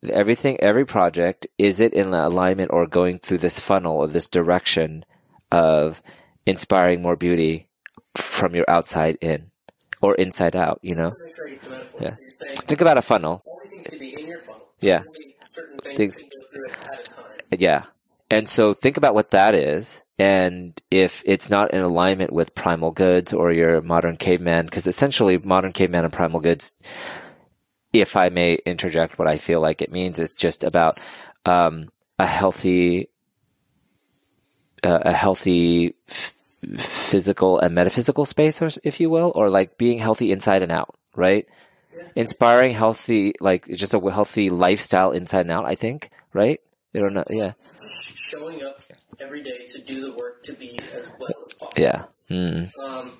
[0.09, 5.05] everything, every project, is it in alignment or going through this funnel or this direction
[5.51, 6.01] of
[6.45, 7.67] inspiring more beauty
[8.15, 9.51] from your outside in
[10.01, 11.15] or inside out, you know?
[11.99, 12.15] Yeah.
[12.67, 13.43] Think about a funnel.
[14.79, 15.03] Yeah.
[15.95, 16.23] Things.
[17.51, 17.83] Yeah.
[18.29, 20.03] And so think about what that is.
[20.17, 25.37] And if it's not in alignment with primal goods or your modern caveman, because essentially
[25.37, 26.73] modern caveman and primal goods,
[27.91, 30.99] if I may interject what I feel like it means, it's just about
[31.45, 31.89] um,
[32.19, 33.09] a healthy
[34.83, 36.33] uh, a healthy f-
[36.77, 41.47] physical and metaphysical space, if you will, or like being healthy inside and out, right?
[41.95, 42.03] Yeah.
[42.15, 45.65] Inspiring healthy, like just a healthy lifestyle inside and out.
[45.65, 46.59] I think, right?
[46.93, 47.53] You don't know, yeah,
[47.85, 48.81] showing up
[49.19, 51.73] every day to do the work to be as well as possible.
[51.77, 53.13] yeah, mm, Um,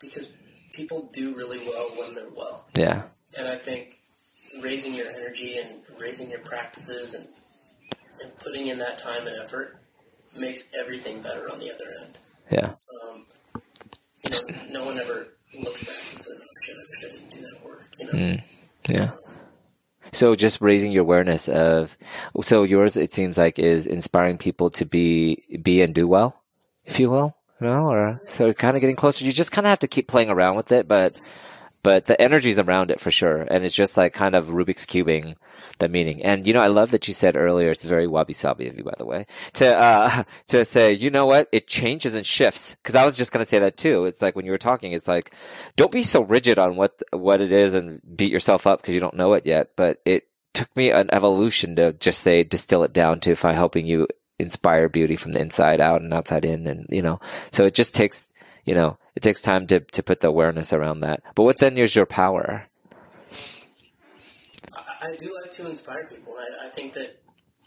[0.00, 0.32] because
[0.72, 2.66] people do really well when they're well.
[2.76, 3.02] yeah,
[3.38, 4.00] And I think
[4.60, 7.26] raising your energy and raising your practices and,
[8.20, 9.78] and putting in that time and effort
[10.36, 12.18] makes everything better on the other end.
[12.50, 12.72] yeah,
[13.12, 13.26] Um,
[14.24, 14.30] you
[14.70, 15.28] know, no one ever
[15.58, 17.82] looks back and says, oh, I wish I didn't do that work.
[17.98, 18.12] You know?
[18.12, 18.42] mm,
[18.88, 19.10] yeah.
[20.12, 21.96] So just raising your awareness of,
[22.40, 26.40] so yours, it seems like is inspiring people to be, be and do well,
[26.84, 29.24] if you will, you know, or so kind of getting closer.
[29.24, 31.16] You just kind of have to keep playing around with it, but,
[31.84, 33.42] but the energy's around it for sure.
[33.42, 35.36] And it's just like kind of Rubik's cubing
[35.78, 36.24] the meaning.
[36.24, 38.84] And, you know, I love that you said earlier, it's very wabi sabi of you,
[38.84, 41.46] by the way, to, uh, to say, you know what?
[41.52, 42.78] It changes and shifts.
[42.84, 44.06] Cause I was just going to say that too.
[44.06, 45.34] It's like when you were talking, it's like,
[45.76, 49.00] don't be so rigid on what, what it is and beat yourself up because you
[49.00, 49.72] don't know it yet.
[49.76, 53.54] But it took me an evolution to just say, distill it down to if I'm
[53.54, 54.08] helping you
[54.38, 56.66] inspire beauty from the inside out and outside in.
[56.66, 57.20] And, you know,
[57.52, 58.32] so it just takes,
[58.64, 61.22] you know, it takes time to, to put the awareness around that.
[61.34, 62.66] But what then is your power?
[65.00, 66.34] I, do like to inspire people.
[66.38, 67.20] I, I think that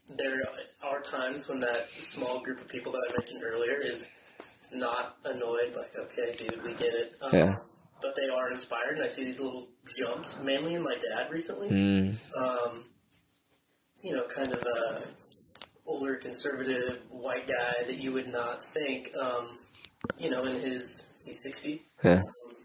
[0.10, 0.42] there
[0.84, 4.12] are times when that small group of people that I mentioned earlier is
[4.74, 7.14] not annoyed, like, okay, dude, we get it.
[7.22, 7.56] Um, Yeah.
[8.00, 11.70] But they are inspired, and I see these little jumps, mainly in my dad recently.
[11.70, 12.84] Mm, Um,
[14.04, 15.02] you know, kind of a
[15.88, 19.58] older, conservative, white guy that you would not think, um,
[20.20, 22.22] you know, in his, he's 60, yeah.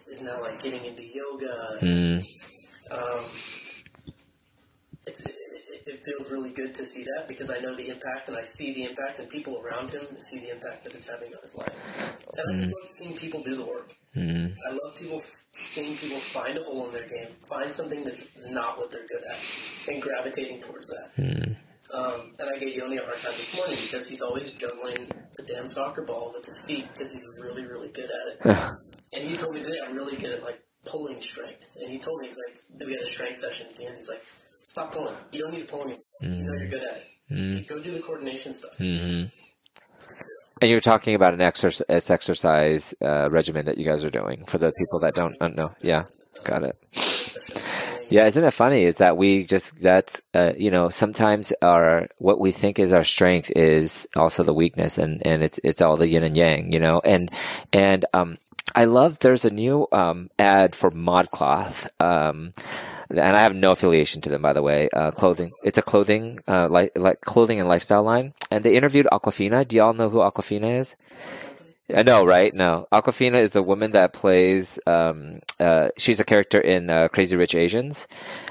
[0.09, 2.25] is now, like, getting into yoga, Mm,
[2.91, 3.25] um,
[5.07, 5.35] it's, it,
[5.87, 8.73] it- feels really good to see that because I know the impact and I see
[8.75, 11.75] the impact and people around him see the impact that it's having on his life.
[12.37, 13.93] And I love seeing people do the work.
[14.17, 15.23] mm, I love people
[15.63, 19.23] seeing people find a hole in their game, find something that's not what they're good
[19.31, 19.39] at,
[19.93, 21.11] and gravitating towards that.
[21.17, 21.57] mm,
[21.95, 25.43] Um, and I gave Yoni a hard time this morning because he's always juggling the
[25.43, 28.57] damn soccer ball with his feet because he's really, really good at it.
[29.13, 31.67] And he told me today I'm really good at like pulling strength.
[31.81, 33.97] And he told me he's like we had a strength session at the end.
[33.99, 34.23] He's like,
[34.65, 35.15] stop pulling.
[35.33, 36.01] You don't need to pull anymore.
[36.23, 37.07] You know you're good at it.
[37.31, 38.79] mm, Go do the coordination stuff.
[38.79, 39.31] mm.
[40.63, 44.59] And you're talking about an exercise, exercise uh, regimen that you guys are doing for
[44.59, 45.73] the people that don't, don't know.
[45.83, 46.05] Yeah,
[46.45, 46.77] got it.
[48.13, 48.83] Yeah, isn't it funny?
[48.85, 53.05] Is that we just that's uh, you know sometimes our what we think is our
[53.05, 56.79] strength is also the weakness, and and it's it's all the yin and yang, you
[56.79, 57.01] know.
[57.01, 57.31] And
[57.73, 58.37] and um,
[58.75, 61.89] I love there's a new um ad for ModCloth.
[62.01, 62.53] Um,
[63.09, 64.89] and I have no affiliation to them, by the way.
[64.93, 65.53] Uh, clothing.
[65.63, 68.33] It's a clothing, uh, like, like clothing and lifestyle line.
[68.51, 69.69] And they interviewed Awkwafina.
[69.69, 70.97] Do y'all know who Awkwafina is?
[71.95, 72.55] I know, right?
[72.55, 72.87] No.
[72.93, 77.55] Awkwafina is the woman that plays, um, uh, she's a character in, uh, Crazy Rich
[77.55, 78.09] Asians.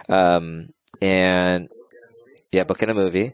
[0.09, 1.69] Um, and,
[2.51, 3.33] yeah, book in a movie.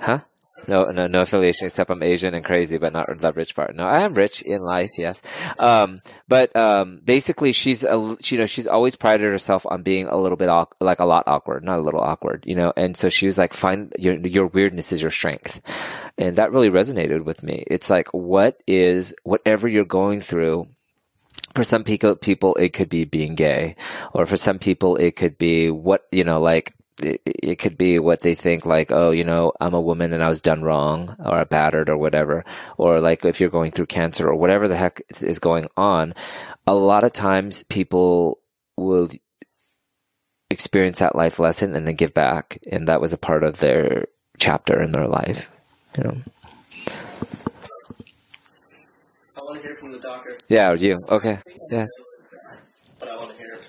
[0.00, 0.20] Huh?
[0.66, 3.76] No, no, no affiliation except I'm Asian and crazy, but not the rich part.
[3.76, 5.20] No, I am rich in life, yes.
[5.58, 10.16] Um, but, um, basically she's a, you know, she's always prided herself on being a
[10.16, 10.48] little bit,
[10.80, 13.52] like a lot awkward, not a little awkward, you know, and so she was like,
[13.52, 15.60] find your, your weirdness is your strength.
[16.16, 17.64] And that really resonated with me.
[17.66, 20.68] It's like, what is, whatever you're going through,
[21.54, 23.76] for some people, it could be being gay,
[24.12, 27.98] or for some people, it could be what, you know, like, it, it could be
[27.98, 31.16] what they think, like, oh, you know, I'm a woman and I was done wrong,
[31.24, 32.44] or battered, or whatever.
[32.78, 36.14] Or like, if you're going through cancer, or whatever the heck is going on,
[36.66, 38.38] a lot of times people
[38.76, 39.08] will
[40.50, 42.58] experience that life lesson and then give back.
[42.70, 44.06] And that was a part of their
[44.38, 45.50] chapter in their life,
[45.98, 46.16] you know.
[49.36, 51.04] I want to hear from the doctor, Yeah, you.
[51.08, 51.38] Okay.
[51.70, 51.88] Yes.
[52.98, 53.64] but I want to hear him it.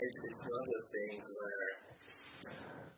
[0.00, 1.68] It's, it's one of those things where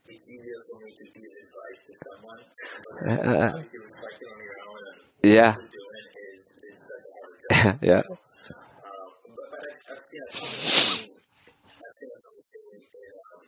[0.09, 2.41] it's easier for me to give advice to someone,
[2.85, 3.51] but Uh, uh, uh.
[3.53, 5.53] obviously reflecting on your own and yeah.
[5.55, 7.79] what you're doing is, is such a hard job.
[7.83, 8.03] yeah.
[8.07, 8.15] Um,
[9.37, 13.43] but, but I, I've seen a conversation, I've seen a conversation in, um,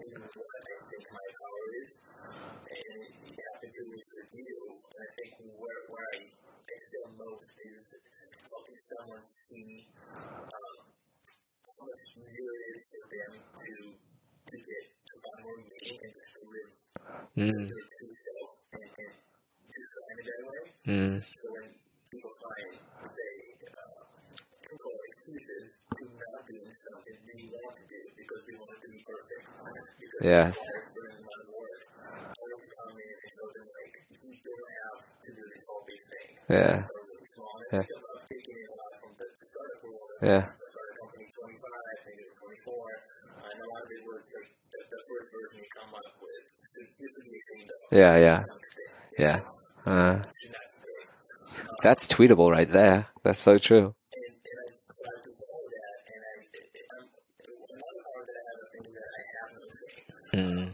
[0.00, 1.90] in what I think my power is,
[2.68, 5.30] and it happened to me with you, and I think
[5.60, 6.28] where, where I
[6.68, 7.49] excel most
[8.50, 10.86] helping someone see, um,
[11.78, 13.74] how much easier it is for them to,
[14.50, 16.70] to get, to more meaning and just to live
[18.24, 20.64] self and, and it that way.
[20.86, 21.70] mm, So when
[22.10, 24.02] people find, uh,
[24.68, 29.00] people excuses to not doing something they want to do because they want to be
[29.04, 29.46] perfect,
[30.22, 30.56] yes.
[30.58, 33.94] they're putting in a lot of work, I will come in and show them like,
[34.10, 34.98] you don't have
[36.48, 36.84] Yeah.
[37.72, 37.82] Yeah.
[40.22, 40.48] Yeah.
[47.90, 48.44] Yeah, yeah,
[49.18, 49.40] yeah.
[49.84, 50.22] Uh,
[51.82, 53.08] that's tweetable right there.
[53.22, 53.94] That's so true.
[60.34, 60.70] Mm.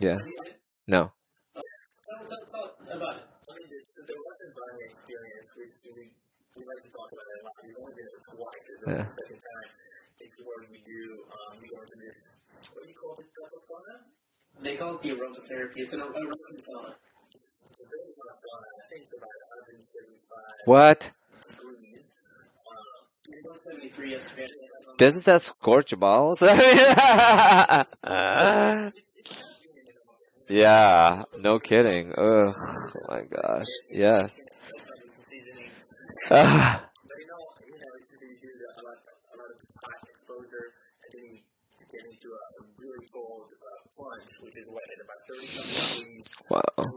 [0.00, 0.18] yeah.
[0.86, 1.12] No.
[8.86, 9.06] Yeah.
[14.62, 15.76] They call it the aromatherapy.
[15.76, 16.94] It's an aromatherapy sauna.
[20.74, 21.12] What?
[24.98, 26.42] Doesn't that scorch balls?
[30.48, 32.12] yeah, no kidding.
[32.18, 33.68] Ugh, oh my gosh.
[33.88, 34.44] Yes.
[46.50, 46.92] Wow.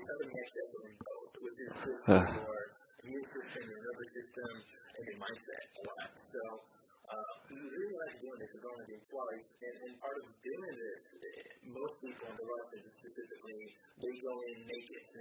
[7.10, 7.16] Ah.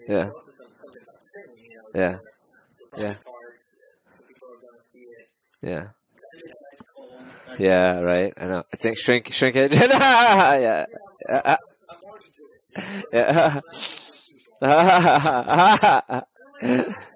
[0.08, 0.30] Yeah.
[1.94, 2.18] Yeah.
[2.96, 3.14] Yeah.
[3.24, 3.62] Parts,
[4.26, 5.28] people are going to see it.
[5.62, 5.62] Yeah.
[5.62, 5.88] Yeah, Yeah.
[7.58, 7.58] Yeah.
[7.58, 8.00] Yeah.
[8.00, 8.32] right.
[8.36, 8.64] I know.
[8.72, 9.74] I think shrink shrinkage.
[9.74, 10.86] yeah.
[11.28, 11.56] Yeah.
[13.12, 13.60] Yeah.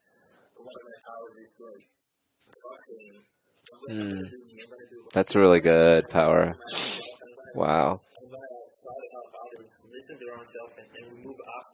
[3.89, 4.31] Mm.
[5.13, 6.55] That's really good power.
[7.55, 8.01] Wow.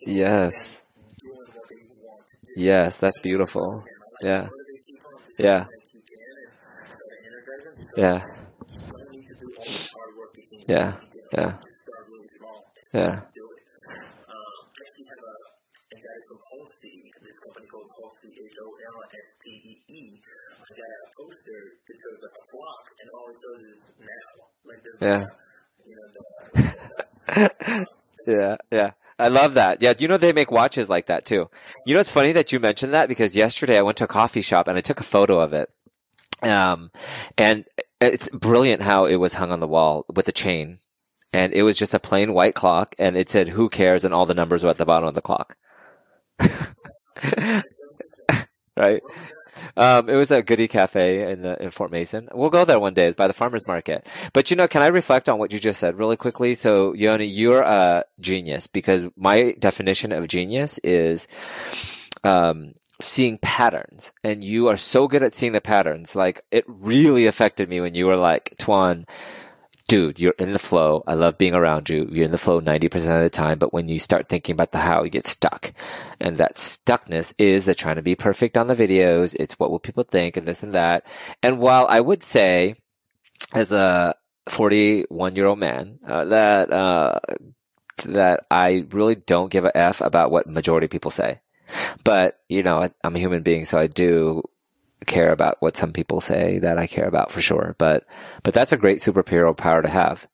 [0.06, 0.82] Yes.
[2.56, 3.84] Yes, that's beautiful.
[4.22, 4.50] Yeah.
[5.38, 5.66] Yeah.
[7.96, 8.26] Yeah.
[10.68, 10.94] Yeah.
[11.34, 11.54] Yeah.
[12.94, 13.20] Yeah.
[25.02, 25.28] Yeah.
[28.28, 28.92] yeah, yeah.
[29.20, 29.82] I love that.
[29.82, 31.50] Yeah, you know they make watches like that too.
[31.86, 34.42] You know it's funny that you mentioned that because yesterday I went to a coffee
[34.42, 35.70] shop and I took a photo of it.
[36.44, 36.92] Um,
[37.38, 37.66] and
[38.00, 40.80] it's brilliant how it was hung on the wall with a chain.
[41.34, 44.26] And it was just a plain white clock and it said who cares and all
[44.26, 45.58] the numbers were at the bottom of the clock.
[48.78, 49.02] right?
[49.76, 52.30] Um, it was a Goody cafe in the, in Fort Mason.
[52.32, 54.08] We'll go there one day by the farmers market.
[54.34, 56.54] But you know, can I reflect on what you just said really quickly?
[56.54, 61.28] So, Yoni, you're a genius because my definition of genius is,
[62.24, 66.16] um, seeing patterns and you are so good at seeing the patterns.
[66.16, 69.06] Like it really affected me when you were like, Toan,
[69.88, 71.04] dude, you're in the flow.
[71.08, 72.08] I love being around you.
[72.12, 73.58] You're in the flow 90% of the time.
[73.58, 75.74] But when you start thinking about the how, you get stuck.
[76.20, 79.36] And that stuckness is the trying to be perfect on the videos.
[79.40, 81.06] It's what will people think and this and that.
[81.42, 82.76] And while I would say
[83.54, 84.16] as a
[84.50, 87.20] 41 year old man, uh, that, uh,
[88.06, 91.40] that I really don't give a F about what majority people say.
[92.04, 94.44] But, you know, I'm a human being, so I do
[95.06, 97.76] care about what some people say that I care about for sure.
[97.78, 98.06] But
[98.44, 100.28] but that's a great superhero power to have.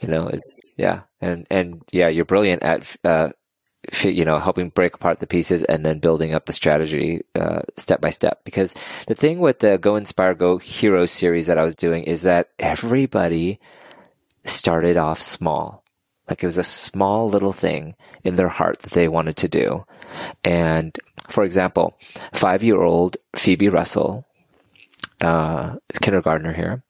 [0.00, 3.30] You know, is yeah, and and yeah, you're brilliant at uh,
[4.02, 8.00] you know helping break apart the pieces and then building up the strategy uh, step
[8.00, 8.44] by step.
[8.44, 8.74] Because
[9.06, 12.50] the thing with the Go Inspire Go Hero series that I was doing is that
[12.58, 13.58] everybody
[14.44, 15.84] started off small.
[16.28, 19.84] Like it was a small little thing in their heart that they wanted to do.
[20.44, 20.98] And
[21.28, 21.98] for example,
[22.32, 24.26] five year old Phoebe Russell,
[25.20, 26.82] uh, kindergartner here,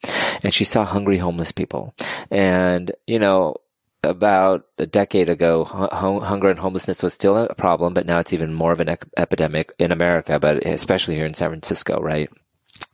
[0.42, 1.94] and she saw hungry homeless people.
[2.30, 3.56] And, you know,
[4.04, 8.54] about a decade ago, hunger and homelessness was still a problem, but now it's even
[8.54, 12.30] more of an epidemic in America, but especially here in San Francisco, right?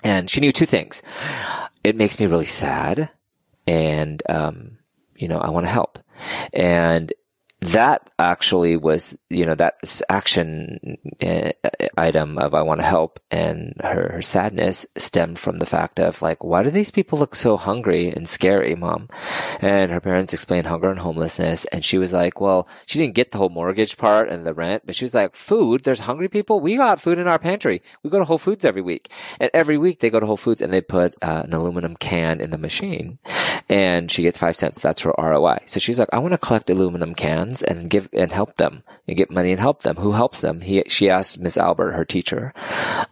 [0.02, 1.02] And she knew two things.
[1.82, 3.10] It makes me really sad,
[3.66, 4.78] and um,
[5.14, 5.98] you know, I want to help.
[6.52, 7.12] And
[7.64, 9.76] that actually was, you know, that
[10.10, 11.50] action uh,
[11.96, 16.20] item of I want to help and her, her sadness stemmed from the fact of
[16.20, 19.08] like, why do these people look so hungry and scary, mom?
[19.60, 21.64] And her parents explained hunger and homelessness.
[21.66, 24.82] And she was like, well, she didn't get the whole mortgage part and the rent,
[24.84, 26.60] but she was like, food, there's hungry people.
[26.60, 27.82] We got food in our pantry.
[28.02, 29.10] We go to Whole Foods every week.
[29.40, 32.40] And every week they go to Whole Foods and they put uh, an aluminum can
[32.40, 33.18] in the machine
[33.68, 34.80] and she gets five cents.
[34.80, 35.60] That's her ROI.
[35.66, 39.16] So she's like, I want to collect aluminum cans and give and help them and
[39.16, 39.96] get money and help them.
[39.96, 40.60] Who helps them?
[40.60, 42.52] He, she asked Miss Albert, her teacher,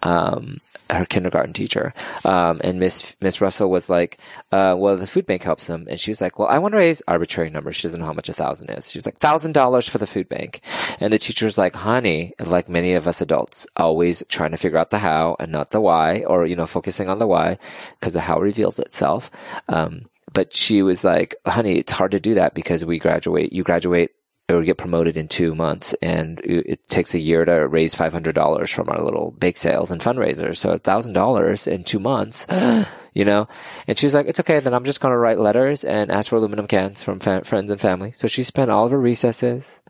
[0.02, 1.94] um, her kindergarten teacher.
[2.24, 4.18] Um, and Miss, Miss Russell was like,
[4.50, 5.86] uh, well, the food bank helps them.
[5.88, 7.76] And she was like, well, I want to raise arbitrary numbers.
[7.76, 8.90] She doesn't know how much a thousand is.
[8.90, 10.60] She's like, thousand dollars for the food bank.
[11.00, 14.90] And the teacher's like, honey, like many of us adults, always trying to figure out
[14.90, 17.58] the how and not the why, or, you know, focusing on the why
[17.98, 19.30] because the how reveals itself.
[19.68, 23.62] Um, but she was like, honey, it's hard to do that because we graduate, you
[23.62, 24.12] graduate
[24.52, 28.88] or get promoted in two months and it takes a year to raise $500 from
[28.88, 30.56] our little bake sales and fundraisers.
[30.58, 32.46] So $1,000 in two months,
[33.14, 33.48] you know?
[33.86, 34.60] And she was like, it's okay.
[34.60, 37.70] Then I'm just going to write letters and ask for aluminum cans from fa- friends
[37.70, 38.12] and family.
[38.12, 39.82] So she spent all of her recesses,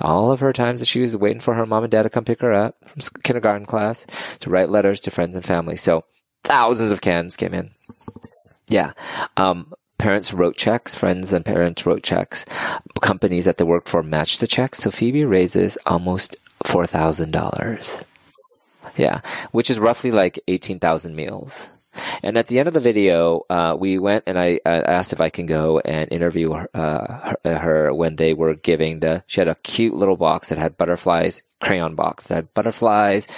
[0.00, 2.24] all of her times that she was waiting for her mom and dad to come
[2.24, 4.06] pick her up from kindergarten class
[4.40, 5.76] to write letters to friends and family.
[5.76, 6.04] So
[6.44, 7.72] thousands of cans came in.
[8.68, 8.92] Yeah.
[9.36, 9.72] Um,
[10.02, 12.44] parents wrote checks, friends and parents wrote checks.
[13.00, 14.80] Companies that they work for matched the checks.
[14.80, 16.34] So Phoebe raises almost
[16.64, 18.02] $4,000.
[18.96, 19.20] Yeah.
[19.52, 21.70] Which is roughly like 18,000 meals.
[22.22, 25.20] And at the end of the video, uh, we went and I, I, asked if
[25.20, 29.40] I can go and interview her, uh, her, her, when they were giving the, she
[29.40, 33.28] had a cute little box that had butterflies, crayon box that had butterflies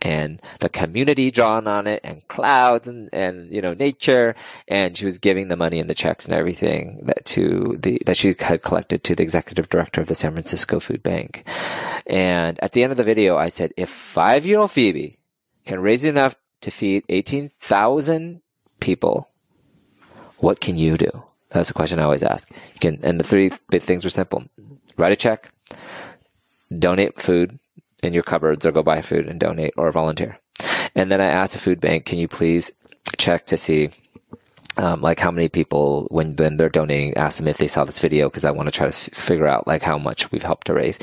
[0.00, 4.34] and the community drawn on it and clouds and, and, you know, nature.
[4.68, 8.16] And she was giving the money and the checks and everything that to the, that
[8.16, 11.48] she had collected to the executive director of the San Francisco Food Bank.
[12.06, 15.18] And at the end of the video, I said, if five year old Phoebe
[15.64, 18.40] can raise enough to feed 18,000
[18.80, 19.28] people,
[20.38, 21.24] what can you do?
[21.50, 22.50] That's a question I always ask.
[22.50, 24.44] You can, and the three big things were simple.
[24.96, 25.52] Write a check,
[26.76, 27.58] donate food
[28.02, 30.38] in your cupboards or go buy food and donate or volunteer.
[30.94, 32.72] And then I asked the food bank, can you please
[33.18, 33.90] check to see
[34.76, 37.98] um, like how many people when when they're donating ask them if they saw this
[37.98, 40.66] video because I want to try to f- figure out like how much we've helped
[40.68, 40.98] to raise.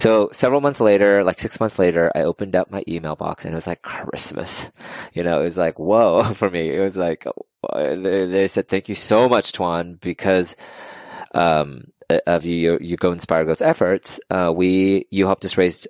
[0.00, 3.52] So several months later, like six months later, I opened up my email box and
[3.52, 4.70] it was like Christmas.
[5.12, 6.70] You know, it was like whoa for me.
[6.70, 7.26] It was like
[7.74, 10.56] they said thank you so much, Toan, because
[11.34, 11.84] um,
[12.26, 14.20] of you you Go Inspire Go's efforts.
[14.30, 15.86] Uh, we you helped us raise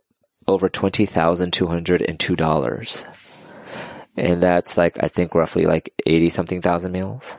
[0.46, 3.06] over twenty thousand two hundred and two dollars
[4.16, 7.38] and that's like I think roughly like eighty something thousand meals.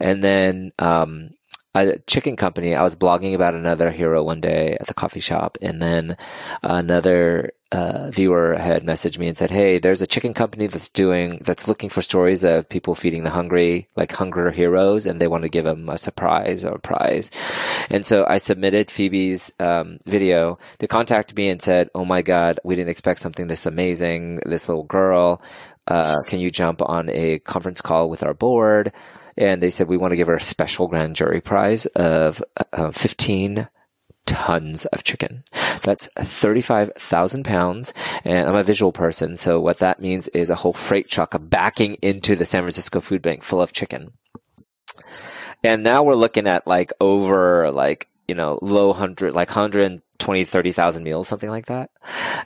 [0.00, 1.30] And then um,
[1.74, 2.74] a chicken company.
[2.74, 6.16] I was blogging about another hero one day at the coffee shop, and then
[6.62, 11.40] another uh, viewer had messaged me and said, "Hey, there's a chicken company that's doing
[11.42, 15.44] that's looking for stories of people feeding the hungry, like hunger heroes, and they want
[15.44, 17.30] to give them a surprise or a prize."
[17.88, 20.58] And so I submitted Phoebe's um, video.
[20.78, 24.40] They contacted me and said, "Oh my God, we didn't expect something this amazing.
[24.44, 25.40] This little girl."
[25.86, 28.92] Uh, can you jump on a conference call with our board?
[29.36, 32.90] And they said, we want to give her a special grand jury prize of uh,
[32.90, 33.68] 15
[34.26, 35.42] tons of chicken.
[35.82, 37.94] That's 35,000 pounds.
[38.24, 39.36] And I'm a visual person.
[39.36, 43.22] So what that means is a whole freight truck backing into the San Francisco food
[43.22, 44.12] bank full of chicken.
[45.64, 50.44] And now we're looking at like over like, you know, low hundred, like hundred 20,
[50.44, 51.90] 30,000 meals, something like that.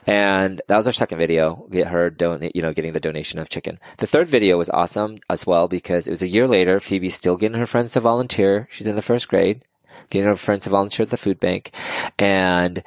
[0.06, 1.68] And that was our second video.
[1.70, 3.78] Get her donate, you know, getting the donation of chicken.
[3.98, 6.80] The third video was awesome as well because it was a year later.
[6.80, 8.66] Phoebe's still getting her friends to volunteer.
[8.70, 9.62] She's in the first grade,
[10.08, 11.70] getting her friends to volunteer at the food bank.
[12.18, 12.82] And,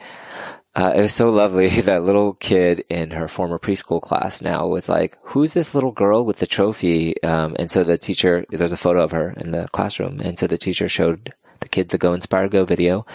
[0.76, 1.70] uh, it was so lovely.
[1.90, 6.26] That little kid in her former preschool class now was like, who's this little girl
[6.26, 7.22] with the trophy?
[7.22, 10.20] Um, and so the teacher, there's a photo of her in the classroom.
[10.20, 13.06] And so the teacher showed the kids the Go Inspire Go video,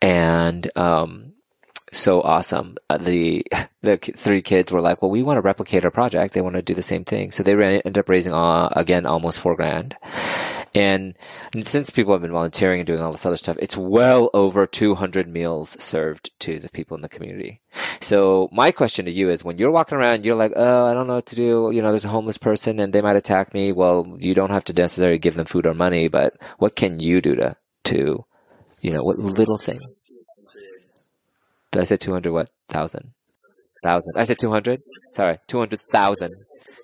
[0.00, 1.32] and um,
[1.92, 2.76] so awesome.
[2.88, 3.44] Uh, the
[3.82, 6.34] the three kids were like, "Well, we want to replicate our project.
[6.34, 9.06] They want to do the same thing." So they ran, ended up raising uh, again
[9.06, 9.96] almost four grand.
[10.72, 11.16] And,
[11.52, 14.68] and, since people have been volunteering and doing all this other stuff, it's well over
[14.68, 17.60] 200 meals served to the people in the community.
[18.00, 21.08] So my question to you is when you're walking around, you're like, oh, I don't
[21.08, 21.70] know what to do.
[21.72, 23.72] You know, there's a homeless person and they might attack me.
[23.72, 27.20] Well, you don't have to necessarily give them food or money, but what can you
[27.20, 27.56] do to
[27.90, 28.24] to,
[28.80, 29.80] you know, what little thing?
[31.70, 32.50] Did I say 200 what?
[32.68, 33.12] Thousand.
[33.82, 34.14] Thousand.
[34.16, 34.82] I said 200?
[35.12, 35.38] Sorry.
[35.46, 36.34] 200,000.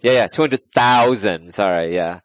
[0.02, 0.26] Yeah, yeah.
[0.28, 1.52] 200,000.
[1.52, 1.94] Sorry.
[1.94, 2.20] Yeah.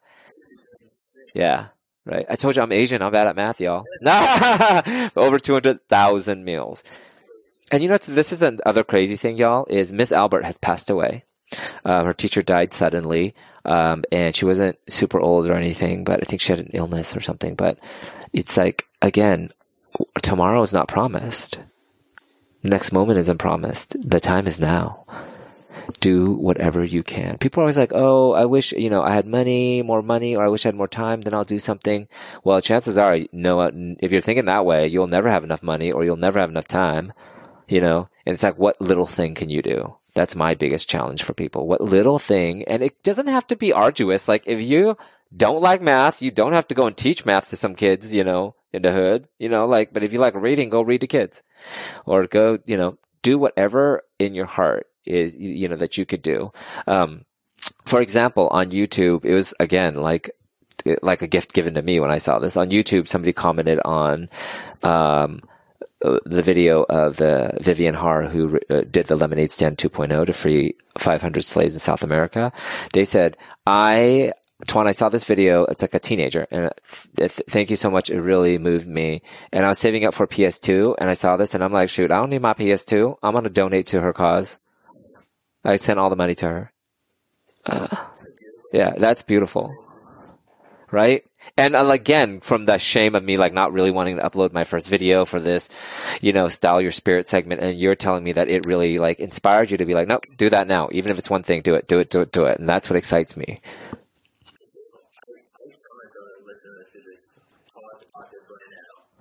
[1.34, 1.68] Yeah.
[2.04, 2.26] right?
[2.28, 3.02] I told you I'm Asian.
[3.02, 3.84] I'm bad at math, y'all.
[5.16, 6.84] Over 200,000 meals.
[7.70, 10.90] And you know, this is the other crazy thing, y'all, is Miss Albert had passed
[10.90, 11.24] away.
[11.84, 13.34] Um, her teacher died suddenly.
[13.64, 17.16] Um, and she wasn't super old or anything, but I think she had an illness
[17.16, 17.54] or something.
[17.54, 17.78] But
[18.32, 19.50] it's like, again,
[20.22, 21.58] tomorrow is not promised.
[22.62, 23.96] Next moment isn't promised.
[24.00, 25.04] The time is now.
[26.00, 27.38] Do whatever you can.
[27.38, 30.44] People are always like, oh, I wish, you know, I had money, more money, or
[30.44, 32.06] I wish I had more time, then I'll do something.
[32.44, 33.60] Well, chances are, no,
[33.98, 36.68] if you're thinking that way, you'll never have enough money or you'll never have enough
[36.68, 37.12] time,
[37.66, 38.08] you know?
[38.24, 39.96] And it's like, what little thing can you do?
[40.14, 41.66] That's my biggest challenge for people.
[41.66, 44.28] What little thing, and it doesn't have to be arduous.
[44.28, 44.96] Like if you
[45.34, 48.22] don't like math, you don't have to go and teach math to some kids, you
[48.22, 51.06] know, in the hood, you know, like, but if you like reading, go read to
[51.06, 51.42] kids
[52.04, 56.22] or go, you know, do whatever in your heart is, you know, that you could
[56.22, 56.52] do.
[56.86, 57.24] Um,
[57.84, 60.30] for example, on YouTube, it was again like,
[61.00, 63.08] like a gift given to me when I saw this on YouTube.
[63.08, 64.28] Somebody commented on,
[64.82, 65.40] um,
[66.02, 70.74] the video of the Vivienne Harr who uh, did the Lemonade Stand 2.0 to free
[70.98, 72.52] 500 slaves in South America.
[72.92, 73.36] They said,
[73.66, 74.32] I,
[74.66, 75.64] Toan, I saw this video.
[75.64, 76.70] It's like a teenager and
[77.16, 78.10] th- thank you so much.
[78.10, 79.22] It really moved me.
[79.52, 82.10] And I was saving up for PS2 and I saw this and I'm like, shoot,
[82.10, 83.16] I don't need my PS2.
[83.22, 84.58] I'm going to donate to her cause.
[85.64, 86.72] I sent all the money to her.
[87.64, 87.96] Uh,
[88.72, 89.76] yeah, that's beautiful
[90.92, 91.24] right?
[91.56, 94.64] And uh, again, from the shame of me, like not really wanting to upload my
[94.64, 95.68] first video for this,
[96.20, 97.60] you know, style your spirit segment.
[97.60, 100.50] And you're telling me that it really like inspired you to be like, nope, do
[100.50, 100.88] that now.
[100.92, 102.58] Even if it's one thing, do it, do it, do it, do it.
[102.58, 103.60] And that's what excites me.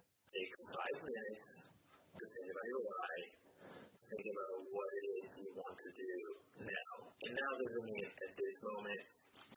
[7.53, 9.01] now there's only at this moment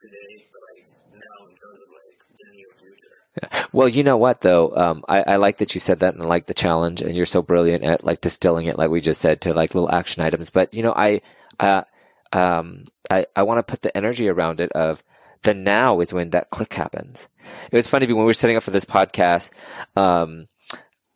[0.01, 3.13] today, but like now in terms of like the near future.
[3.13, 3.26] Yeah.
[3.71, 6.27] Well, you know what though, um, I, I like that you said that and I
[6.27, 9.41] like the challenge and you're so brilliant at like distilling it, like we just said,
[9.41, 10.49] to like little action items.
[10.49, 11.21] But you know, I,
[11.59, 11.83] uh,
[12.31, 15.03] um, I, I want to put the energy around it of
[15.43, 17.29] the now is when that click happens.
[17.71, 19.51] It was funny when we were setting up for this podcast,
[19.95, 20.47] um,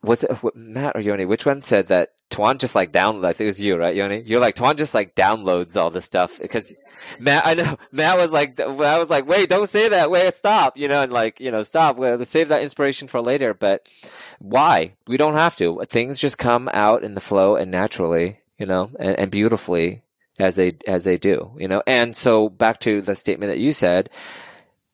[0.02, 1.24] was it Matt or Yoni?
[1.24, 3.26] Which one said that Toan just like download?
[3.26, 4.22] I think it was you, right, Yoni?
[4.26, 6.74] You're like Toan just like downloads all this stuff because
[7.20, 7.46] Matt.
[7.46, 10.10] I know Matt was like, I was like, wait, don't say that.
[10.10, 10.76] Wait, stop.
[10.76, 11.96] You know, and like, you know, stop.
[11.96, 13.54] We'll save that inspiration for later.
[13.54, 13.86] But
[14.38, 14.94] why?
[15.06, 15.82] We don't have to.
[15.88, 20.02] Things just come out in the flow and naturally, you know, and, and beautifully
[20.38, 21.52] as they as they do.
[21.58, 24.08] You know, and so back to the statement that you said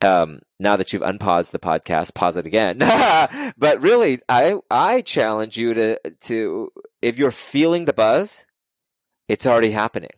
[0.01, 2.79] um, now that you've unpaused the podcast, pause it again.
[3.59, 6.73] but really, I I challenge you to to
[7.03, 8.47] if you're feeling the buzz,
[9.29, 10.11] it's already happening.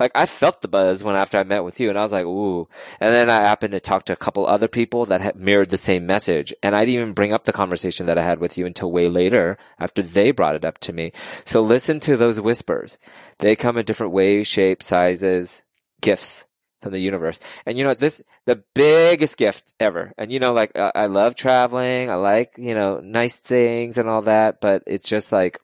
[0.00, 2.26] Like I felt the buzz when after I met with you, and I was like,
[2.26, 2.68] "Ooh!"
[2.98, 5.78] And then I happened to talk to a couple other people that had mirrored the
[5.78, 8.66] same message, and I didn't even bring up the conversation that I had with you
[8.66, 11.12] until way later after they brought it up to me.
[11.44, 12.98] So listen to those whispers;
[13.38, 15.62] they come in different ways, shapes, sizes,
[16.00, 16.46] gifts
[16.82, 17.40] from the universe.
[17.64, 20.12] And you know, this, the biggest gift ever.
[20.18, 22.10] And you know, like, uh, I love traveling.
[22.10, 25.58] I like, you know, nice things and all that, but it's just like,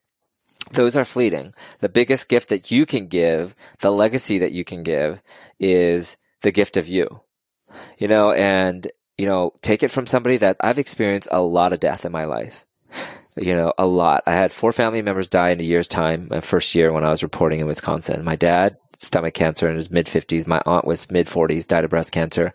[0.73, 1.55] those are fleeting.
[1.81, 5.23] The biggest gift that you can give, the legacy that you can give
[5.59, 7.23] is the gift of you.
[7.99, 11.81] You know, and, you know, take it from somebody that I've experienced a lot of
[11.81, 12.67] death in my life
[13.37, 14.23] you know, a lot.
[14.27, 17.11] I had four family members die in a year's time, my first year when I
[17.11, 18.25] was reporting in Wisconsin.
[18.25, 20.47] My dad stomach cancer in his mid 50s.
[20.47, 22.53] My aunt was mid 40s, died of breast cancer.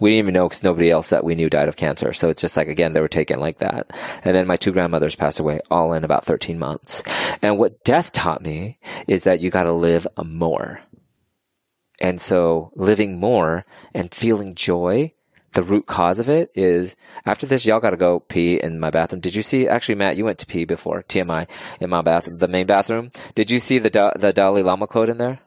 [0.00, 2.12] We didn't even know because nobody else that we knew died of cancer.
[2.12, 3.90] So it's just like, again, they were taken like that.
[4.24, 7.02] And then my two grandmothers passed away all in about 13 months.
[7.42, 10.80] And what death taught me is that you got to live more.
[12.00, 15.12] And so living more and feeling joy
[15.52, 16.94] the root cause of it is
[17.24, 19.20] after this, y'all got to go pee in my bathroom.
[19.20, 19.66] Did you see?
[19.66, 21.48] Actually, Matt, you went to pee before TMI
[21.80, 23.10] in my bathroom, the main bathroom.
[23.34, 25.40] Did you see the the Dalai Lama quote in there?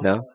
[0.00, 0.28] No.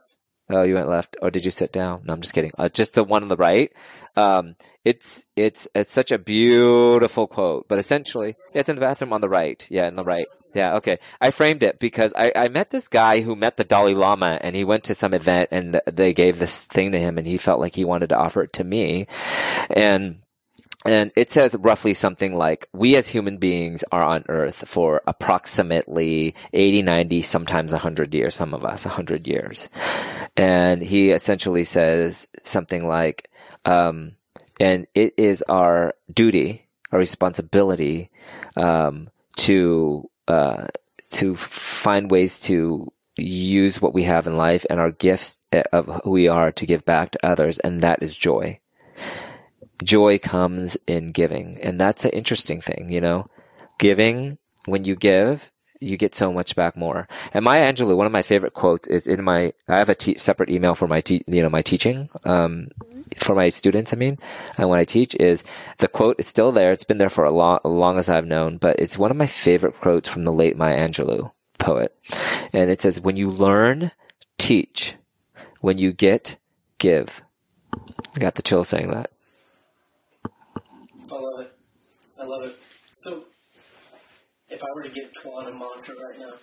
[0.50, 2.02] Oh, you went left, or did you sit down?
[2.06, 2.52] No, I'm just kidding.
[2.58, 3.72] Uh, just the one on the right.
[4.18, 9.22] Um, it's it's it's such a beautiful quote, but essentially, it's in the bathroom on
[9.22, 9.66] the right.
[9.70, 10.28] Yeah, in the right.
[10.54, 11.00] Yeah, okay.
[11.22, 14.54] I framed it because I, I met this guy who met the Dalai Lama, and
[14.54, 17.62] he went to some event, and they gave this thing to him, and he felt
[17.62, 19.08] like he wanted to offer it to me,
[19.70, 20.21] and
[20.86, 26.34] and it says roughly something like, we as human beings are on earth for approximately
[26.54, 29.70] 80, 90, sometimes 100 years, some of us 100 years.
[30.36, 33.30] And he essentially says something like,
[33.66, 34.14] um,
[34.60, 38.10] and it is our duty, our responsibility,
[38.58, 40.68] um, to, uh,
[41.12, 45.40] to find ways to use what we have in life and our gifts
[45.72, 47.60] of who we are to give back to others.
[47.60, 48.60] And that is joy
[49.84, 51.58] joy comes in giving.
[51.62, 53.28] And that's an interesting thing, you know,
[53.80, 57.08] giving when you give, you get so much back more.
[57.34, 60.18] And Maya Angelou, one of my favorite quotes is in my, I have a te-
[60.18, 62.68] separate email for my, te- you know, my teaching, um,
[63.18, 64.20] for my students, I mean,
[64.58, 65.44] and when I teach is
[65.80, 66.72] the quote is still there.
[66.72, 69.26] It's been there for a long, long as I've known, but it's one of my
[69.26, 71.96] favorite quotes from the late Maya Angelou poet.
[72.54, 73.92] And it says, when you learn,
[74.38, 74.96] teach.
[75.62, 76.38] When you get,
[76.78, 77.22] give.
[77.74, 79.12] I got the chill saying that.
[81.12, 81.56] I love it.
[82.22, 82.56] I love it.
[83.02, 83.24] So,
[84.50, 86.34] if I were to give Toan a mantra right now,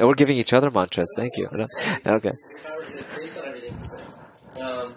[0.00, 1.10] Oh, we're giving each other mantras.
[1.16, 1.48] Thank you.
[1.48, 1.66] Okay.
[2.06, 4.94] if I were to, based on everything you said, um,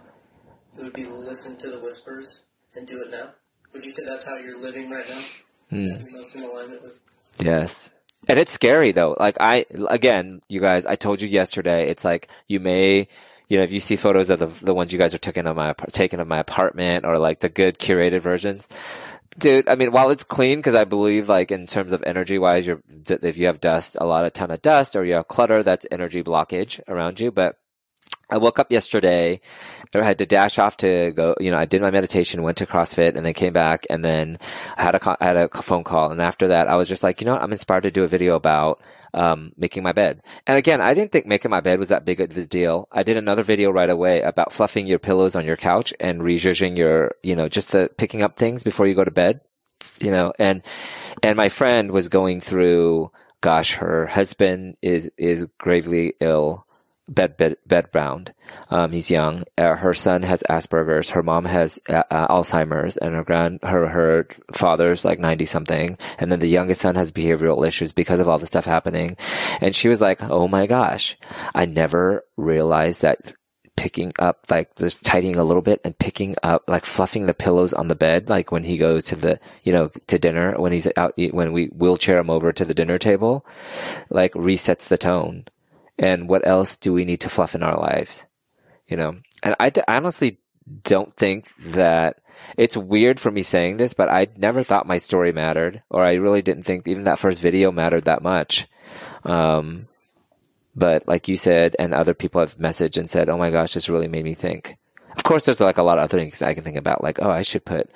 [0.77, 2.43] it would be listen to the whispers
[2.76, 3.30] and do it now.
[3.73, 5.22] Would you say that's how you're living right now?
[5.72, 6.11] Hmm.
[6.11, 7.01] Most in alignment with.
[7.39, 7.91] Yes.
[8.27, 9.15] And it's scary though.
[9.19, 13.07] Like I, again, you guys, I told you yesterday, it's like you may,
[13.47, 15.55] you know, if you see photos of the, the ones you guys are taking of
[15.55, 18.68] my, taking of my apartment or like the good curated versions,
[19.38, 22.68] dude, I mean, while it's clean, because I believe like in terms of energy wise,
[22.68, 25.64] you're, if you have dust, a lot of ton of dust or you have clutter,
[25.64, 27.32] that's energy blockage around you.
[27.32, 27.58] But
[28.32, 29.41] I woke up yesterday.
[29.94, 31.36] I had to dash off to go.
[31.40, 34.40] You know, I did my meditation, went to CrossFit, and then came back, and then
[34.78, 36.12] I had a I had a phone call.
[36.12, 37.44] And after that, I was just like, you know, what?
[37.44, 38.82] I'm inspired to do a video about
[39.14, 40.22] um, making my bed.
[40.48, 42.88] And again, I didn't think making my bed was that big of a deal.
[42.92, 46.78] I did another video right away about fluffing your pillows on your couch and rezhuzhing
[46.78, 49.42] your, you know, just the picking up things before you go to bed.
[50.00, 50.62] You know, and
[51.24, 53.12] and my friend was going through.
[53.42, 56.68] Gosh, her husband is is gravely ill
[57.12, 58.30] bed bed bedbound.
[58.70, 59.44] Um, he's young.
[59.58, 61.12] Uh, her son has Asperger's.
[61.12, 65.98] Her mom has uh, uh, Alzheimer's, and her grand her her father's like ninety something.
[66.18, 69.18] And then the youngest son has behavioral issues because of all the stuff happening.
[69.60, 71.18] And she was like, "Oh my gosh,
[71.54, 73.36] I never realized that."
[73.78, 77.74] Picking up, like just tidying a little bit and picking up, like fluffing the pillows
[77.74, 80.88] on the bed, like when he goes to the, you know, to dinner, when he's
[80.98, 83.44] out, when we wheelchair him over to the dinner table,
[84.10, 85.46] like resets the tone
[86.02, 88.26] and what else do we need to fluff in our lives?
[88.88, 89.18] You know?
[89.44, 90.40] And I, d- honestly
[90.84, 92.18] don't think that
[92.57, 96.14] it's weird for me saying this but i never thought my story mattered or i
[96.14, 98.68] really didn't think even that first video mattered that much.
[99.23, 99.88] Um,
[100.76, 103.90] but like you said and other people have messaged and said oh my gosh this
[103.90, 104.78] really made me think.
[105.15, 107.30] Of course there's like a lot of other things i can think about like oh
[107.30, 107.90] i should put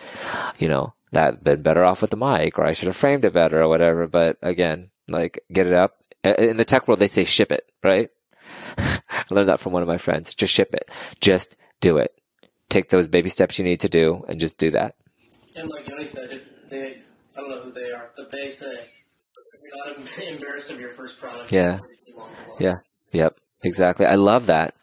[0.57, 3.33] you know that been better off with the mic or i should have framed it
[3.33, 4.07] better or whatever.
[4.07, 5.97] But again like get it up
[6.33, 8.09] in the tech world, they say ship it, right?
[8.77, 10.33] I learned that from one of my friends.
[10.33, 10.89] Just ship it.
[11.19, 12.13] Just do it.
[12.69, 14.95] Take those baby steps you need to do and just do that.
[15.55, 17.01] And like Yoni said, if they,
[17.35, 18.89] I don't know who they are, but they say,
[19.63, 21.51] you're not embarrassed of your first product.
[21.51, 21.79] Yeah.
[22.59, 22.79] Yeah.
[23.11, 23.39] Yep.
[23.63, 24.05] Exactly.
[24.05, 24.75] I love that.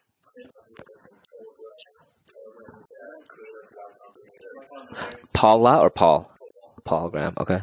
[5.33, 6.31] Paula or Paul?
[6.85, 7.35] Paul Graham.
[7.39, 7.63] Okay.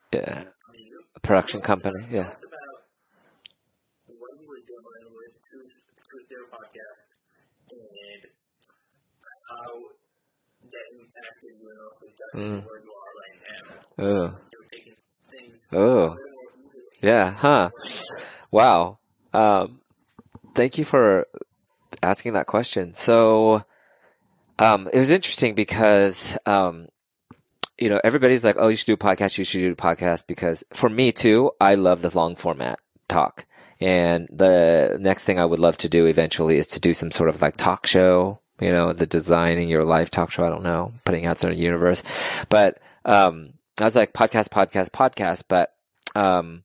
[0.11, 0.53] that
[10.99, 12.65] impacted you know, with Mm.
[12.65, 13.37] where you are right
[13.97, 14.05] now.
[14.05, 14.37] Oh.
[14.51, 14.95] You're taking
[15.29, 15.77] things Oh.
[15.77, 16.17] a little more
[16.67, 16.83] easily.
[17.01, 17.31] Yeah.
[17.31, 17.69] Huh.
[18.51, 18.99] Wow.
[19.33, 19.81] Um,
[20.55, 21.27] thank you for
[22.03, 22.93] asking that question.
[22.93, 23.65] So,
[24.59, 26.87] um, it was interesting because, um,
[27.81, 29.37] you know, everybody's like, oh, you should do a podcast.
[29.39, 32.79] You should do a podcast because for me too, I love the long format
[33.09, 33.45] talk.
[33.79, 37.29] And the next thing I would love to do eventually is to do some sort
[37.29, 40.45] of like talk show, you know, the designing your life talk show.
[40.45, 42.03] I don't know, putting out there in the universe.
[42.49, 45.73] But, um, I was like podcast, podcast, podcast, but,
[46.15, 46.63] um,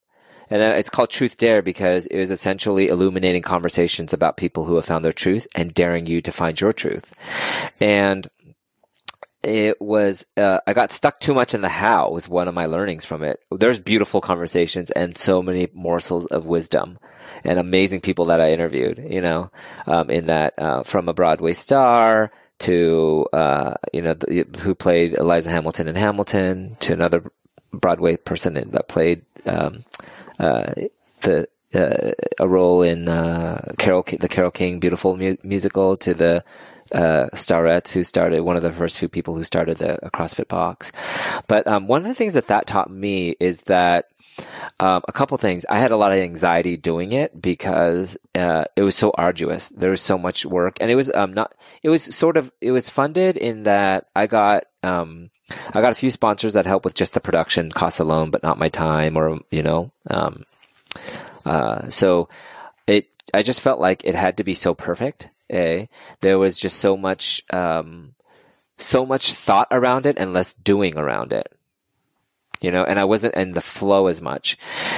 [0.51, 4.77] and then it's called Truth Dare because it was essentially illuminating conversations about people who
[4.77, 7.15] have found their truth and daring you to find your truth.
[7.81, 8.29] And
[9.47, 12.67] it was, uh, I got stuck too much in the how was one of my
[12.67, 13.41] learnings from it.
[13.53, 16.99] There's beautiful conversations and so many morsels of wisdom
[17.45, 19.53] and amazing people that I interviewed, you know,
[19.87, 25.15] um, in that, uh, from a Broadway star to, uh, you know, the, who played
[25.15, 27.31] Eliza Hamilton in Hamilton to another
[27.73, 29.85] Broadway person that played, um,
[30.41, 30.73] uh,
[31.21, 36.45] the uh, a role in uh, Carol, the Carole King Beautiful mu- musical to the
[36.93, 40.93] uh, Starrettes, who started one of the first few people who started the CrossFit box.
[41.49, 44.09] But um, one of the things that that taught me is that
[44.81, 45.65] um, a couple things.
[45.69, 49.69] I had a lot of anxiety doing it because uh, it was so arduous.
[49.71, 51.55] There was so much work, and it was um, not.
[51.83, 52.53] It was sort of.
[52.61, 54.65] It was funded in that I got.
[54.83, 55.31] Um,
[55.75, 58.59] I got a few sponsors that help with just the production costs alone, but not
[58.59, 59.93] my time or you know.
[60.11, 60.45] Um,
[61.45, 62.29] uh, so
[62.87, 63.09] it.
[63.33, 65.31] I just felt like it had to be so perfect.
[65.53, 65.89] A.
[66.21, 67.43] There was just so much.
[67.53, 68.15] Um,
[68.79, 71.57] so much thought around it and less doing around it
[72.61, 74.57] you know, and I wasn't in the flow as much.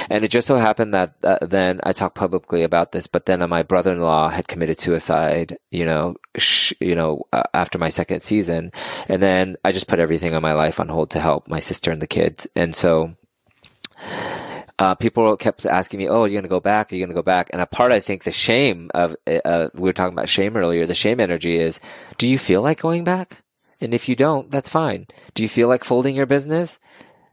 [0.09, 3.41] And it just so happened that uh, then I talked publicly about this, but then
[3.41, 8.21] uh, my brother-in-law had committed suicide, you know, sh- you know, uh, after my second
[8.21, 8.71] season.
[9.07, 11.91] And then I just put everything on my life on hold to help my sister
[11.91, 12.47] and the kids.
[12.55, 13.15] And so,
[14.79, 16.91] uh, people kept asking me, "Oh, are you going to go back?
[16.91, 19.69] Are you going to go back?" And a part, I think, the shame of uh,
[19.75, 20.87] we were talking about shame earlier.
[20.87, 21.79] The shame energy is,
[22.17, 23.43] do you feel like going back?
[23.81, 25.07] And if you don't, that's fine.
[25.35, 26.79] Do you feel like folding your business?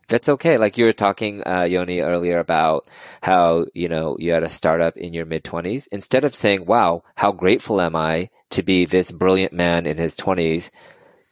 [0.09, 0.59] that's okay.
[0.59, 2.89] Like you were talking, uh, Yoni earlier about
[3.23, 5.87] how, you know, you had a startup in your mid twenties.
[5.89, 10.17] Instead of saying, wow, how grateful am I to be this brilliant man in his
[10.17, 10.71] twenties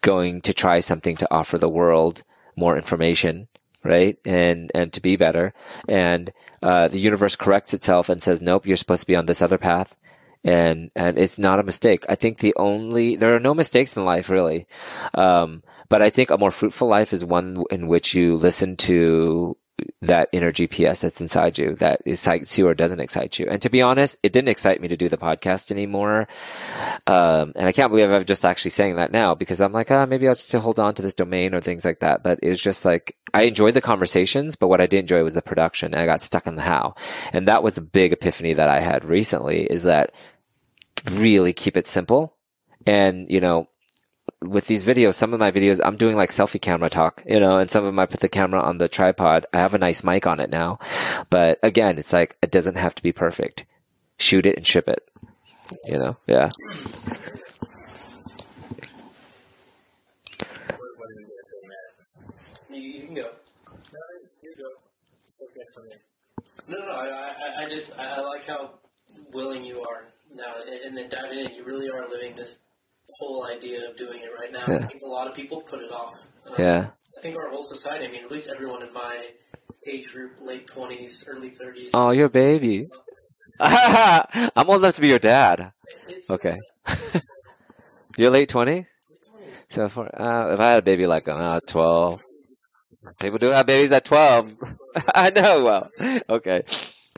[0.01, 2.23] going to try something to offer the world
[2.57, 3.49] more information,
[3.85, 4.19] right?
[4.25, 5.55] And, and to be better.
[5.89, 6.33] And,
[6.63, 9.59] uh, the universe corrects itself and says, nope, you're supposed to be on this other
[9.59, 9.97] path.
[10.43, 12.05] And, and it's not a mistake.
[12.09, 14.67] I think the only, there are no mistakes in life, really.
[15.15, 19.57] Um, but I think a more fruitful life is one in which you listen to
[20.03, 23.47] that inner GPS that's inside you that excites you or doesn't excite you.
[23.49, 26.29] And to be honest, it didn't excite me to do the podcast anymore.
[27.07, 30.07] Um, and I can't believe I'm just actually saying that now because I'm like, ah,
[30.07, 32.23] maybe I'll just hold on to this domain or things like that.
[32.23, 35.35] But it was just like, I enjoyed the conversations, but what I did enjoy was
[35.35, 36.95] the production and I got stuck in the how.
[37.33, 40.13] And that was the big epiphany that I had recently is that
[41.11, 42.37] really keep it simple.
[42.87, 43.69] And, you know,
[44.41, 47.59] with these videos, some of my videos, I'm doing like selfie camera talk, you know,
[47.59, 49.47] and some of them I put the camera on the tripod.
[49.53, 50.79] I have a nice mic on it now.
[51.31, 53.65] But again, it's like, it doesn't have to be perfect.
[54.19, 55.09] Shoot it and ship it,
[55.87, 56.17] you know?
[56.27, 56.53] Yeah.
[62.71, 63.31] You, can go.
[66.67, 66.93] No, no.
[66.93, 68.71] I, I, just, I like how
[69.33, 70.05] willing you are
[70.35, 70.55] now,
[70.85, 71.55] and then diving in.
[71.55, 72.61] You really are living this
[73.25, 74.65] whole idea of doing it right now.
[74.67, 74.85] Yeah.
[74.85, 76.15] I think a lot of people put it off.
[76.47, 76.87] Um, yeah.
[77.17, 79.29] I think our whole society, I mean, at least everyone in my
[79.87, 81.91] age group, late 20s, early 30s.
[81.95, 82.89] Oh, you're a baby.
[83.61, 85.73] I'm old enough to be your dad.
[86.09, 86.59] It's, okay.
[88.17, 88.87] you're late 20s?
[89.71, 92.25] So for, uh, if I had a baby like uh, 12,
[93.21, 94.57] people do have babies at 12.
[95.15, 95.91] I know, well,
[96.29, 96.63] okay.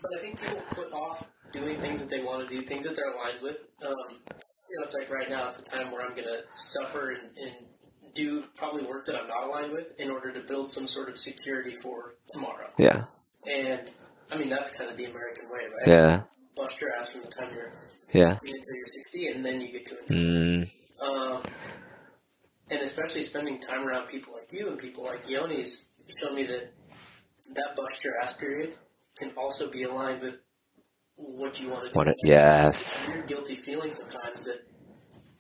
[0.03, 2.97] But I think people put off doing things that they want to do, things that
[2.97, 3.59] they're aligned with.
[3.87, 3.97] Um,
[4.79, 7.53] know, like right now is the time where I'm going to suffer and, and
[8.17, 11.19] do probably work that I'm not aligned with in order to build some sort of
[11.19, 12.69] security for tomorrow.
[12.79, 13.05] Yeah.
[13.47, 13.91] And
[14.31, 15.87] I mean that's kind of the American way, right?
[15.87, 16.23] Yeah.
[16.57, 17.73] Bust your ass from the time you're
[18.13, 20.09] yeah until you're 60, and then you get to it.
[20.09, 20.71] Mm.
[21.01, 21.43] Um,
[22.71, 25.87] and especially spending time around people like you and people like Yoni's
[26.19, 26.73] showed me that
[27.55, 28.75] that bust your ass period
[29.17, 30.39] can also be aligned with
[31.17, 31.95] what do you want to do.
[31.95, 33.09] What it, yes.
[33.09, 34.63] Weird guilty feeling sometimes that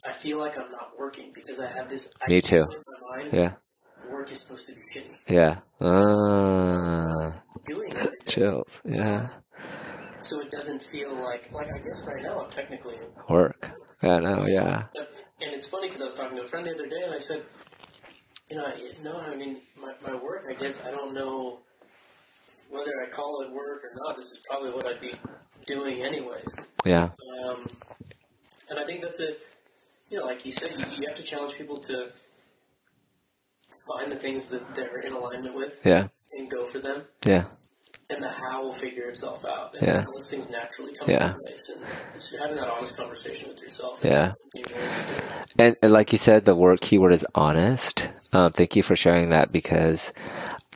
[0.05, 2.15] I feel like I'm not working because I have this.
[2.29, 2.67] Me too.
[3.33, 3.55] yeah.
[4.11, 5.17] Work is supposed to be shitty.
[5.29, 5.59] Yeah.
[5.81, 7.33] Uh,
[7.65, 8.27] Doing it.
[8.27, 8.81] Chills.
[8.85, 9.29] Yeah.
[10.23, 12.97] So it doesn't feel like like I guess right now I'm technically
[13.29, 13.71] work.
[14.03, 14.19] Yeah.
[14.19, 14.47] No.
[14.47, 14.85] Yeah.
[15.43, 17.19] And it's funny because I was talking to a friend the other day and I
[17.19, 17.43] said,
[18.49, 18.73] you know,
[19.03, 20.45] no, I mean my my work.
[20.49, 21.59] I guess I don't know
[22.71, 24.17] whether I call it work or not.
[24.17, 25.13] This is probably what I'd be
[25.67, 26.57] doing anyways.
[26.85, 27.11] Yeah.
[27.45, 27.69] Um,
[28.71, 29.35] and I think that's a,
[30.11, 32.11] you know, like you said, you, you have to challenge people to
[33.87, 35.81] find the things that they're in alignment with.
[35.85, 36.09] Yeah.
[36.33, 37.03] And go for them.
[37.25, 37.45] Yeah.
[38.09, 39.75] And the how will figure itself out.
[39.75, 40.05] And yeah.
[40.13, 41.31] those things naturally come yeah.
[41.31, 41.73] into place.
[41.75, 41.85] And
[42.15, 44.01] it's having that honest conversation with yourself.
[44.05, 44.35] Yeah.
[45.59, 48.11] And, and, like you said, the word keyword is honest.
[48.33, 50.13] Um, thank you for sharing that because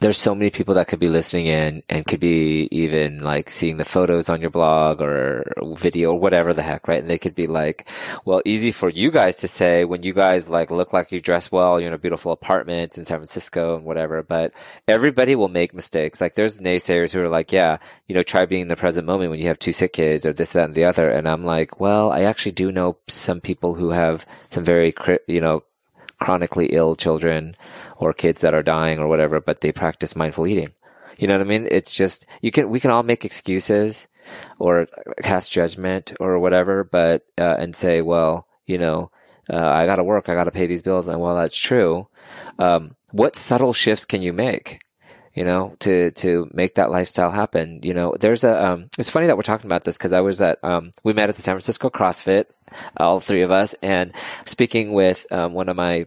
[0.00, 3.76] there's so many people that could be listening in and could be even like seeing
[3.76, 7.00] the photos on your blog or video or whatever the heck, right?
[7.00, 7.86] And they could be like,
[8.24, 11.52] well, easy for you guys to say when you guys like look like you dress
[11.52, 14.54] well, you're in a beautiful apartment in San Francisco and whatever, but
[14.88, 16.18] everybody will make mistakes.
[16.18, 19.30] Like there's naysayers who are like, yeah, you know, try being in the present moment
[19.30, 21.10] when you have two sick kids or this, that, and the other.
[21.10, 24.94] And I'm like, well, I actually do know some people who have some very,
[25.26, 25.62] you know,
[26.20, 27.54] chronically ill children
[28.00, 30.72] or kids that are dying or whatever, but they practice mindful eating.
[31.18, 31.68] You know what I mean?
[31.70, 34.08] It's just, you can, we can all make excuses
[34.58, 34.86] or
[35.22, 39.10] cast judgment or whatever, but uh, and say, well, you know,
[39.52, 42.08] uh, I got to work, I got to pay these bills, and while that's true,
[42.58, 44.80] um, what subtle shifts can you make?
[45.34, 47.80] You know, to to make that lifestyle happen.
[47.84, 48.64] You know, there's a.
[48.64, 50.58] Um, it's funny that we're talking about this because I was at.
[50.64, 52.46] Um, we met at the San Francisco CrossFit,
[52.96, 54.12] all three of us, and
[54.44, 56.06] speaking with um, one of my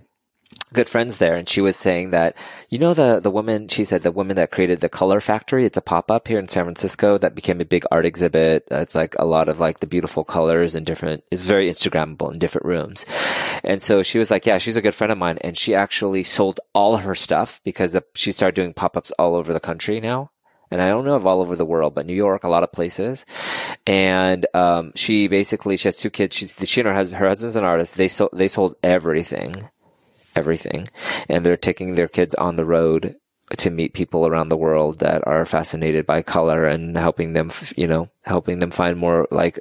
[0.73, 2.35] good friends there and she was saying that
[2.69, 5.77] you know the the woman she said the woman that created the color factory it's
[5.77, 9.25] a pop-up here in san francisco that became a big art exhibit it's like a
[9.25, 13.05] lot of like the beautiful colors and different it's very instagrammable in different rooms
[13.63, 16.23] and so she was like yeah she's a good friend of mine and she actually
[16.23, 19.99] sold all of her stuff because the, she started doing pop-ups all over the country
[19.99, 20.31] now
[20.73, 22.71] and I don't know of all over the world, but New York, a lot of
[22.71, 23.27] places.
[23.85, 26.35] And um, she basically she has two kids.
[26.35, 27.95] She, she and her husband, her husband's an artist.
[27.95, 29.69] They sold they sold everything,
[30.35, 30.87] everything.
[31.29, 33.15] And they're taking their kids on the road
[33.57, 37.87] to meet people around the world that are fascinated by color and helping them, you
[37.87, 39.59] know, helping them find more like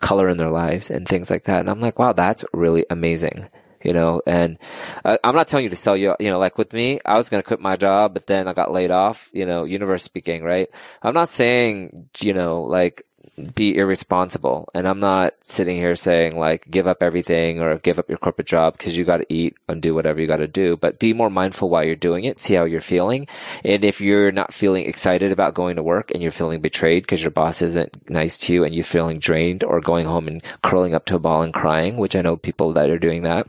[0.00, 1.60] color in their lives and things like that.
[1.60, 3.48] And I'm like, wow, that's really amazing.
[3.82, 4.58] You know, and
[5.04, 7.28] uh, I'm not telling you to sell you, you know, like with me, I was
[7.28, 10.42] going to quit my job, but then I got laid off, you know, universe speaking,
[10.42, 10.68] right?
[11.02, 13.04] I'm not saying, you know, like
[13.54, 14.68] be irresponsible.
[14.74, 18.46] And I'm not sitting here saying like give up everything or give up your corporate
[18.46, 21.12] job because you got to eat and do whatever you got to do, but be
[21.12, 22.40] more mindful while you're doing it.
[22.40, 23.26] See how you're feeling.
[23.64, 27.22] And if you're not feeling excited about going to work and you're feeling betrayed because
[27.22, 30.94] your boss isn't nice to you and you're feeling drained or going home and curling
[30.94, 33.48] up to a ball and crying, which I know people that are doing that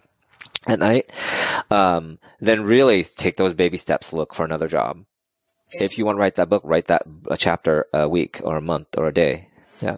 [0.67, 1.11] at night,
[1.71, 4.13] um, then really take those baby steps.
[4.13, 5.05] Look for another job.
[5.71, 8.61] If you want to write that book, write that a chapter a week or a
[8.61, 9.46] month or a day.
[9.81, 9.97] Yeah.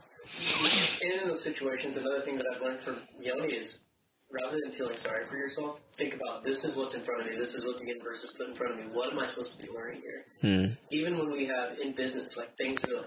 [1.02, 3.84] And in those situations, another thing that I've learned from Yoni is
[4.32, 7.38] rather than feeling sorry for yourself, think about this is what's in front of me.
[7.38, 8.86] This is what the universe has put in front of me.
[8.92, 10.26] What am I supposed to be learning here?
[10.42, 10.74] Hmm.
[10.92, 13.06] Even when we have in business, like things that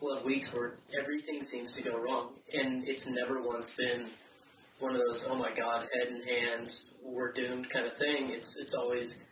[0.00, 4.04] we'll have weeks where everything seems to go wrong, and it's never once been
[4.78, 8.30] one of those oh my god, head and hands, we're doomed kind of thing.
[8.30, 9.22] It's it's always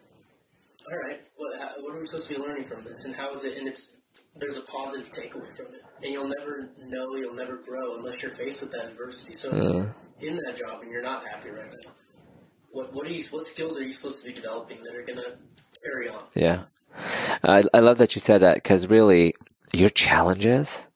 [0.90, 1.20] all right.
[1.36, 3.56] What what are we supposed to be learning from this, and how is it?
[3.56, 3.97] And it's
[4.36, 8.31] there's a positive takeaway from it, and you'll never know, you'll never grow unless you're
[8.33, 9.37] faced with that adversity.
[9.37, 9.87] So, Uh,
[10.20, 11.91] in that job, and you're not happy right now,
[12.70, 13.23] what what are you?
[13.31, 15.33] What skills are you supposed to be developing that are going to
[15.85, 16.25] carry on?
[16.35, 16.62] yeah.
[17.45, 19.35] I, I love that you said that because really
[19.73, 20.87] your challenges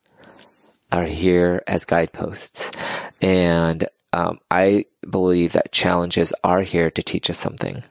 [0.91, 2.73] are here as guideposts.
[3.21, 7.83] And um, I believe that challenges are here to teach us something,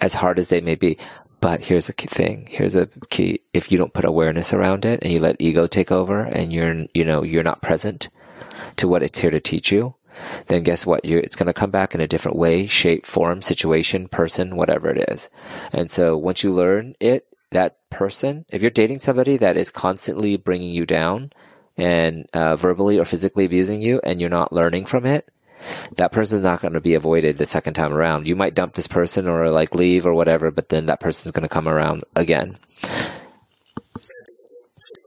[0.00, 0.98] as hard as they may be.
[1.40, 2.48] But here's the key thing.
[2.50, 3.40] Here's the key.
[3.52, 6.86] If you don't put awareness around it and you let ego take over and you're,
[6.94, 8.08] you know, you're not present
[8.76, 9.94] to what it's here to teach you,
[10.48, 11.04] then guess what?
[11.04, 14.90] You're, it's going to come back in a different way, shape, form, situation, person, whatever
[14.90, 15.30] it is.
[15.72, 20.36] And so once you learn it, that person, if you're dating somebody that is constantly
[20.36, 21.32] bringing you down
[21.76, 25.28] and uh, verbally or physically abusing you and you're not learning from it,
[25.96, 28.26] that person's not going to be avoided the second time around.
[28.26, 31.42] You might dump this person or like leave or whatever, but then that person's going
[31.42, 32.58] to come around again.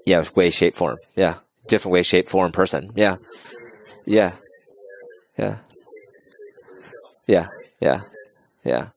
[0.06, 0.98] Yeah, way, shape, form.
[1.15, 1.36] Yeah.
[1.68, 2.91] Different way, shape, form, person.
[2.95, 3.18] Yeah.
[4.06, 4.34] Yeah.
[5.38, 5.57] Yeah.
[7.28, 7.48] Yeah.
[7.80, 8.02] Yeah.
[8.64, 8.88] Yeah.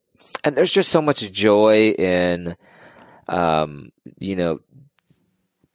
[0.42, 2.56] And there's just so much joy in,
[3.28, 4.60] um, you know,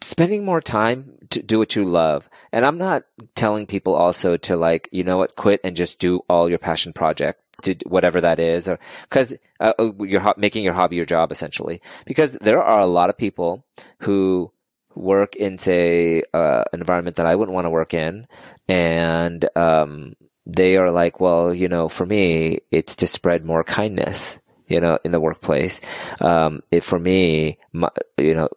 [0.02, 2.30] spending more time to do what you love.
[2.52, 3.04] And I'm not
[3.36, 6.94] telling people also to like, you know what, quit and just do all your passion
[6.94, 7.42] project
[7.86, 11.82] whatever that is, or because uh, you're ho- making your hobby your job essentially.
[12.06, 13.66] Because there are a lot of people
[14.00, 14.52] who
[14.96, 18.28] work in say uh, an environment that I wouldn't want to work in,
[18.68, 20.16] and um,
[20.46, 25.00] they are like, well, you know, for me, it's to spread more kindness you know,
[25.04, 25.82] in the workplace.
[26.22, 27.90] Um, it, for me, my,
[28.20, 28.50] you know,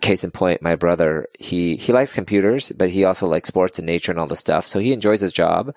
[0.00, 3.86] case in point, my brother, he, he likes computers, but he also likes sports and
[3.86, 4.66] nature and all the stuff.
[4.66, 5.74] So he enjoys his job,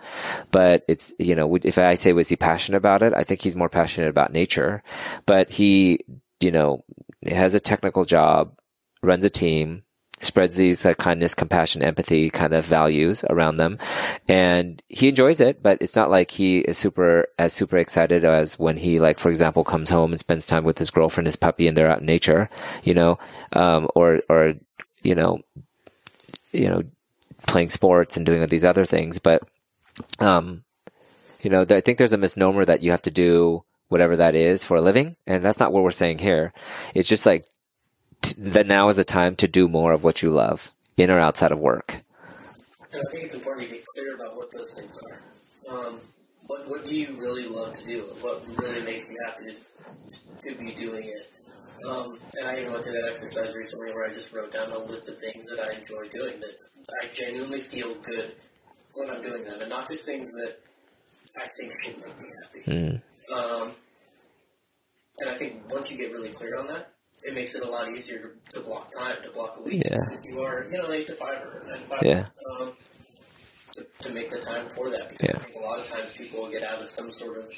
[0.51, 3.13] but it's, you know, if I say, was he passionate about it?
[3.13, 4.83] I think he's more passionate about nature,
[5.25, 5.99] but he,
[6.39, 6.83] you know,
[7.27, 8.57] has a technical job,
[9.01, 9.83] runs a team,
[10.21, 13.77] spreads these uh, kindness, compassion, empathy kind of values around them.
[14.27, 18.57] And he enjoys it, but it's not like he is super, as super excited as
[18.57, 21.67] when he, like, for example, comes home and spends time with his girlfriend, his puppy,
[21.67, 22.49] and they're out in nature,
[22.83, 23.19] you know,
[23.53, 24.53] um, or, or,
[25.03, 25.41] you know,
[26.51, 26.83] you know,
[27.45, 29.19] playing sports and doing all these other things.
[29.19, 29.43] But,
[30.19, 30.63] um,
[31.41, 34.63] you know, I think there's a misnomer that you have to do whatever that is
[34.63, 35.15] for a living.
[35.27, 36.53] And that's not what we're saying here.
[36.95, 37.45] It's just like
[38.33, 41.51] that now is the time to do more of what you love, in or outside
[41.51, 42.03] of work.
[42.91, 45.19] And I think it's important to get clear about what those things are.
[45.67, 45.99] Um,
[46.47, 48.01] what what do you really love to do?
[48.21, 51.31] What really makes you happy to, to be doing it?
[51.85, 54.77] Um, and I even went through that exercise recently where I just wrote down a
[54.77, 56.55] list of things that I enjoy doing that
[57.03, 58.33] I genuinely feel good
[58.93, 60.59] when I'm doing them, and not just things that
[61.35, 62.71] I think should make me happy.
[62.71, 63.01] Mm.
[63.33, 63.71] Um,
[65.19, 66.91] and I think once you get really clear on that,
[67.25, 69.83] it makes it a lot easier to, to block time, to block a week.
[69.85, 70.09] Yeah.
[70.11, 71.99] If you are, you know, eight to five or nine to five.
[72.03, 72.25] Yeah.
[72.59, 72.71] Um,
[73.75, 75.37] to, to make the time for that, because Yeah.
[75.37, 77.49] I think a lot of times people will get out of some sort of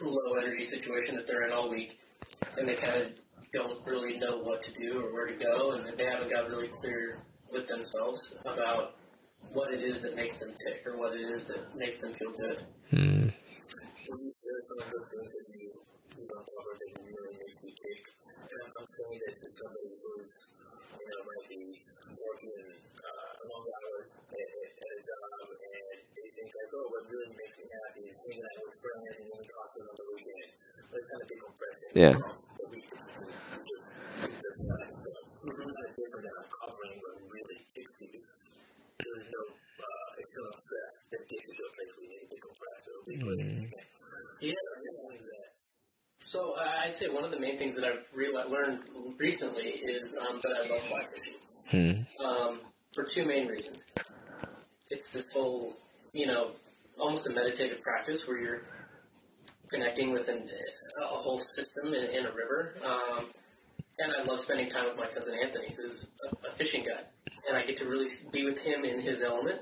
[0.00, 1.98] low energy situation that they're in all week,
[2.58, 3.12] and they kind of
[3.52, 6.68] don't really know what to do or where to go, and they haven't got really
[6.68, 7.18] clear
[7.52, 8.94] with themselves about
[9.52, 12.30] what it is that makes them tick or what it is that makes them feel
[12.32, 12.64] good.
[12.92, 13.32] Mm.
[18.80, 20.32] And I'm, I'm saying that to somebody who's,
[20.96, 21.62] you know, might be
[22.16, 22.64] working
[23.04, 27.32] uh, long hours at, at, at a job, and they think like, oh, what really
[27.36, 30.50] makes me happy is hanging out with friends and going to concerts on the weekend.
[30.92, 31.90] Let's kind of decompress it.
[31.92, 32.14] Yeah.
[32.16, 33.84] The weekend is just,
[34.24, 38.20] it's just not, it's not different than covering what really ticks you.
[38.20, 42.28] There's no uh, external stress that gets you to a place where you need to
[42.32, 42.80] decompress.
[42.88, 43.68] So, Mm.
[44.40, 44.54] Yeah.
[46.22, 48.80] So uh, I'd say one of the main things that I've real- learned
[49.18, 51.34] recently is um, that I love fly fishing
[51.72, 52.04] Mm.
[52.24, 52.60] um,
[52.92, 53.84] for two main reasons.
[54.88, 55.76] It's this whole,
[56.12, 56.50] you know,
[56.98, 58.62] almost a meditative practice where you're
[59.70, 60.50] connecting with an,
[61.00, 62.74] a whole system in, in a river.
[62.84, 63.24] Um,
[64.00, 67.04] and I love spending time with my cousin Anthony, who's a, a fishing guide,
[67.46, 69.60] and I get to really be with him in his element.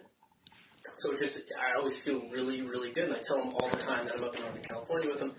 [0.95, 3.77] So it just, I always feel really, really good, and I tell him all the
[3.77, 5.33] time that I'm up in Northern California with him.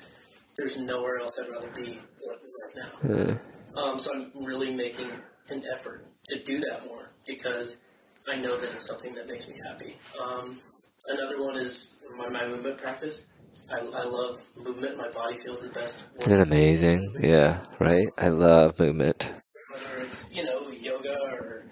[0.60, 3.10] There's nowhere else I'd rather be right now.
[3.10, 3.36] Uh,
[3.80, 5.10] Um, so I'm really making
[5.50, 7.80] an effort to do that more because
[8.28, 9.96] I know that it's something that makes me happy.
[10.22, 10.60] Um,
[11.08, 13.26] another one is my, my movement practice.
[13.72, 14.98] I, I love movement.
[14.98, 16.04] My body feels the best.
[16.22, 17.16] Isn't it amazing?
[17.20, 18.10] Yeah, right?
[18.18, 19.30] I love movement.
[19.72, 21.64] Whether it's, you know, yoga or,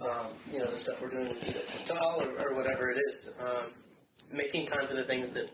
[0.00, 3.30] um, you know, the stuff we're doing with Total or, or whatever it is.
[3.40, 3.72] Um,
[4.30, 5.48] making time for the things that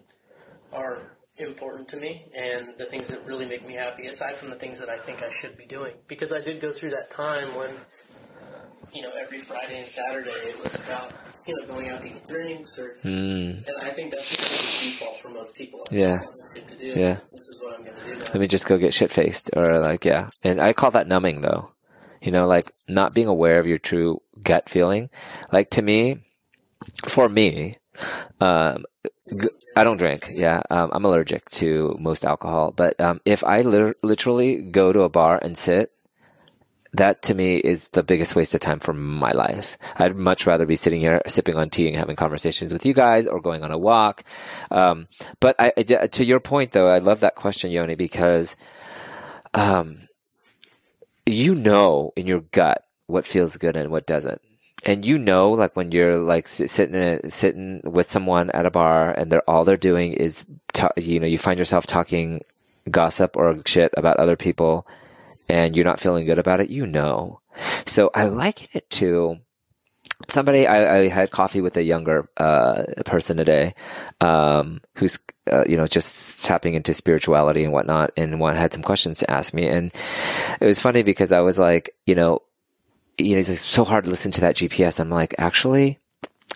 [0.72, 0.98] are
[1.36, 4.78] important to me and the things that really make me happy, aside from the things
[4.80, 5.94] that I think I should be doing.
[6.06, 7.70] Because I did go through that time when,
[8.92, 11.12] you know, every Friday and Saturday it was about,
[11.46, 13.66] you know, going out to get drinks or, Mm.
[13.66, 15.80] and I think that's the default for most people.
[15.80, 16.20] Like, Yeah.
[16.24, 16.86] "Oh, that's good to do.
[17.00, 17.18] Yeah.
[17.32, 18.24] This is what I'm going to do now.
[18.26, 20.30] Let me just go get shit faced or like, yeah.
[20.42, 21.70] And I call that numbing though.
[22.22, 25.10] You know, like not being aware of your true gut feeling.
[25.52, 26.20] Like to me,
[27.06, 27.76] for me,
[28.40, 28.84] um,
[29.76, 30.30] I don't drink.
[30.32, 30.62] Yeah.
[30.70, 35.08] Um, I'm allergic to most alcohol, but, um, if I lit- literally go to a
[35.08, 35.90] bar and sit,
[36.92, 39.76] that to me is the biggest waste of time for my life.
[39.96, 43.26] I'd much rather be sitting here sipping on tea and having conversations with you guys
[43.26, 44.22] or going on a walk.
[44.70, 45.08] Um,
[45.40, 48.56] but I- to your point though, I love that question, Yoni, because,
[49.54, 50.08] um,
[51.26, 54.40] you know in your gut what feels good and what doesn't.
[54.86, 59.30] And you know, like when you're like sitting sitting with someone at a bar and
[59.30, 62.42] they're all they're doing is, ta- you know, you find yourself talking
[62.90, 64.86] gossip or shit about other people
[65.48, 67.40] and you're not feeling good about it, you know.
[67.86, 69.38] So I liken it to
[70.28, 73.74] somebody I, I had coffee with a younger uh, person today,
[74.20, 75.18] um, who's
[75.50, 79.30] uh, you know just tapping into spirituality and whatnot, and one had some questions to
[79.30, 79.92] ask me, and
[80.60, 82.42] it was funny because I was like, you know,
[83.18, 85.00] you know, it's so hard to listen to that GPS.
[85.00, 85.98] I'm like, actually.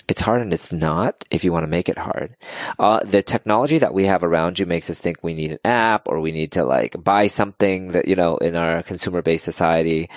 [0.06, 2.34] It's hard and it's not if you want to make it hard.
[2.78, 6.08] Uh, the technology that we have around you makes us think we need an app
[6.08, 10.08] or we need to like buy something that, you know, in our consumer based society.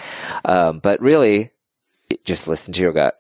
[0.46, 1.52] Um, but really,
[2.24, 3.20] just listen to your gut.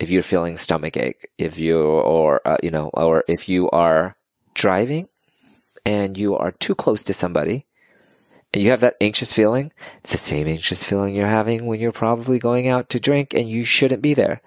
[0.00, 4.16] If you're feeling stomach ache, if you, or, uh, you know, or if you are
[4.54, 5.08] driving
[5.86, 7.66] and you are too close to somebody
[8.54, 9.72] you have that anxious feeling,
[10.02, 13.48] it's the same anxious feeling you're having when you're probably going out to drink and
[13.48, 14.42] you shouldn't be there.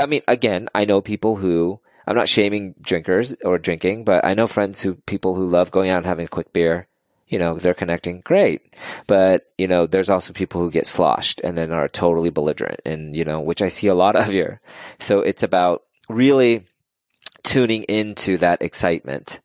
[0.00, 4.34] I mean, again, I know people who, I'm not shaming drinkers or drinking, but I
[4.34, 6.88] know friends who, people who love going out and having a quick beer.
[7.28, 8.20] You know, they're connecting.
[8.20, 8.62] Great.
[9.08, 13.16] But, you know, there's also people who get sloshed and then are totally belligerent and,
[13.16, 14.60] you know, which I see a lot of here.
[15.00, 16.66] So it's about really
[17.42, 19.40] tuning into that excitement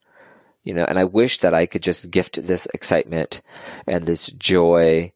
[0.63, 3.41] you know, and I wish that I could just gift this excitement
[3.87, 5.11] and this joy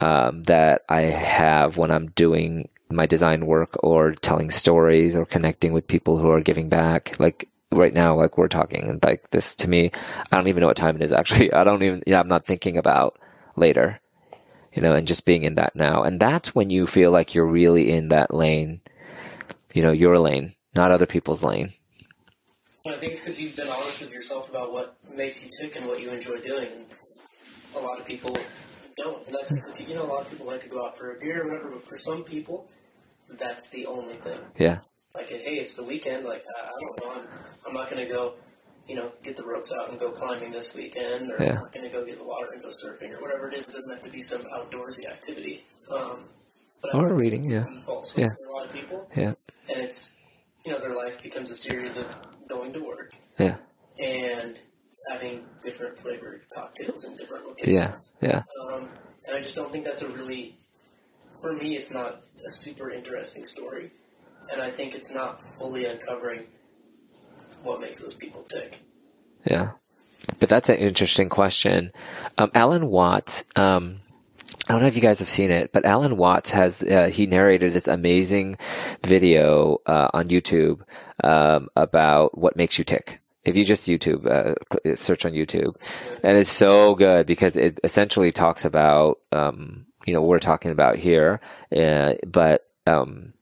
[0.00, 5.72] um, that I have when I'm doing my design work or telling stories or connecting
[5.72, 7.18] with people who are giving back.
[7.20, 9.90] Like right now, like we're talking, and like this to me,
[10.32, 11.12] I don't even know what time it is.
[11.12, 12.02] Actually, I don't even.
[12.06, 13.18] Yeah, I'm not thinking about
[13.56, 14.00] later.
[14.74, 17.46] You know, and just being in that now, and that's when you feel like you're
[17.46, 18.80] really in that lane.
[19.74, 21.72] You know, your lane, not other people's lane.
[22.90, 25.86] I think it's because you've been honest with yourself about what makes you tick and
[25.86, 26.68] what you enjoy doing.
[26.72, 26.86] And
[27.76, 28.36] a lot of people
[28.96, 29.26] don't.
[29.26, 31.42] And that's, you know, a lot of people like to go out for a beer
[31.42, 32.66] or whatever, but for some people,
[33.28, 34.38] that's the only thing.
[34.56, 34.78] Yeah.
[35.14, 36.24] Like, hey, it's the weekend.
[36.24, 37.10] Like, I, I don't know.
[37.20, 37.28] I'm,
[37.66, 38.34] I'm not going to go,
[38.86, 41.50] you know, get the ropes out and go climbing this weekend, or Yeah.
[41.50, 43.68] I'm not going to go get the water and go surfing, or whatever it is.
[43.68, 45.64] It doesn't have to be some outdoorsy activity.
[45.90, 46.20] Um,
[46.80, 47.64] but Or reading, yeah.
[47.64, 48.28] default Yeah.
[48.36, 49.32] for a lot of people, Yeah.
[49.68, 50.12] and it's,
[50.64, 52.06] you know, their life becomes a series of
[52.48, 53.56] going to work Yeah.
[53.98, 54.58] and
[55.10, 57.74] having different flavored cocktails in different locations.
[57.74, 57.96] Yeah.
[58.20, 58.42] Yeah.
[58.66, 58.88] Um,
[59.26, 60.56] and I just don't think that's a really,
[61.40, 63.92] for me, it's not a super interesting story.
[64.50, 66.44] And I think it's not fully uncovering
[67.62, 68.78] what makes those people tick.
[69.44, 69.70] Yeah.
[70.40, 71.92] But that's an interesting question.
[72.36, 74.00] Um, Alan Watts, um,
[74.68, 77.26] I don't know if you guys have seen it, but Alan Watts has, uh, he
[77.26, 78.58] narrated this amazing
[79.02, 80.82] video, uh, on YouTube,
[81.24, 83.18] um, about what makes you tick.
[83.44, 85.74] If you just YouTube, uh, search on YouTube
[86.22, 90.96] and it's so good because it essentially talks about, um, you know, we're talking about
[90.96, 91.40] here,
[91.74, 93.32] uh, but, um,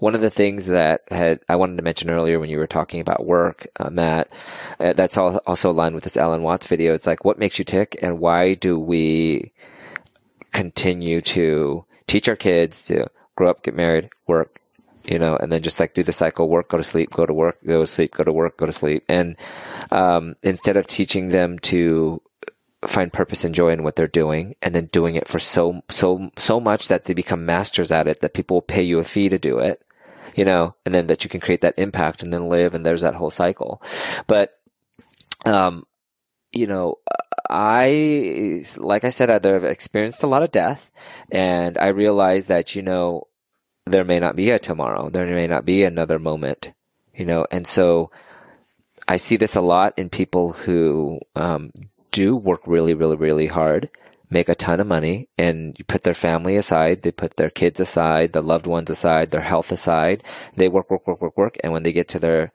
[0.00, 3.00] one of the things that had I wanted to mention earlier when you were talking
[3.00, 4.32] about work, uh, Matt,
[4.80, 6.92] uh, that's all, also aligned with this Alan Watts video.
[6.92, 9.52] It's like, what makes you tick, and why do we
[10.52, 14.60] continue to teach our kids to grow up, get married, work,
[15.04, 17.34] you know, and then just like do the cycle: work, go to sleep, go to
[17.34, 19.36] work, go to sleep, go to work, go to sleep, and
[19.90, 22.22] um, instead of teaching them to
[22.86, 26.30] find purpose and joy in what they're doing and then doing it for so so
[26.36, 29.28] so much that they become masters at it that people will pay you a fee
[29.28, 29.80] to do it
[30.34, 33.02] you know and then that you can create that impact and then live and there's
[33.02, 33.80] that whole cycle.
[34.26, 34.58] But
[35.46, 35.86] um
[36.52, 36.96] you know
[37.48, 40.90] i like i said i've experienced a lot of death
[41.30, 43.26] and i realized that you know
[43.86, 46.72] there may not be a tomorrow there may not be another moment
[47.14, 48.10] you know and so
[49.08, 51.70] i see this a lot in people who um,
[52.12, 53.90] do work really, really, really hard,
[54.30, 57.80] make a ton of money, and you put their family aside, they put their kids
[57.80, 60.22] aside, the loved ones aside, their health aside.
[60.54, 62.52] They work, work, work, work, work, and when they get to their,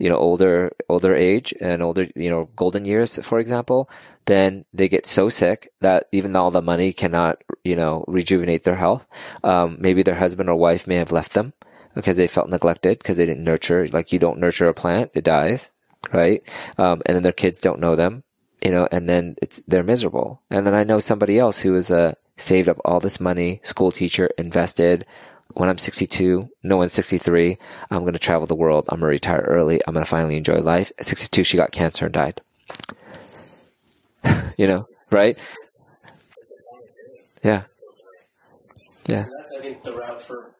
[0.00, 3.88] you know, older, older age and older, you know, golden years, for example,
[4.24, 8.76] then they get so sick that even all the money cannot, you know, rejuvenate their
[8.76, 9.06] health.
[9.44, 11.52] Um, maybe their husband or wife may have left them
[11.94, 15.24] because they felt neglected because they didn't nurture, like you don't nurture a plant, it
[15.24, 15.70] dies,
[16.12, 16.42] right?
[16.78, 18.24] Um, and then their kids don't know them
[18.62, 20.42] you know, and then it's, they're miserable.
[20.50, 23.92] And then I know somebody else who is uh, saved up all this money, school
[23.92, 25.06] teacher, invested.
[25.54, 27.58] When I'm 62, no one's 63.
[27.90, 28.86] I'm going to travel the world.
[28.88, 29.80] I'm going to retire early.
[29.86, 30.92] I'm going to finally enjoy life.
[30.98, 32.40] At 62, she got cancer and died.
[34.56, 35.38] you know, right?
[37.42, 37.62] Yeah.
[39.08, 39.24] Yeah.
[39.24, 40.50] And that's, I think, the route for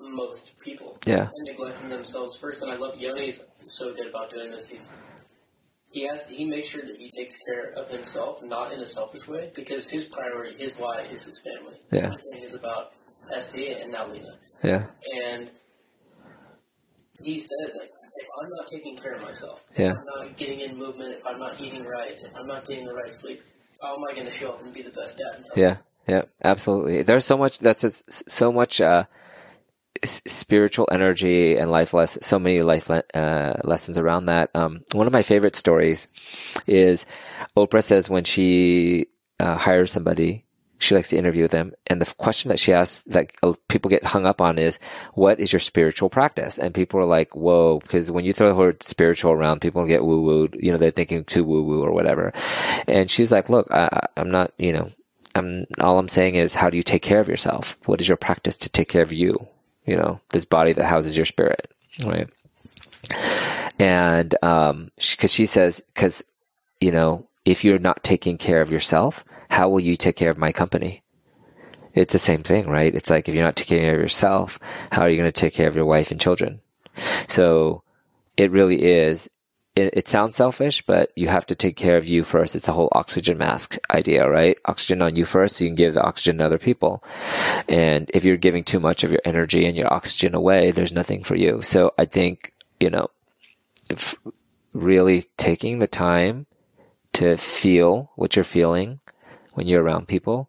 [0.00, 0.98] most people.
[1.06, 1.28] Yeah.
[1.34, 2.62] And neglecting themselves first.
[2.62, 4.68] And I love Yoni's so good about doing this.
[4.68, 4.92] He's
[5.90, 9.28] he has he makes sure that he takes care of himself, not in a selfish
[9.28, 11.76] way, because his priority, his why, is his family.
[11.90, 12.14] Yeah.
[12.14, 12.94] Everything is about
[13.38, 14.38] ST and now Lena.
[14.62, 14.86] Yeah.
[15.24, 15.50] And
[17.20, 19.92] he says, like, if I'm not taking care of myself, Yeah.
[19.92, 22.84] if I'm not getting in movement, if I'm not eating right, if I'm not getting
[22.86, 23.42] the right sleep,
[23.80, 25.44] how am I going to show up and be the best dad?
[25.56, 25.76] Yeah.
[26.08, 26.22] Yeah.
[26.44, 27.02] Absolutely.
[27.02, 29.04] There's so much, that's so much, uh,
[30.02, 34.50] s- spiritual energy and life less so many life le- uh, lessons around that.
[34.54, 36.10] Um, one of my favorite stories
[36.66, 37.06] is
[37.56, 39.06] Oprah says when she
[39.40, 40.44] uh, hires somebody,
[40.82, 43.32] she likes to interview them, and the question that she asks that
[43.68, 44.78] people get hung up on is,
[45.14, 48.54] "What is your spiritual practice?" And people are like, "Whoa," because when you throw the
[48.54, 50.56] word spiritual around, people get woo wooed.
[50.60, 52.32] You know, they're thinking too woo woo or whatever.
[52.86, 54.52] And she's like, "Look, I, I'm not.
[54.58, 54.90] You know."
[55.34, 57.78] I'm, all I'm saying is, how do you take care of yourself?
[57.86, 59.48] What is your practice to take care of you?
[59.86, 61.70] you know, this body that houses your spirit,
[62.04, 62.28] right?
[63.78, 66.24] And, um, cause she says, cause,
[66.80, 70.38] you know, if you're not taking care of yourself, how will you take care of
[70.38, 71.02] my company?
[71.94, 72.94] It's the same thing, right?
[72.94, 74.58] It's like if you're not taking care of yourself,
[74.90, 76.60] how are you going to take care of your wife and children?
[77.28, 77.82] So
[78.36, 79.28] it really is.
[79.74, 82.54] It, it sounds selfish, but you have to take care of you first.
[82.54, 84.58] It's the whole oxygen mask idea, right?
[84.66, 87.02] Oxygen on you first, so you can give the oxygen to other people.
[87.68, 91.24] And if you're giving too much of your energy and your oxygen away, there's nothing
[91.24, 91.62] for you.
[91.62, 93.08] So I think, you know,
[94.72, 96.46] really taking the time
[97.14, 99.00] to feel what you're feeling
[99.54, 100.48] when you're around people.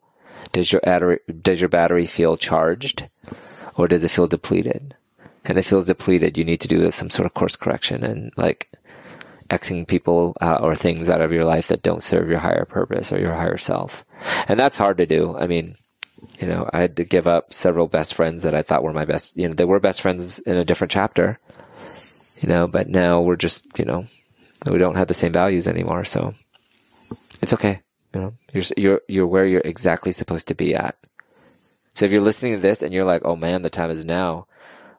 [0.52, 3.10] Does your battery, does your battery feel charged
[3.76, 4.96] or does it feel depleted?
[5.46, 8.32] And if it feels depleted, you need to do some sort of course correction and
[8.38, 8.70] like
[9.50, 13.12] Xing people uh, or things out of your life that don't serve your higher purpose
[13.12, 14.06] or your higher self.
[14.48, 15.36] And that's hard to do.
[15.38, 15.76] I mean,
[16.40, 19.06] you know, I had to give up several best friends that I thought were my
[19.06, 21.40] best, you know, they were best friends in a different chapter,
[22.40, 24.08] you know, but now we're just, you know,
[24.70, 26.06] we don't have the same values anymore.
[26.06, 26.34] So
[27.44, 27.82] it's okay.
[28.14, 30.98] You know, you're, you're, you're where you're exactly supposed to be at.
[31.94, 34.48] So if you're listening to this and you're like, oh man, the time is now,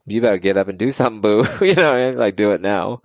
[0.06, 1.44] you better get up and do something, boo.
[1.64, 3.02] you know, like do it now.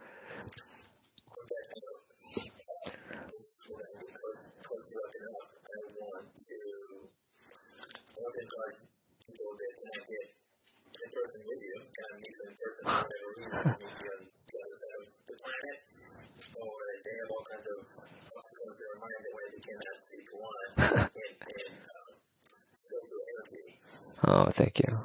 [24.27, 24.99] Oh, thank you.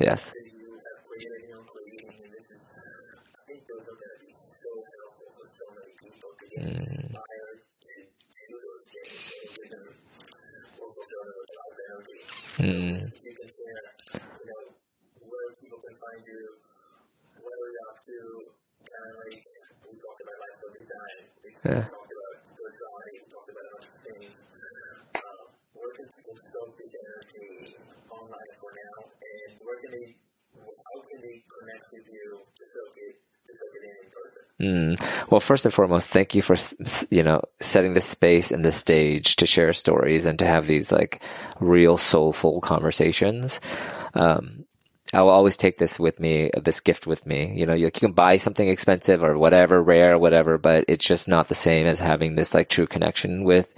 [0.00, 0.32] Yes.
[6.58, 7.16] Mm.
[12.58, 13.10] Mm.
[21.64, 21.84] Yeah.
[34.60, 35.30] Mm.
[35.30, 36.56] Well, first and foremost, thank you for
[37.10, 40.92] you know setting the space and the stage to share stories and to have these
[40.92, 41.22] like
[41.60, 43.60] real soulful conversations.
[44.12, 44.66] Um,
[45.14, 47.52] I will always take this with me, this gift with me.
[47.56, 51.26] You know, you, you, can buy something expensive or whatever, rare, whatever, but it's just
[51.26, 53.74] not the same as having this like true connection with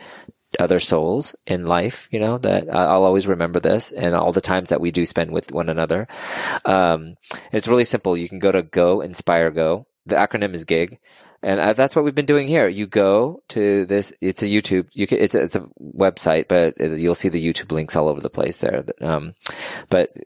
[0.58, 4.68] other souls in life, you know, that I'll always remember this and all the times
[4.70, 6.08] that we do spend with one another.
[6.64, 7.16] Um,
[7.52, 8.16] it's really simple.
[8.16, 9.86] You can go to Go Inspire Go.
[10.06, 10.98] The acronym is GIG.
[11.44, 12.68] And that's what we've been doing here.
[12.68, 16.74] You go to this, it's a YouTube, you can, it's a, it's a website, but
[16.78, 18.84] you'll see the YouTube links all over the place there.
[19.00, 19.34] Um,
[19.90, 20.16] but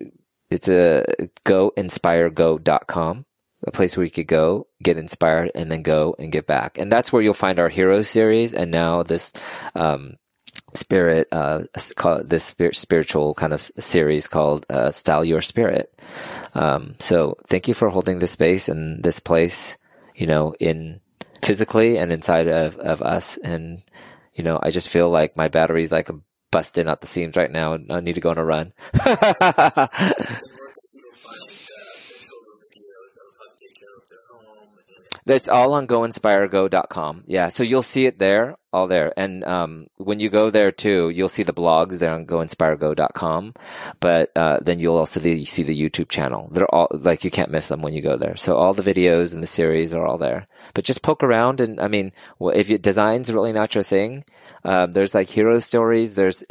[0.50, 1.06] it's a
[1.44, 3.24] go inspire goinspirego.com,
[3.66, 6.78] a place where you could go, get inspired, and then go and get back.
[6.78, 8.52] And that's where you'll find our hero series.
[8.52, 9.32] And now this,
[9.74, 10.16] um,
[10.74, 11.64] spirit, uh,
[12.24, 15.93] this spirit, spiritual kind of series called, uh, Style Your Spirit.
[16.55, 19.76] Um, so thank you for holding this space and this place,
[20.14, 21.01] you know, in
[21.43, 23.36] physically and inside of, of us.
[23.38, 23.82] And,
[24.34, 26.10] you know, I just feel like my battery's like
[26.52, 28.72] busting out the seams right now and I need to go on a run.
[35.26, 37.24] That's all on goinspirego.com.
[37.26, 37.48] Yeah.
[37.48, 39.12] So you'll see it there, all there.
[39.16, 43.54] And, um, when you go there too, you'll see the blogs there on goinspirego.com.
[43.98, 46.48] But, uh, then you'll also see the YouTube channel.
[46.52, 48.36] They're all, like, you can't miss them when you go there.
[48.36, 50.46] So all the videos and the series are all there.
[50.74, 54.24] But just poke around and, I mean, if design's really not your thing,
[54.64, 56.14] um, there's like hero stories.
[56.14, 56.44] There's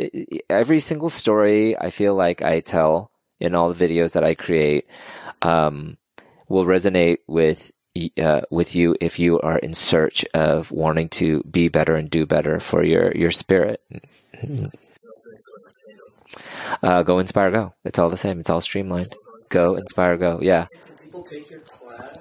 [0.50, 4.86] every single story I feel like I tell in all the videos that I create,
[5.42, 5.98] um,
[6.50, 7.72] will resonate with
[8.22, 12.26] uh, with you if you are in search of wanting to be better and do
[12.26, 13.82] better for your your spirit.
[16.82, 17.74] Uh, go inspire go.
[17.84, 18.40] It's all the same.
[18.40, 19.16] It's all streamlined.
[19.50, 20.40] Go inspire go.
[20.42, 20.68] Yeah.
[21.02, 22.18] people take your class?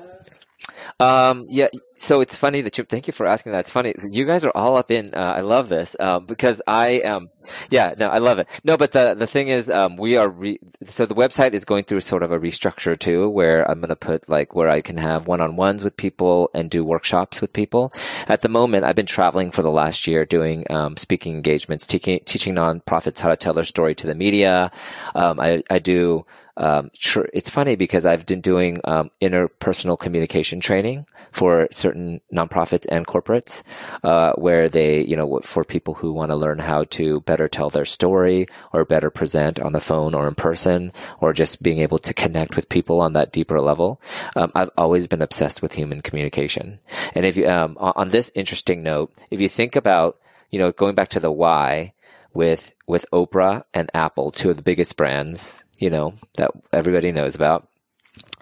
[1.04, 3.60] Um, yeah, so it's funny that you, thank you for asking that.
[3.60, 3.94] It's funny.
[4.10, 7.28] You guys are all up in, uh, I love this, um, because I, um,
[7.70, 8.48] yeah, no, I love it.
[8.64, 11.84] No, but the, the thing is, um, we are, re- so the website is going
[11.84, 14.96] through sort of a restructure too, where I'm going to put like where I can
[14.96, 17.92] have one-on-ones with people and do workshops with people.
[18.28, 22.20] At the moment, I've been traveling for the last year doing, um, speaking engagements, teaching,
[22.24, 24.70] teaching nonprofits how to tell their story to the media.
[25.14, 26.24] Um, I, I do,
[26.56, 32.86] um, tr- it's funny because I've been doing um, interpersonal communication training for certain nonprofits
[32.90, 33.62] and corporates,
[34.04, 37.70] uh, where they, you know, for people who want to learn how to better tell
[37.70, 41.98] their story or better present on the phone or in person, or just being able
[41.98, 44.00] to connect with people on that deeper level.
[44.36, 46.78] Um, I've always been obsessed with human communication,
[47.14, 50.18] and if you, um, on this interesting note, if you think about,
[50.50, 51.94] you know, going back to the why
[52.32, 57.34] with with Oprah and Apple, two of the biggest brands you know, that everybody knows
[57.34, 57.68] about.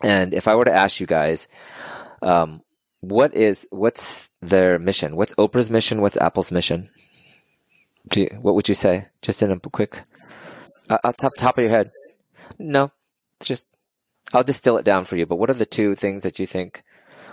[0.02, 1.48] And if I were to ask you guys,
[2.22, 2.62] um,
[3.00, 5.16] what is, what's their mission?
[5.16, 6.00] What's Oprah's mission?
[6.00, 6.90] What's Apple's mission?
[8.14, 9.08] You, what would you say?
[9.22, 10.02] Just in a quick,
[10.90, 11.92] uh, top, top of your head.
[12.58, 12.90] No,
[13.40, 13.66] just,
[14.34, 15.26] I'll distill it down for you.
[15.26, 16.82] But what are the two things that you think?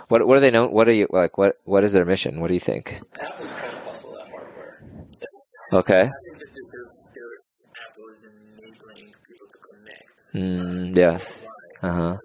[0.08, 0.72] What, what are they known?
[0.72, 1.38] What are you like?
[1.38, 2.40] What, what is their mission?
[2.40, 3.00] What do you think?
[3.20, 5.08] Apple's kind of hustle that hardware.
[5.72, 6.10] Okay.
[10.34, 11.46] Mm, yes.
[11.82, 12.16] Uh huh.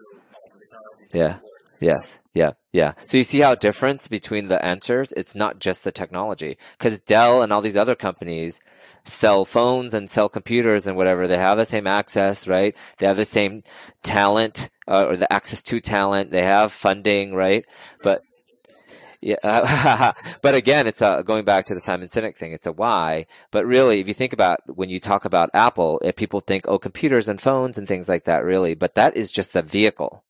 [1.13, 1.37] Yeah.
[1.79, 2.19] Yes.
[2.33, 2.51] Yeah.
[2.71, 2.93] Yeah.
[3.05, 5.11] So you see how difference between the answers?
[5.13, 8.59] It's not just the technology because Dell and all these other companies
[9.03, 11.27] sell phones and sell computers and whatever.
[11.27, 12.75] They have the same access, right?
[12.97, 13.63] They have the same
[14.03, 16.31] talent uh, or the access to talent.
[16.31, 17.65] They have funding, right?
[18.03, 18.21] But
[19.25, 22.53] yeah, but again, it's a, going back to the Simon Sinek thing.
[22.53, 26.15] It's a why, but really, if you think about when you talk about Apple, if
[26.15, 29.53] people think, oh, computers and phones and things like that, really, but that is just
[29.53, 30.23] the vehicle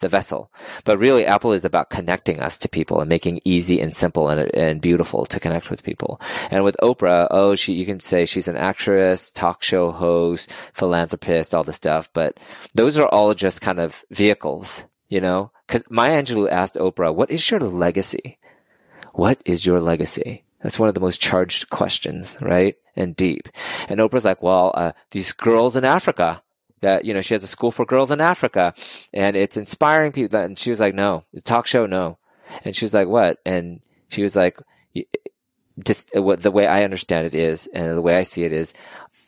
[0.00, 0.50] the vessel.
[0.84, 4.50] But really, Apple is about connecting us to people and making easy and simple and,
[4.54, 6.18] and beautiful to connect with people.
[6.50, 11.54] And with Oprah, oh, she, you can say she's an actress, talk show host, philanthropist,
[11.54, 12.08] all the stuff.
[12.14, 12.38] But
[12.74, 15.52] those are all just kind of vehicles, you know?
[15.70, 18.38] Cause Maya Angelou asked Oprah, what is your legacy?
[19.12, 20.42] What is your legacy?
[20.60, 22.74] That's one of the most charged questions, right?
[22.96, 23.48] And deep.
[23.88, 26.42] And Oprah's like, well, uh, these girls in Africa,
[26.80, 28.74] that, you know, she has a school for girls in Africa
[29.12, 30.40] and it's inspiring people.
[30.40, 32.18] And she was like, no, the talk show, no.
[32.64, 33.38] And she was like, what?
[33.46, 34.58] And she was like,
[35.84, 38.74] just what the way I understand it is, and the way I see it is,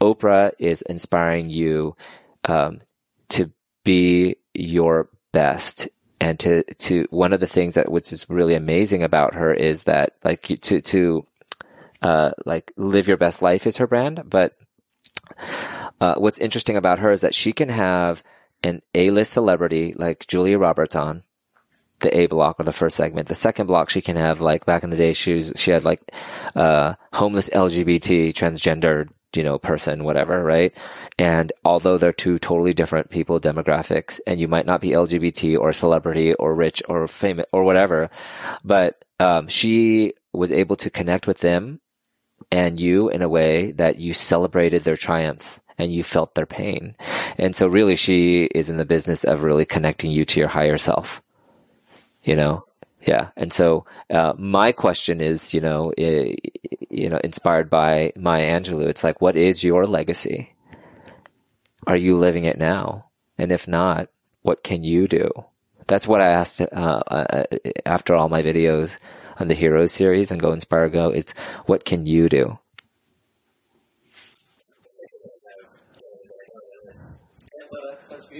[0.00, 1.96] Oprah is inspiring you,
[2.44, 2.80] um,
[3.28, 3.52] to
[3.84, 5.88] be your best
[6.22, 9.84] and to, to, one of the things that, which is really amazing about her is
[9.84, 11.26] that, like, to, to,
[12.00, 14.56] uh, like live your best life is her brand, but
[16.00, 18.22] uh, what's interesting about her is that she can have
[18.62, 21.24] an A-list celebrity like Julia Roberts on
[21.98, 23.26] the A block or the first segment.
[23.26, 25.82] The second block, she can have like back in the day, she was, she had
[25.82, 26.02] like,
[26.54, 30.76] uh, homeless LGBT transgender, you know, person, whatever, right?
[31.18, 35.72] And although they're two totally different people demographics and you might not be LGBT or
[35.72, 38.10] celebrity or rich or famous or whatever,
[38.64, 41.80] but, um, she was able to connect with them
[42.50, 46.96] and you in a way that you celebrated their triumphs and you felt their pain.
[47.38, 50.78] And so really she is in the business of really connecting you to your higher
[50.78, 51.22] self.
[52.22, 52.64] You know?
[53.06, 53.30] Yeah.
[53.36, 59.02] And so, uh, my question is, you know, you know, inspired by Maya Angelou, it's
[59.02, 60.54] like, what is your legacy?
[61.86, 63.06] Are you living it now?
[63.38, 64.08] And if not,
[64.42, 65.30] what can you do?
[65.88, 66.64] That's what I asked, uh,
[67.06, 67.44] uh,
[67.84, 68.98] after all my videos
[69.40, 71.10] on the Heroes series and Go Inspire Go.
[71.10, 71.32] It's
[71.66, 72.58] what can you do?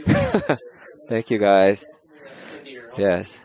[1.09, 1.86] Thank you guys.
[2.97, 3.44] Yes.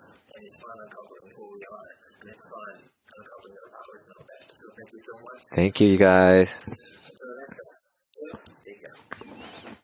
[0.35, 1.91] And it's fun uncovering who we are.
[2.21, 2.73] And it's fun
[3.17, 4.27] uncovering our powers and.
[4.61, 5.43] So thank you so much.
[5.53, 6.63] Thank you, you guys.